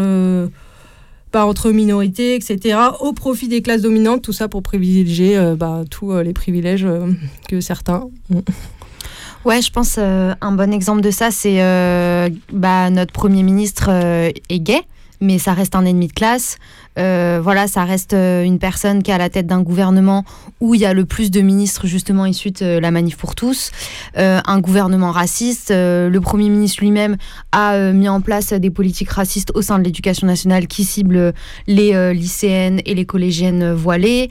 [1.34, 6.16] bah, entre minorités, etc., au profit des classes dominantes, tout ça pour privilégier bah, tous
[6.20, 6.88] les privilèges
[7.50, 8.44] que certains ont.
[9.46, 11.58] Ouais, je pense un bon exemple de ça, c'est
[12.54, 14.82] bah, notre Premier ministre est gay,
[15.26, 16.58] mais ça reste un ennemi de classe.
[16.98, 20.24] Euh, voilà, ça reste euh, une personne qui est à la tête d'un gouvernement
[20.62, 23.36] où il y a le plus de ministres justement issus de euh, la manif pour
[23.36, 23.72] tous,
[24.16, 25.72] un gouvernement raciste.
[25.72, 27.18] Le Premier ministre lui-même
[27.52, 31.34] a mis en place des politiques racistes au sein de l'éducation nationale qui ciblent
[31.68, 34.30] les lycéennes et les collégiennes voilées.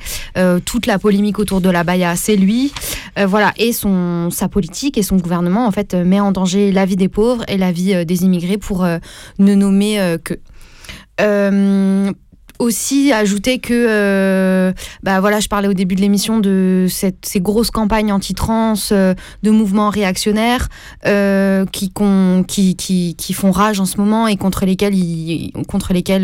[0.64, 2.72] Toute la polémique autour de la baya, c'est lui.
[3.16, 6.96] Voilà, et son, sa politique et son gouvernement en fait met en danger la vie
[6.96, 8.86] des pauvres et la vie des immigrés pour
[9.38, 10.34] ne nommer que.
[11.20, 12.12] Euh,
[12.58, 14.72] aussi ajouter que, euh,
[15.02, 19.14] bah voilà, je parlais au début de l'émission de cette, ces grosses campagnes anti-trans, euh,
[19.42, 20.68] de mouvements réactionnaires
[21.06, 21.92] euh, qui,
[22.46, 24.94] qui, qui, qui font rage en ce moment et contre lesquels,
[25.66, 26.22] contre lesquels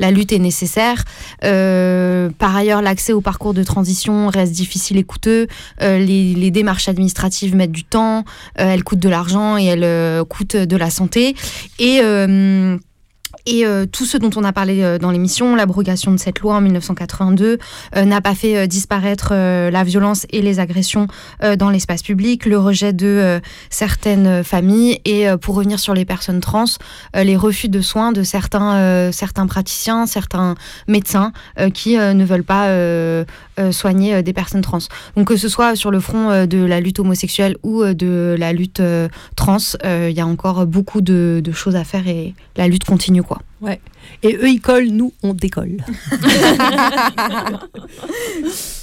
[0.00, 1.04] la lutte est nécessaire.
[1.40, 5.46] Par ailleurs, l'accès au parcours de transition reste difficile et coûteux.
[5.80, 8.24] Les, les démarches administratives mettent du temps,
[8.56, 11.34] elles coûtent de l'argent et elles coûtent de la santé.
[11.78, 12.00] Et
[13.46, 16.56] et euh, tout ce dont on a parlé euh, dans l'émission, l'abrogation de cette loi
[16.56, 17.58] en 1982,
[17.96, 21.06] euh, n'a pas fait disparaître la violence et les agressions
[21.58, 23.40] dans l'espace public, le rejet de
[23.70, 26.64] certaines familles et pour revenir sur les personnes trans,
[27.14, 30.54] les refus de soins de certains, certains praticiens, certains
[30.86, 31.32] médecins
[31.74, 32.68] qui ne veulent pas
[33.70, 34.78] soigner des personnes trans.
[35.16, 38.82] Donc que ce soit sur le front de la lutte homosexuelle ou de la lutte
[39.36, 43.22] trans, il y a encore beaucoup de, choses à faire et la lutte continue.
[43.60, 43.80] Ouais.
[44.22, 45.84] Et eux, ils collent, nous, on décolle.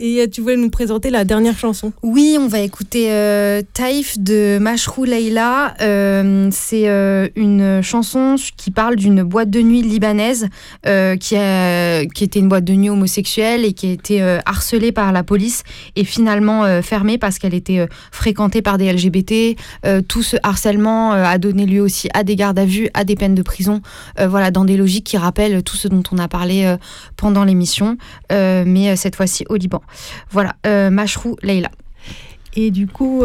[0.00, 4.18] Et euh, tu voulais nous présenter la dernière chanson Oui, on va écouter euh, Taïf
[4.18, 5.74] de Mashrou Leila.
[5.82, 10.48] Euh, c'est euh, une chanson qui parle d'une boîte de nuit libanaise
[10.82, 15.12] qui, a, qui était une boîte de nuit homosexuelle et qui a été harcelée par
[15.12, 15.62] la police
[15.94, 19.56] et finalement fermée parce qu'elle était fréquentée par des LGBT.
[20.08, 23.34] Tout ce harcèlement a donné lieu aussi à des gardes à vue, à des peines
[23.34, 23.80] de prison,
[24.18, 26.76] voilà, dans des logiques qui rappellent tout ce dont on a parlé
[27.16, 27.96] pendant l'émission,
[28.30, 29.83] mais cette fois-ci au Liban.
[30.30, 31.70] Voilà, euh, Mashrou Leila.
[32.54, 33.24] Et du coup.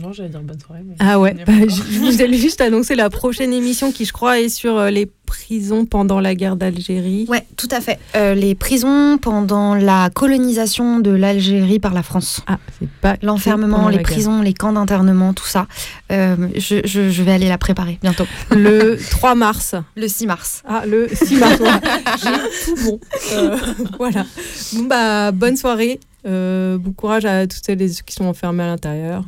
[0.00, 0.82] Non, j'allais dire bonne soirée.
[0.84, 4.12] mais- Ah ouais, bah, je je vous ai juste annoncé la prochaine émission qui, je
[4.12, 7.26] crois, est sur euh, les prisons pendant la guerre d'Algérie.
[7.28, 7.98] Ouais, tout à fait.
[8.16, 12.40] Euh, les prisons pendant la colonisation de l'Algérie par la France.
[12.46, 14.02] Ah, c'est pas l'enfermement, les guerre.
[14.04, 15.66] prisons, les camps d'internement, tout ça.
[16.12, 18.26] Euh, je, je- je vais aller la préparer bientôt.
[18.50, 19.74] Le 3 mars.
[19.96, 20.62] Le 6 mars.
[20.66, 21.60] Ah, le 6 mars.
[21.60, 21.68] ouais.
[22.22, 23.00] J'ai tout bon.
[23.32, 23.56] Euh,
[23.98, 24.26] voilà.
[24.74, 26.00] Bon, bah, bonne soirée.
[26.26, 29.24] Euh, bon courage à toutes celles qui sont enfermés à l'intérieur.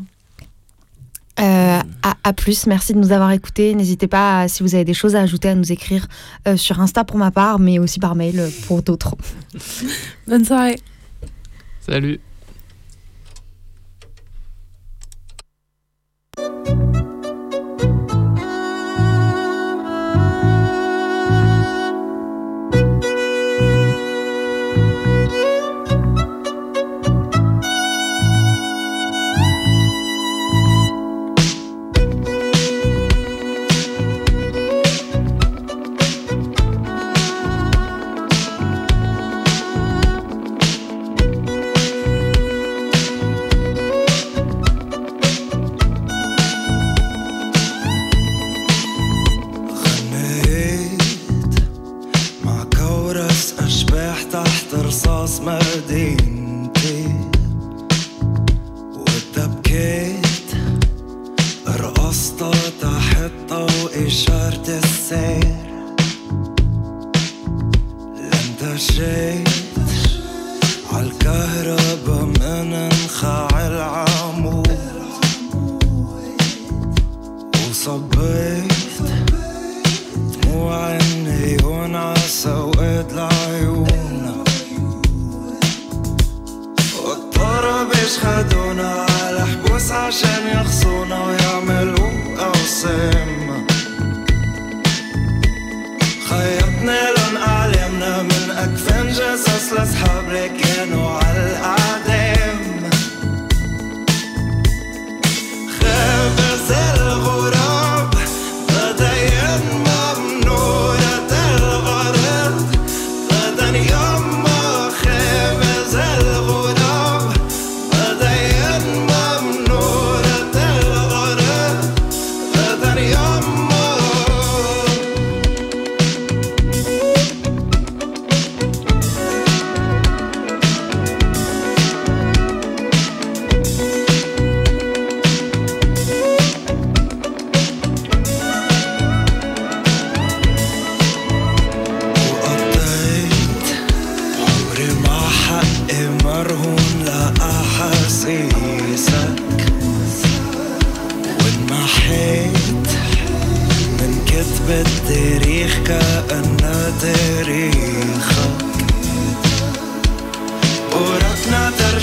[1.39, 3.75] Euh, à, à plus, merci de nous avoir écoutés.
[3.75, 6.07] N'hésitez pas, si vous avez des choses à ajouter, à nous écrire
[6.49, 9.15] euh, sur Insta pour ma part, mais aussi par mail pour d'autres.
[10.27, 10.81] Bonne soirée.
[11.81, 12.21] Salut.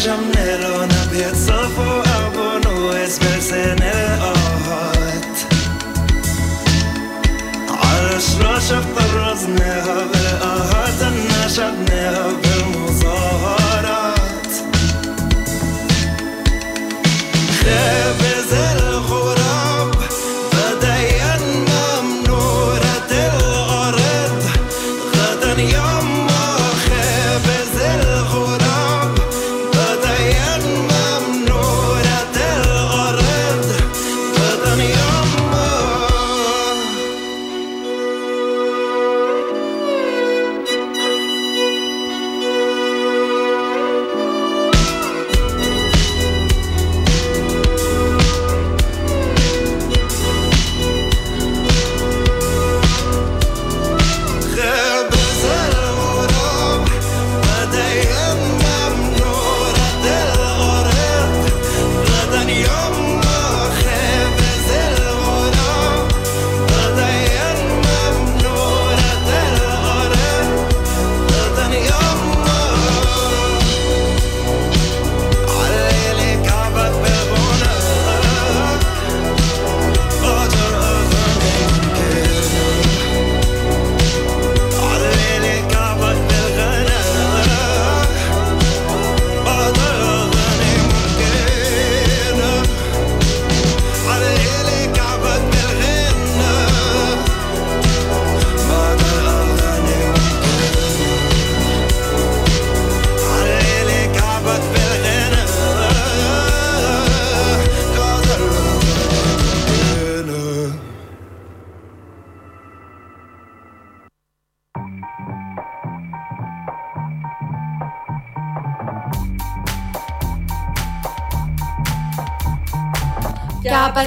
[0.05, 5.35] nella una piazza fuoco nu es verse nel ohat
[7.69, 10.12] على اشراش افتر رزنها